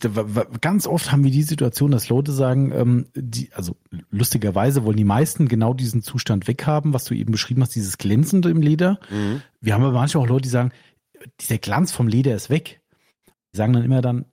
[0.60, 3.76] ganz oft haben wir die Situation, dass Leute sagen, ähm, die, also
[4.10, 8.48] lustigerweise wollen die meisten genau diesen Zustand weghaben, was du eben beschrieben hast, dieses Glänzende
[8.48, 9.00] im Leder.
[9.10, 9.42] Mhm.
[9.60, 10.70] Wir haben aber manchmal auch Leute, die sagen,
[11.40, 12.80] dieser Glanz vom Leder ist weg.
[13.52, 14.26] Die sagen dann immer dann,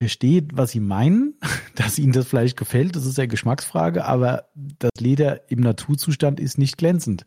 [0.00, 1.34] versteht, was sie meinen,
[1.74, 6.56] dass ihnen das vielleicht gefällt, das ist ja Geschmacksfrage, aber das Leder im Naturzustand ist
[6.56, 7.24] nicht glänzend.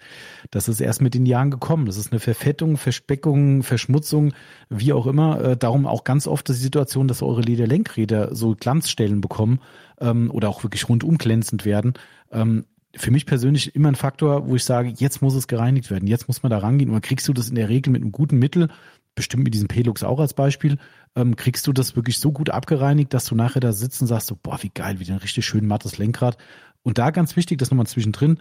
[0.50, 1.86] Das ist erst mit den Jahren gekommen.
[1.86, 4.34] Das ist eine Verfettung, Verspeckung, Verschmutzung,
[4.70, 5.40] wie auch immer.
[5.42, 9.60] Äh, darum auch ganz oft die Situation, dass eure Lederlenkräder so Glanzstellen bekommen
[10.02, 11.94] ähm, oder auch wirklich rundum glänzend werden.
[12.32, 12.66] Ähm,
[12.96, 16.28] für mich persönlich immer ein Faktor, wo ich sage, jetzt muss es gereinigt werden, jetzt
[16.28, 16.90] muss man da rangehen.
[16.90, 18.70] Und dann kriegst du das in der Regel mit einem guten Mittel,
[19.16, 20.78] bestimmt mit diesem Pelux auch als Beispiel,
[21.16, 24.28] ähm, kriegst du das wirklich so gut abgereinigt, dass du nachher da sitzt und sagst
[24.28, 26.38] so, boah, wie geil, wie ein richtig schön mattes Lenkrad.
[26.82, 28.40] Und da ganz wichtig, das nochmal zwischendrin,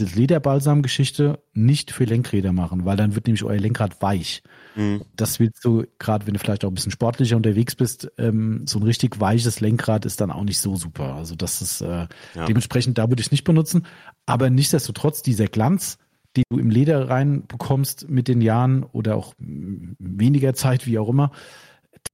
[0.00, 4.42] diese Lederbalsam-Geschichte nicht für Lenkräder machen, weil dann wird nämlich euer Lenkrad weich.
[4.74, 5.02] Mhm.
[5.14, 8.78] Das willst du, gerade wenn du vielleicht auch ein bisschen sportlicher unterwegs bist, ähm, so
[8.78, 11.14] ein richtig weiches Lenkrad ist dann auch nicht so super.
[11.14, 12.44] Also das ist äh, ja.
[12.46, 13.86] dementsprechend, da würde ich es nicht benutzen.
[14.26, 15.98] Aber nichtsdestotrotz, dieser Glanz,
[16.36, 21.30] den du im Leder reinbekommst mit den Jahren oder auch weniger Zeit, wie auch immer,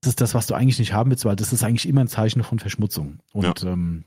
[0.01, 2.09] das ist das, was du eigentlich nicht haben willst, weil das ist eigentlich immer ein
[2.09, 3.21] Zeichen von Verschmutzung.
[3.33, 3.73] Und ja.
[3.73, 4.05] ähm,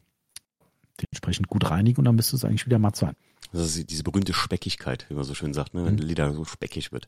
[1.02, 3.16] dementsprechend gut reinigen und dann müsste es eigentlich wieder matt sein.
[3.52, 5.86] Das ist diese berühmte Speckigkeit, wie man so schön sagt, ne?
[5.86, 6.02] wenn mhm.
[6.02, 7.08] Leder so speckig wird.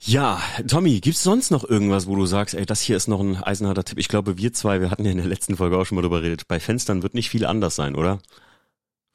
[0.00, 3.36] Ja, Tommy, gibt's sonst noch irgendwas, wo du sagst, ey, das hier ist noch ein
[3.36, 3.98] eisenharter Tipp?
[3.98, 6.20] Ich glaube, wir zwei, wir hatten ja in der letzten Folge auch schon mal drüber
[6.20, 6.48] geredet.
[6.48, 8.18] Bei Fenstern wird nicht viel anders sein, oder?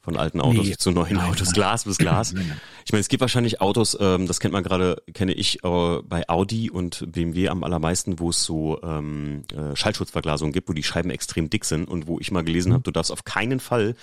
[0.03, 0.75] Von alten Autos nee.
[0.77, 1.53] zu neuen nein, Autos, nein.
[1.53, 2.33] Glas bis Glas.
[2.83, 6.27] Ich meine, es gibt wahrscheinlich Autos, ähm, das kennt man gerade, kenne ich äh, bei
[6.27, 11.11] Audi und BMW am allermeisten, wo es so ähm, äh, Schallschutzverglasungen gibt, wo die Scheiben
[11.11, 12.73] extrem dick sind und wo ich mal gelesen mhm.
[12.73, 13.95] habe, du darfst auf keinen Fall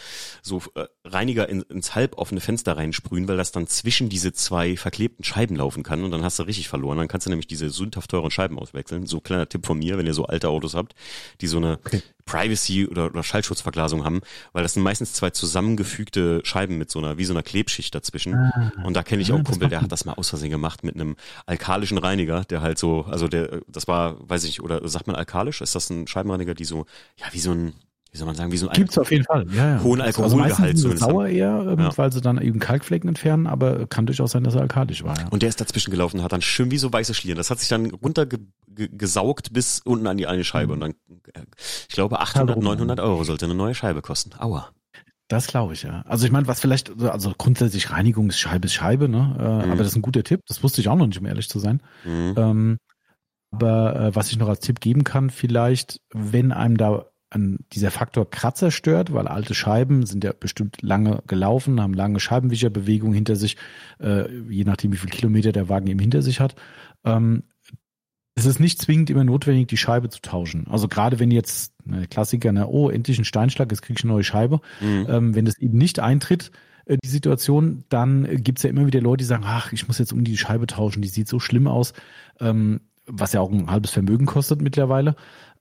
[0.43, 5.25] so äh, Reiniger in, ins halboffene Fenster reinsprühen, weil das dann zwischen diese zwei verklebten
[5.25, 6.99] Scheiben laufen kann und dann hast du richtig verloren.
[6.99, 9.07] Dann kannst du nämlich diese sündhaft teuren Scheiben auswechseln.
[9.07, 10.95] So kleiner Tipp von mir, wenn ihr so alte Autos habt,
[11.41, 12.01] die so eine okay.
[12.29, 14.21] Privacy oder, oder Schallschutzverglasung haben,
[14.53, 15.31] weil das sind meistens zwei
[15.89, 18.35] zusammengefügte Scheiben mit so einer, wie so einer Klebschicht dazwischen.
[18.35, 20.85] Ah, und da kenne ich auch einen Kumpel, der hat das mal aus Versehen gemacht
[20.85, 21.17] mit einem
[21.47, 25.61] alkalischen Reiniger, der halt so, also der, das war, weiß ich, oder sagt man alkalisch?
[25.61, 26.87] Ist das ein Scheibenreiniger, die so,
[27.17, 27.73] ja, wie so ein,
[28.11, 29.83] wie soll man sagen, wie so ein Gibt's auf jeden Fall, ja, ja.
[29.83, 31.05] hohen also Alkoholgehalt also zumindest.
[31.05, 31.99] Sauer eher, ähm, ja.
[31.99, 35.19] weil sie dann eben Kalkflecken entfernen, aber kann durchaus sein, dass er alkalisch war.
[35.19, 35.29] Ja.
[35.29, 37.37] Und der ist dazwischen gelaufen, hat dann schön wie so weiße Schlieren.
[37.37, 40.73] Das hat sich dann runtergesaugt bis unten an die eine Scheibe mhm.
[40.73, 40.95] und dann,
[41.89, 44.31] ich glaube, 800, 900 Euro sollte eine neue Scheibe kosten.
[44.39, 44.71] Aua.
[45.29, 46.03] Das glaube ich, ja.
[46.07, 49.37] Also ich meine, was vielleicht, also grundsätzlich Reinigung ist Scheibe ist Scheibe, ne?
[49.39, 49.73] Äh, mhm.
[49.73, 50.41] Aber das ist ein guter Tipp.
[50.49, 51.83] Das wusste ich auch noch nicht, um ehrlich zu sein.
[52.05, 52.35] Mhm.
[52.37, 52.79] Ähm,
[53.51, 57.91] aber äh, was ich noch als Tipp geben kann, vielleicht, wenn einem da an dieser
[57.91, 63.37] Faktor Kratzer stört, weil alte Scheiben sind ja bestimmt lange gelaufen, haben lange Scheibenwischerbewegungen hinter
[63.37, 63.57] sich,
[64.01, 66.55] äh, je nachdem, wie viel Kilometer der Wagen eben hinter sich hat.
[67.05, 67.45] Ähm,
[68.39, 70.67] es ist nicht zwingend immer notwendig, die Scheibe zu tauschen.
[70.69, 74.13] Also gerade wenn jetzt ne, Klassiker, ne, oh, endlich ein Steinschlag, jetzt krieg ich eine
[74.13, 74.61] neue Scheibe.
[74.81, 75.07] Mhm.
[75.09, 76.51] Ähm, wenn das eben nicht eintritt,
[76.87, 80.13] äh, die Situation, dann gibt's ja immer wieder Leute, die sagen, ach, ich muss jetzt
[80.13, 81.93] um die Scheibe tauschen, die sieht so schlimm aus,
[82.41, 85.17] ähm, was ja auch ein halbes Vermögen kostet mittlerweile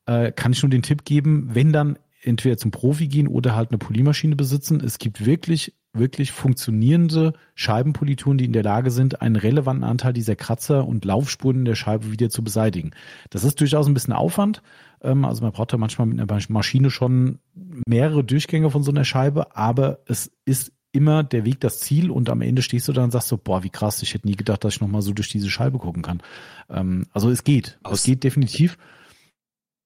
[0.08, 3.70] äh, kann ich nur den Tipp geben, wenn dann entweder zum Profi gehen oder halt
[3.70, 4.82] eine Polymaschine besitzen.
[4.84, 10.36] Es gibt wirklich, wirklich funktionierende Scheibenpolituren, die in der Lage sind, einen relevanten Anteil dieser
[10.36, 12.92] Kratzer und Laufspuren in der Scheibe wieder zu beseitigen.
[13.30, 14.62] Das ist durchaus ein bisschen Aufwand,
[15.02, 17.40] Ähm, also man braucht ja manchmal mit einer Maschine schon
[17.88, 22.30] mehrere Durchgänge von so einer Scheibe, aber es ist immer der Weg das Ziel und
[22.30, 24.64] am Ende stehst du da und sagst so, boah, wie krass, ich hätte nie gedacht,
[24.64, 26.22] dass ich nochmal so durch diese Scheibe gucken kann.
[26.70, 28.78] Ähm, also es geht, Aus es geht definitiv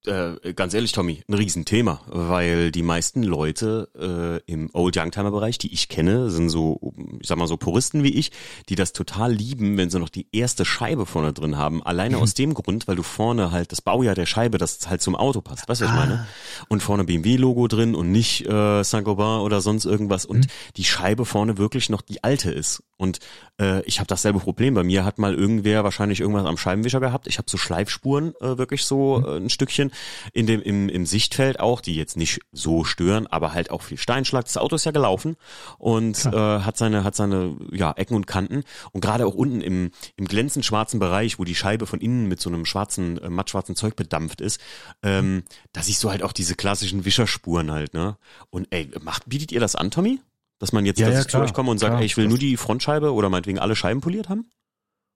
[0.05, 5.57] äh, ganz ehrlich, Tommy, ein Riesenthema, weil die meisten Leute äh, im Old Youngtimer Bereich,
[5.57, 8.31] die ich kenne, sind so, ich sag mal so Puristen wie ich,
[8.69, 11.83] die das total lieben, wenn sie noch die erste Scheibe vorne drin haben.
[11.83, 12.23] Alleine mhm.
[12.23, 15.41] aus dem Grund, weil du vorne halt das Baujahr der Scheibe, das halt zum Auto
[15.41, 15.69] passt.
[15.69, 16.21] Weißt du, was ich meine?
[16.21, 16.27] Ah.
[16.69, 20.25] Und vorne BMW-Logo drin und nicht äh, Saint-Gobain oder sonst irgendwas.
[20.25, 20.51] Und mhm.
[20.77, 22.83] die Scheibe vorne wirklich noch die alte ist.
[23.01, 23.17] Und
[23.59, 24.75] äh, ich habe dasselbe Problem.
[24.75, 27.25] Bei mir hat mal irgendwer wahrscheinlich irgendwas am Scheibenwischer gehabt.
[27.25, 29.25] Ich habe so Schleifspuren äh, wirklich so mhm.
[29.25, 29.91] äh, ein Stückchen
[30.33, 33.97] in dem im, im Sichtfeld auch, die jetzt nicht so stören, aber halt auch viel
[33.97, 34.45] Steinschlag.
[34.45, 35.35] Das Auto ist ja gelaufen
[35.79, 39.89] und äh, hat seine hat seine ja Ecken und Kanten und gerade auch unten im
[40.15, 43.75] im glänzend schwarzen Bereich, wo die Scheibe von innen mit so einem schwarzen äh, mattschwarzen
[43.75, 44.61] Zeug bedampft ist,
[45.01, 45.41] ähm,
[45.73, 48.17] da siehst du halt auch diese klassischen Wischerspuren halt, ne?
[48.51, 50.19] Und ey, macht bietet ihr das an, Tommy?
[50.61, 52.17] Dass man jetzt, ja, dass ja, ich klar, zu euch komme und sage, ey, ich
[52.17, 54.45] will nur die Frontscheibe oder meinetwegen alle Scheiben poliert haben?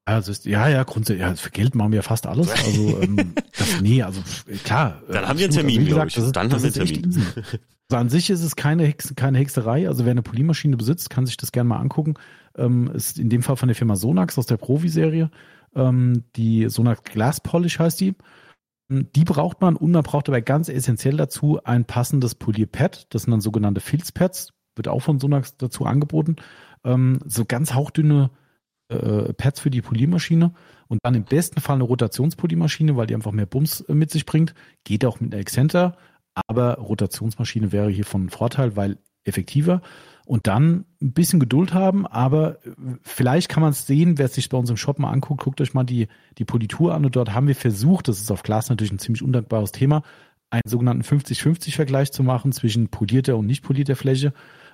[0.03, 2.49] Also ist, ja, ja, grundsätzlich, ja, für Geld machen wir fast alles.
[2.65, 4.21] Also ähm, das, nee, also
[4.63, 5.03] klar.
[5.07, 6.17] Dann haben wir einen Termin, also, glaube ich.
[6.17, 7.25] Ist, Dann haben wir einen Termin.
[7.87, 9.87] Also an sich ist es keine, Hex, keine Hexerei.
[9.87, 12.15] Also wer eine Polymaschine besitzt, kann sich das gerne mal angucken.
[12.57, 15.29] Ähm, ist in dem Fall von der Firma Sonax aus der Profi-Serie.
[15.75, 18.15] Ähm, die Sonax Glass Polish heißt die.
[18.89, 23.13] Die braucht man und man braucht dabei ganz essentiell dazu ein passendes Polierpad.
[23.13, 26.35] Das sind dann sogenannte Filzpads wird auch von Sonax dazu angeboten.
[26.83, 28.29] Ähm, so ganz hauchdünne
[28.89, 30.53] äh, Pads für die Poliermaschine
[30.87, 34.25] und dann im besten Fall eine Rotationspoliermaschine, weil die einfach mehr Bums äh, mit sich
[34.25, 34.53] bringt.
[34.83, 35.97] Geht auch mit einer Exzenter,
[36.47, 39.81] aber Rotationsmaschine wäre hier von Vorteil, weil effektiver.
[40.25, 42.71] Und dann ein bisschen Geduld haben, aber äh,
[43.03, 45.61] vielleicht kann man es sehen, wer es sich bei uns im Shop mal anguckt, guckt
[45.61, 46.07] euch mal die,
[46.37, 49.21] die Politur an und dort haben wir versucht, das ist auf Glas natürlich ein ziemlich
[49.21, 50.01] undankbares Thema,
[50.49, 54.33] einen sogenannten 50-50-Vergleich zu machen zwischen polierter und nicht polierter Fläche.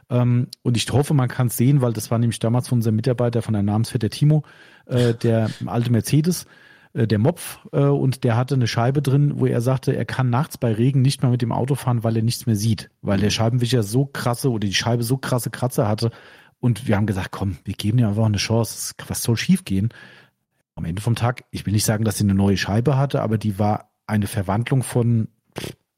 [0.09, 2.95] Ähm, und ich hoffe, man kann es sehen, weil das war nämlich damals von unserem
[2.95, 4.43] Mitarbeiter von der Namensvetter Timo,
[4.85, 6.45] äh, der alte Mercedes,
[6.93, 10.29] äh, der Mopf, äh, und der hatte eine Scheibe drin, wo er sagte, er kann
[10.29, 13.19] nachts bei Regen nicht mehr mit dem Auto fahren, weil er nichts mehr sieht, weil
[13.19, 16.11] der Scheibenwischer so krasse oder die Scheibe so krasse Kratzer hatte.
[16.59, 18.93] Und wir haben gesagt, komm, wir geben dir einfach eine Chance.
[19.07, 19.89] Was soll schief gehen?
[20.75, 23.37] Am Ende vom Tag, ich will nicht sagen, dass sie eine neue Scheibe hatte, aber
[23.37, 25.27] die war eine Verwandlung von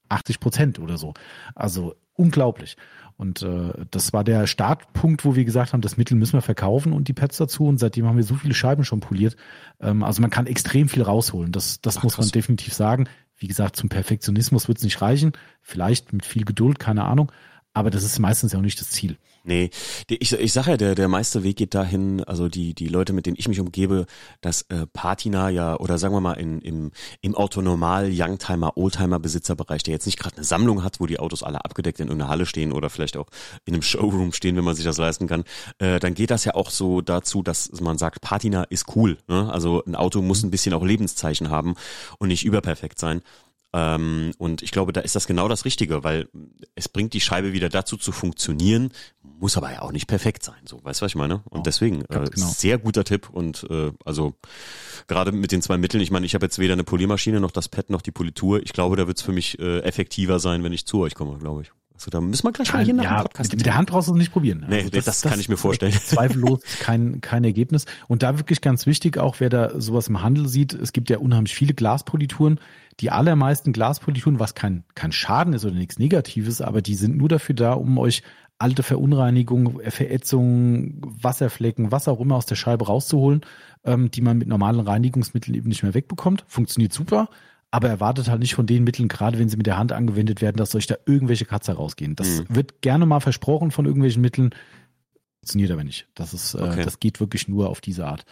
[0.08, 1.14] 80 Prozent oder so.
[1.54, 2.76] Also unglaublich.
[3.16, 6.92] Und äh, das war der Startpunkt, wo wir gesagt haben, das Mittel müssen wir verkaufen
[6.92, 7.66] und die Pads dazu.
[7.66, 9.36] Und seitdem haben wir so viele Scheiben schon poliert.
[9.80, 11.52] Ähm, also man kann extrem viel rausholen.
[11.52, 13.08] Das, das Ach, muss man definitiv sagen.
[13.36, 15.32] Wie gesagt, zum Perfektionismus wird es nicht reichen.
[15.62, 17.30] Vielleicht mit viel Geduld, keine Ahnung.
[17.72, 19.16] Aber das ist meistens ja auch nicht das Ziel.
[19.46, 19.68] Nee,
[20.08, 23.26] ich, ich sage ja, der, der meiste Weg geht dahin, also die, die Leute, mit
[23.26, 24.06] denen ich mich umgebe,
[24.40, 29.82] dass äh, Patina ja, oder sagen wir mal in, im, im Autonormal Youngtimer, Oldtimer Besitzerbereich,
[29.82, 32.46] der jetzt nicht gerade eine Sammlung hat, wo die Autos alle abgedeckt in irgendeiner Halle
[32.46, 33.26] stehen oder vielleicht auch
[33.66, 35.44] in einem Showroom stehen, wenn man sich das leisten kann,
[35.78, 39.18] äh, dann geht das ja auch so dazu, dass man sagt, Patina ist cool.
[39.28, 39.52] Ne?
[39.52, 41.74] Also ein Auto muss ein bisschen auch Lebenszeichen haben
[42.18, 43.20] und nicht überperfekt sein.
[43.76, 46.28] Ähm, und ich glaube, da ist das genau das Richtige, weil
[46.76, 48.92] es bringt die Scheibe wieder dazu zu funktionieren,
[49.40, 50.60] muss aber ja auch nicht perfekt sein.
[50.64, 51.42] So, weißt du, was ich meine?
[51.50, 52.46] Und deswegen, äh, genau.
[52.46, 53.28] sehr guter Tipp.
[53.30, 54.34] Und äh, also
[55.08, 57.68] gerade mit den zwei Mitteln, ich meine, ich habe jetzt weder eine Poliermaschine noch das
[57.68, 58.62] Pad noch die Politur.
[58.62, 61.36] Ich glaube, da wird es für mich äh, effektiver sein, wenn ich zu euch komme,
[61.38, 61.72] glaube ich.
[61.94, 63.50] Also da müssen wir gleich mal hier nach ja, Podcast.
[63.52, 64.66] Mit, mit der Hand brauchst du es nicht probieren.
[64.68, 65.92] Nee, also das, das, das, kann ich mir vorstellen.
[65.92, 67.86] Zweifellos kein, kein Ergebnis.
[68.08, 71.18] Und da wirklich ganz wichtig, auch wer da sowas im Handel sieht, es gibt ja
[71.18, 72.58] unheimlich viele Glaspolituren.
[73.00, 77.28] Die allermeisten Glaspolituren, was kein, kein Schaden ist oder nichts Negatives, aber die sind nur
[77.28, 78.22] dafür da, um euch
[78.58, 83.40] alte Verunreinigung, Verätzung, Wasserflecken, was auch immer aus der Scheibe rauszuholen,
[83.84, 86.44] ähm, die man mit normalen Reinigungsmitteln eben nicht mehr wegbekommt.
[86.46, 87.28] Funktioniert super
[87.74, 90.58] aber erwartet halt nicht von den Mitteln, gerade wenn sie mit der Hand angewendet werden,
[90.58, 92.14] dass euch da irgendwelche Katze rausgehen.
[92.14, 92.44] Das mhm.
[92.50, 94.54] wird gerne mal versprochen von irgendwelchen Mitteln,
[95.40, 96.06] funktioniert aber nicht.
[96.14, 96.84] Das ist, äh, okay.
[96.84, 98.26] das geht wirklich nur auf diese Art.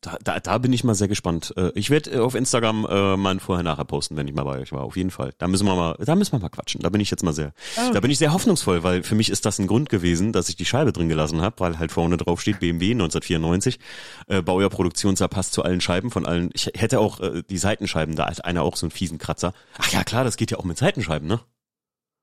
[0.00, 1.54] Da, da, da bin ich mal sehr gespannt.
[1.56, 4.58] Äh, ich werde äh, auf Instagram äh, mal ein Vorher-Nachher posten, wenn ich mal bei
[4.58, 4.82] euch war.
[4.82, 5.32] Auf jeden Fall.
[5.38, 6.82] Da müssen wir mal, da müssen wir mal quatschen.
[6.82, 7.90] Da bin ich jetzt mal sehr, okay.
[7.92, 10.56] da bin ich sehr hoffnungsvoll, weil für mich ist das ein Grund gewesen, dass ich
[10.56, 13.78] die Scheibe drin gelassen habe, weil halt vorne drauf steht BMW 1994.
[14.26, 16.50] Äh, Baujahr Produktionsjahr passt zu allen Scheiben von allen.
[16.52, 19.52] Ich hätte auch äh, die Seitenscheiben, da hat einer auch so einen fiesen Kratzer.
[19.78, 21.40] Ach ja, klar, das geht ja auch mit Seitenscheiben, ne?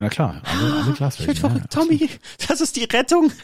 [0.03, 1.55] Na klar, alle, alle Glasflächen.
[1.55, 2.09] ja, Tommy,
[2.49, 3.31] das ist die Rettung.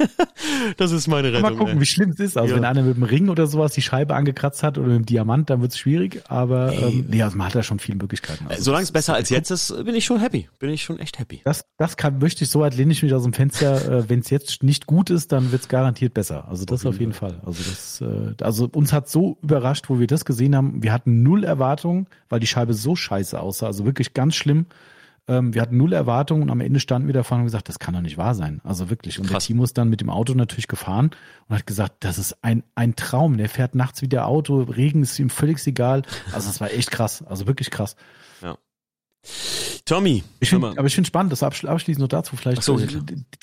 [0.77, 1.41] Das ist meine Rettung.
[1.41, 1.81] Mal gucken, ey.
[1.81, 2.37] wie schlimm es ist.
[2.37, 2.55] Also Ja.
[2.57, 5.49] wenn einer mit dem Ring oder sowas die Scheibe angekratzt hat oder mit dem Diamant,
[5.49, 6.21] dann wird es schwierig.
[6.27, 8.45] Aber ähm, nee, also man hat da schon viele Möglichkeiten.
[8.49, 10.49] Also, Solange es besser als jetzt ist, bin ich schon happy.
[10.59, 11.41] Bin ich schon echt happy.
[11.45, 13.99] das, das kann, möchte ich so weit lehne ich mich aus dem Fenster.
[13.99, 16.47] Äh, wenn es jetzt nicht gut ist, dann wird es garantiert besser.
[16.49, 17.39] Also das auf jeden Fall.
[17.45, 20.83] Also das, äh, also uns hat so überrascht, wo wir das gesehen haben.
[20.83, 23.67] Wir hatten null Erwartungen, weil die Scheibe so scheiße aussah.
[23.67, 24.65] Also wirklich ganz schlimm.
[25.29, 27.77] Ähm, wir hatten null Erwartungen und am Ende standen wir davon und haben gesagt, das
[27.77, 28.59] kann doch nicht wahr sein.
[28.63, 29.19] Also wirklich.
[29.19, 29.43] Und Krass.
[29.45, 31.11] der Timo ist dann mit dem Auto natürlich gefahren
[31.47, 33.37] und hat gesagt, das ist ein, ein Traum.
[33.37, 36.01] Der fährt nachts wieder Auto, Regen ist ihm völlig egal.
[36.33, 37.23] Also das war echt krass.
[37.23, 37.95] Also wirklich krass.
[39.89, 42.61] Tommy, Ich find, aber ich finde spannend, das abschli- abschließend noch dazu vielleicht.
[42.63, 42.87] So, äh,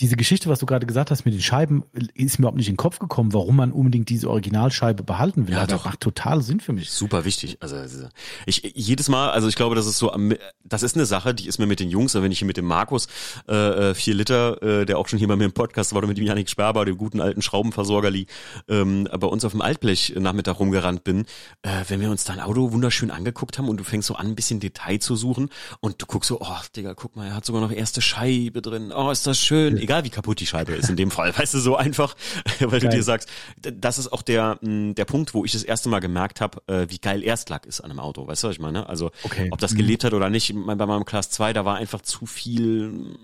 [0.00, 1.82] diese Geschichte, was du gerade gesagt hast mit den Scheiben,
[2.14, 5.54] ist mir überhaupt nicht in den Kopf gekommen, warum man unbedingt diese Originalscheibe behalten will.
[5.54, 6.90] Ja, Aber das macht total Sinn für mich.
[6.90, 7.56] super wichtig.
[7.60, 8.06] Also also,
[8.46, 10.12] ich jedes Mal, also ich glaube, das ist so,
[10.64, 12.64] das ist eine Sache, die ist mir mit den Jungs, wenn ich hier mit dem
[12.66, 13.08] Markus
[13.48, 16.06] äh, äh, vier Liter, äh, der auch schon hier bei mir im Podcast war, oder
[16.06, 18.26] mit dem Janik Sperber, dem guten alten Schraubenversorgerli,
[18.68, 21.26] ähm, bei uns auf dem Altblech Nachmittag rumgerannt bin,
[21.62, 24.28] äh, wenn wir uns da ein Auto wunderschön angeguckt haben und du fängst so an,
[24.28, 25.50] ein bisschen Detail zu suchen
[25.80, 28.92] und du guckst so, oh, Digga, guck mal, er hat sogar noch erste Scheibe drin.
[28.94, 29.76] Oh, ist das schön.
[29.78, 32.14] Egal wie kaputt die Scheibe ist in dem Fall, weißt du, so einfach,
[32.60, 32.96] weil du Geil.
[32.96, 33.28] dir sagst,
[33.60, 36.98] das ist auch der, der Punkt, wo ich das erste Mal gemerkt habe, äh, wie
[36.98, 38.26] geil Erstlack ist an einem Auto.
[38.26, 38.88] Weißt du, was ich meine?
[38.88, 39.48] Also, Okay.
[39.50, 39.76] ob das Mhm.
[39.78, 43.16] gelebt hat oder nicht, bei meinem Class 2, da war einfach zu viel,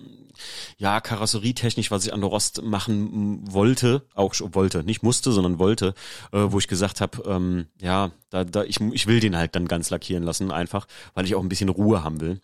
[0.79, 5.95] ja, karosserietechnisch, was ich an der Rost machen wollte, auch wollte, nicht musste, sondern wollte,
[6.33, 9.69] äh, wo ich gesagt habe, ähm, ja, da, da, ich, ich will den halt dann
[9.69, 12.41] ganz lackieren lassen, einfach, weil ich auch ein bisschen Ruhe haben will.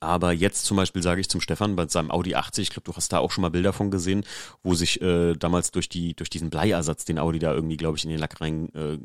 [0.00, 2.96] Aber jetzt zum Beispiel sage ich zum Stefan bei seinem Audi 80, ich glaube, du
[2.96, 4.24] hast da auch schon mal Bilder von gesehen,
[4.62, 8.04] wo sich äh, damals durch die durch diesen Bleiersatz, den Audi da irgendwie, glaube ich,
[8.04, 8.98] in den Lack rein äh,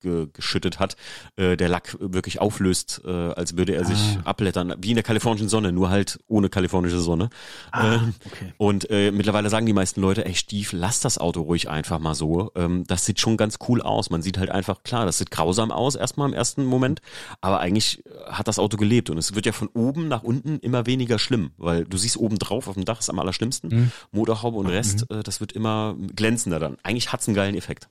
[0.00, 0.96] ge geschüttet hat,
[1.36, 4.30] äh, der Lack wirklich auflöst, äh, als würde er sich Ah.
[4.30, 7.30] abblättern, wie in der kalifornischen Sonne, nur halt ohne kalifornische Sonne.
[7.72, 8.52] Ah, Ähm, okay.
[8.58, 12.14] und äh, mittlerweile sagen die meisten Leute, ey Stief, lass das Auto ruhig einfach mal
[12.14, 12.50] so.
[12.54, 14.10] Ähm, das sieht schon ganz cool aus.
[14.10, 17.00] Man sieht halt einfach, klar, das sieht grausam aus erstmal im ersten Moment,
[17.40, 20.58] aber eigentlich äh, hat das Auto gelebt und es wird ja von oben nach unten
[20.60, 23.92] immer weniger schlimm, weil du siehst oben drauf auf dem Dach ist am allerschlimmsten, Mhm.
[24.12, 26.76] Motorhaube und Rest, äh, das wird immer glänzender dann.
[26.82, 27.88] Eigentlich hat's einen geilen Effekt.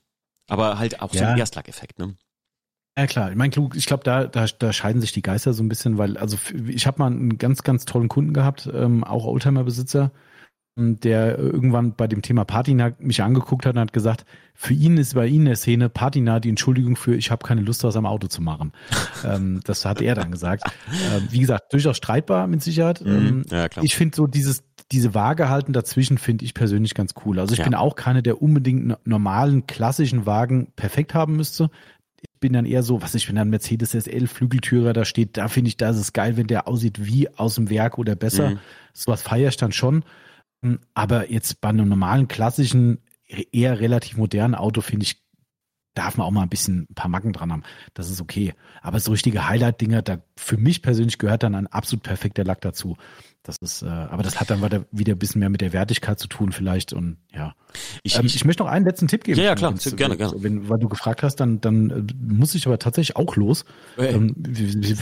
[0.48, 1.32] Aber halt auch so Ja.
[1.32, 2.14] ein Erstlackeffekt, ne?
[2.98, 5.68] Ja klar, ich meine, ich glaube, da, da, da scheiden sich die Geister so ein
[5.68, 10.10] bisschen, weil, also ich habe mal einen ganz, ganz tollen Kunden gehabt, ähm, auch Oldtimer-Besitzer,
[10.76, 14.96] ähm, der irgendwann bei dem Thema Patina mich angeguckt hat und hat gesagt, für ihn
[14.96, 18.04] ist bei Ihnen der Szene Patina die Entschuldigung für, ich habe keine Lust, was am
[18.06, 18.72] Auto zu machen.
[19.24, 20.64] ähm, das hat er dann gesagt.
[21.12, 23.00] Ähm, wie gesagt, durchaus streitbar mit Sicherheit.
[23.02, 23.44] Ähm, Mhm.
[23.48, 23.84] Ja, klar.
[23.84, 27.38] ich finde so dieses, diese Waage halten dazwischen finde ich persönlich ganz cool.
[27.38, 27.64] Also ich Ja.
[27.64, 31.70] bin auch keine, der unbedingt normalen, klassischen Wagen perfekt haben müsste.
[32.22, 35.48] Ich bin dann eher so, was ich bin dann Mercedes SL Flügeltürer, da steht, da
[35.48, 38.50] finde ich, da ist es geil, wenn der aussieht wie aus dem Werk oder besser.
[38.50, 38.58] Mhm.
[38.92, 40.04] Sowas feiere ich dann schon.
[40.64, 42.98] Hm, Aber jetzt bei einem normalen, klassischen,
[43.52, 45.22] eher relativ modernen Auto finde ich,
[45.94, 47.62] darf man auch mal ein bisschen ein paar Macken dran haben.
[47.94, 48.54] Das ist okay.
[48.82, 52.96] Aber so richtige Highlight-Dinger, da für mich persönlich gehört dann ein absolut perfekter Lack dazu.
[53.42, 56.18] Das ist, äh, aber das hat dann weiter wieder ein bisschen mehr mit der Wertigkeit
[56.18, 57.54] zu tun vielleicht und ja.
[58.02, 59.38] Ich, Ähm, ich, ich möchte noch einen letzten Tipp geben.
[59.38, 59.70] Ja, ja, klar.
[59.72, 60.34] Wenn's- Gerne, gerne.
[60.38, 62.02] Wenn, weil du gefragt hast, dann, dann äh,
[62.34, 63.64] muss ich aber tatsächlich auch los.
[63.96, 64.14] Hey.
[64.14, 64.34] Ähm,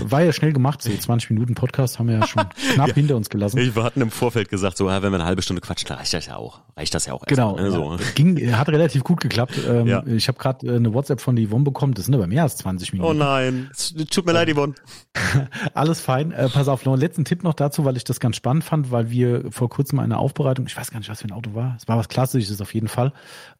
[0.09, 2.45] war ja schnell gemacht, so 20 Minuten Podcast haben wir ja schon
[2.75, 3.59] knapp hinter uns gelassen.
[3.75, 6.13] wir hatten im Vorfeld gesagt, so, ja, wenn wir eine halbe Stunde quatschen, dann reicht
[6.15, 6.61] das ja auch.
[6.77, 7.25] Reicht das ja auch.
[7.27, 8.05] Genau, erstmal, ne, so.
[8.05, 8.11] ja.
[8.15, 9.59] ging, hat relativ gut geklappt.
[9.69, 10.03] Ähm, Ja.
[10.07, 12.93] Ich habe gerade äh, eine WhatsApp von Yvonne bekommen, das sind aber mehr als 20
[12.93, 13.11] Minuten.
[13.11, 13.71] Oh nein,
[14.11, 14.75] tut mir leid, Yvonne.
[15.75, 16.33] Alles fein.
[16.33, 18.91] Äh, pass auf, noch einen letzten Tipp noch dazu, weil ich das ganz spannend fand,
[18.91, 21.77] weil wir vor kurzem eine Aufbereitung, ich weiß gar nicht, was für ein Auto war.
[21.79, 23.13] Es war was Klassisches auf jeden Fall.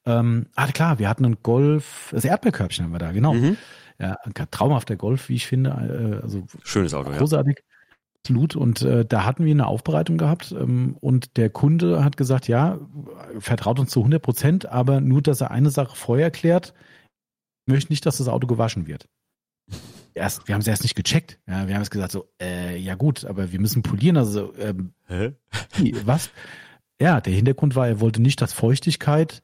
[0.05, 3.35] Ähm, ah, klar, wir hatten einen Golf, das Erdbeerkörbchen haben wir da, genau.
[3.35, 3.57] Mhm.
[3.99, 5.71] Ja, ein traumhafter Golf, wie ich finde.
[5.71, 7.19] Äh, also Schönes Auto, ja.
[7.19, 7.63] großartig.
[8.23, 8.57] Absolut.
[8.57, 12.81] Und äh, da hatten wir eine Aufbereitung gehabt ähm, und der Kunde hat gesagt, ja,
[13.39, 16.75] vertraut uns zu 100 Prozent, aber nur, dass er eine Sache vorher klärt,
[17.67, 19.09] möchte nicht, dass das Auto gewaschen wird.
[20.15, 21.39] Erst, wir haben es erst nicht gecheckt.
[21.47, 24.17] Ja, wir haben es gesagt so, äh, ja gut, aber wir müssen polieren.
[24.17, 24.95] Also ähm,
[26.07, 26.31] was?
[27.01, 29.43] Ja, der Hintergrund war, er wollte nicht, dass Feuchtigkeit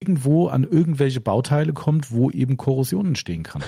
[0.00, 3.62] irgendwo an irgendwelche Bauteile kommt, wo eben Korrosion entstehen kann.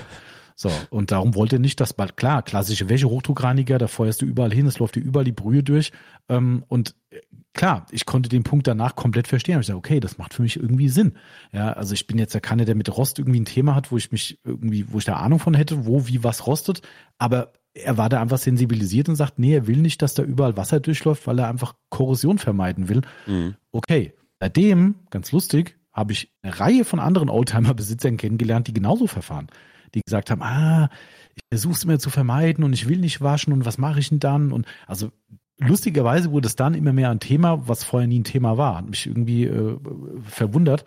[0.57, 4.25] So, und darum wollte er nicht, dass bald, klar, klassische Wäsche, Hochdruckreiniger, da feuerst du
[4.25, 5.91] überall hin, es läuft dir überall die Brühe durch.
[6.29, 7.19] Ähm, und äh,
[7.53, 9.59] klar, ich konnte den Punkt danach komplett verstehen.
[9.59, 11.17] Ich dachte, okay, das macht für mich irgendwie Sinn.
[11.51, 13.97] Ja, also ich bin jetzt ja keiner, der mit Rost irgendwie ein Thema hat, wo
[13.97, 16.81] ich mich irgendwie, wo ich da Ahnung von hätte, wo, wie, was rostet.
[17.17, 20.55] Aber er war da einfach sensibilisiert und sagt, nee, er will nicht, dass da überall
[20.57, 23.01] Wasser durchläuft, weil er einfach Korrosion vermeiden will.
[23.27, 23.55] Mhm.
[23.71, 29.07] Okay, bei dem, ganz lustig, habe ich eine Reihe von anderen Oldtimer-Besitzern kennengelernt, die genauso
[29.07, 29.47] verfahren.
[29.93, 30.89] Die gesagt haben, ah,
[31.35, 34.09] ich versuche es immer zu vermeiden und ich will nicht waschen und was mache ich
[34.09, 34.51] denn dann?
[34.51, 35.11] Und also
[35.57, 38.77] lustigerweise wurde es dann immer mehr ein Thema, was vorher nie ein Thema war.
[38.77, 39.77] Hat mich irgendwie äh,
[40.23, 40.85] verwundert.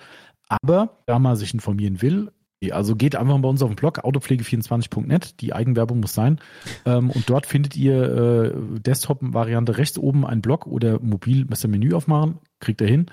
[0.49, 2.31] Aber da man sich informieren will,
[2.73, 6.41] also geht einfach bei uns auf den Blog autopflege24.net, die Eigenwerbung muss sein.
[6.85, 11.69] Ähm, und dort findet ihr äh, Desktop-Variante rechts oben einen Blog oder mobil müsst ihr
[11.69, 13.07] Menü aufmachen, kriegt ihr hin.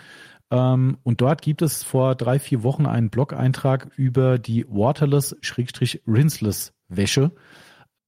[0.51, 7.23] Ähm, und dort gibt es vor drei, vier Wochen einen Blog-Eintrag über die Waterless-Rinseless Wäsche.
[7.23, 7.31] Ähm,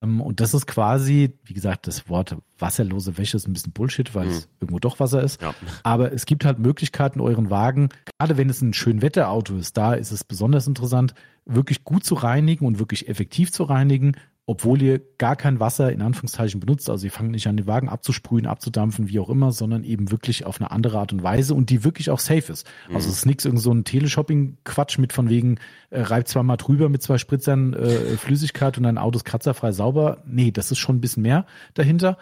[0.01, 4.27] und das ist quasi, wie gesagt, das Wort wasserlose Wäsche ist ein bisschen Bullshit, weil
[4.27, 4.31] mhm.
[4.31, 5.41] es irgendwo doch Wasser ist.
[5.41, 5.55] Ja.
[5.83, 9.93] Aber es gibt halt Möglichkeiten, euren Wagen, gerade wenn es ein schön Wetterauto ist, da
[9.93, 11.15] ist es besonders interessant,
[11.45, 14.13] wirklich gut zu reinigen und wirklich effektiv zu reinigen
[14.49, 16.89] obwohl ihr gar kein Wasser in Anführungszeichen benutzt.
[16.89, 20.45] Also ihr fangt nicht an, den Wagen abzusprühen, abzudampfen, wie auch immer, sondern eben wirklich
[20.45, 22.65] auf eine andere Art und Weise und die wirklich auch safe ist.
[22.87, 22.95] Mhm.
[22.95, 25.59] Also es ist nichts irgend so ein Teleshopping-Quatsch mit von wegen,
[25.89, 30.23] äh, reibt zweimal drüber mit zwei Spritzern äh, Flüssigkeit und dein Auto ist kratzerfrei sauber.
[30.25, 32.17] Nee, das ist schon ein bisschen mehr dahinter.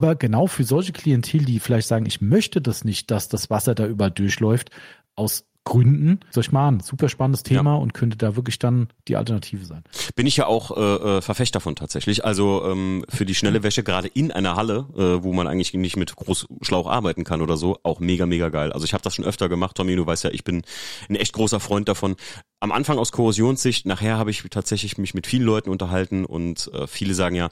[0.00, 3.76] Aber genau für solche Klientel, die vielleicht sagen, ich möchte das nicht, dass das Wasser
[3.76, 4.70] da überall durchläuft,
[5.14, 6.20] aus Gründen.
[6.30, 6.80] Soll ich mal an?
[6.80, 7.76] Super spannendes Thema ja.
[7.76, 9.84] und könnte da wirklich dann die Alternative sein.
[10.16, 12.24] Bin ich ja auch äh, äh, Verfechter von tatsächlich.
[12.24, 15.96] Also ähm, für die schnelle Wäsche gerade in einer Halle, äh, wo man eigentlich nicht
[15.96, 18.72] mit Großschlauch arbeiten kann oder so, auch mega, mega geil.
[18.72, 20.62] Also ich habe das schon öfter gemacht, Tommy, du weißt ja, ich bin
[21.08, 22.16] ein echt großer Freund davon.
[22.62, 26.86] Am Anfang aus Korrosionssicht, nachher habe ich tatsächlich mich mit vielen Leuten unterhalten und äh,
[26.86, 27.48] viele sagen ja,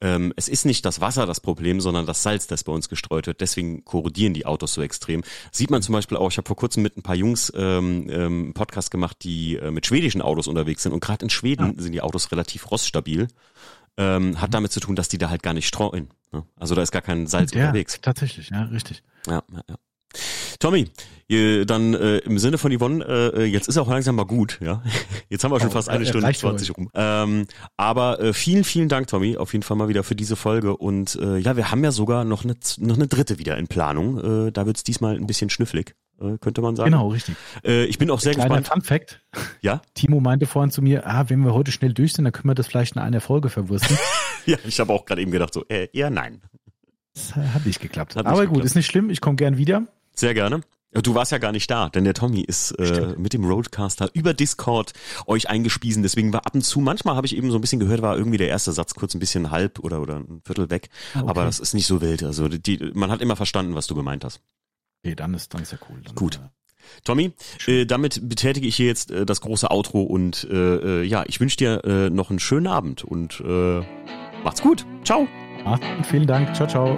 [0.00, 3.28] ähm, es ist nicht das Wasser das Problem, sondern das Salz, das bei uns gestreut
[3.28, 3.40] wird.
[3.40, 5.22] Deswegen korrodieren die Autos so extrem.
[5.52, 8.52] Sieht man zum Beispiel auch, ich habe vor kurzem mit ein paar Jungs ähm, ähm,
[8.52, 10.90] Podcast gemacht, die äh, mit schwedischen Autos unterwegs sind.
[10.90, 11.80] Und gerade in Schweden ja.
[11.80, 13.28] sind die Autos relativ roststabil.
[13.96, 14.54] Ähm, hat mhm.
[14.54, 16.10] damit zu tun, dass die da halt gar nicht streuen.
[16.32, 16.44] Ne?
[16.56, 18.00] Also da ist gar kein Salz ja, unterwegs.
[18.02, 19.04] Tatsächlich, ja, richtig.
[19.28, 19.76] Ja, ja, ja.
[20.58, 20.88] Tommy,
[21.28, 24.82] dann äh, im Sinne von Yvonne, äh, jetzt ist auch langsam mal gut, ja.
[25.28, 26.88] Jetzt haben wir schon oh, fast eine Stunde 20 rum.
[26.94, 30.74] Ähm, aber äh, vielen, vielen Dank, Tommy, auf jeden Fall mal wieder für diese Folge.
[30.74, 34.46] Und äh, ja, wir haben ja sogar noch eine, noch eine dritte wieder in Planung.
[34.46, 36.92] Äh, da wird's diesmal ein bisschen schnüfflig, äh, könnte man sagen.
[36.92, 37.36] Genau, richtig.
[37.62, 38.86] Äh, ich bin auch sehr Kleiner gespannt.
[38.86, 39.20] Fun Fact.
[39.60, 39.82] Ja?
[39.92, 42.54] Timo meinte vorhin zu mir, ah, wenn wir heute schnell durch sind, dann können wir
[42.54, 43.98] das vielleicht in einer Folge verwursten.
[44.46, 46.40] ja, ich habe auch gerade eben gedacht, so, äh, eher nein.
[47.18, 48.16] Das hat nicht geklappt.
[48.16, 48.66] Hat Aber nicht gut, geklappt.
[48.66, 49.86] ist nicht schlimm, ich komme gern wieder.
[50.14, 50.60] Sehr gerne.
[50.92, 54.32] Du warst ja gar nicht da, denn der Tommy ist äh, mit dem Roadcaster über
[54.32, 54.92] Discord
[55.26, 56.02] euch eingespiesen.
[56.02, 58.38] Deswegen war ab und zu, manchmal habe ich eben so ein bisschen gehört, war irgendwie
[58.38, 60.88] der erste Satz kurz ein bisschen halb oder oder ein Viertel weg.
[61.12, 61.28] Ah, okay.
[61.28, 62.22] Aber das ist nicht so wild.
[62.22, 64.40] Also die, man hat immer verstanden, was du gemeint hast.
[65.04, 66.00] Okay, dann ist dann ist ja cool.
[66.02, 66.36] Dann, Gut.
[66.36, 66.48] Äh,
[67.04, 67.32] Tommy,
[67.66, 71.38] äh, damit betätige ich hier jetzt äh, das große Outro und äh, äh, ja, ich
[71.38, 73.42] wünsche dir äh, noch einen schönen Abend und
[74.42, 74.86] macht's gut.
[75.04, 75.28] Ciao.
[75.68, 76.54] Macht's gut, vielen Dank.
[76.54, 76.96] Ciao, ciao.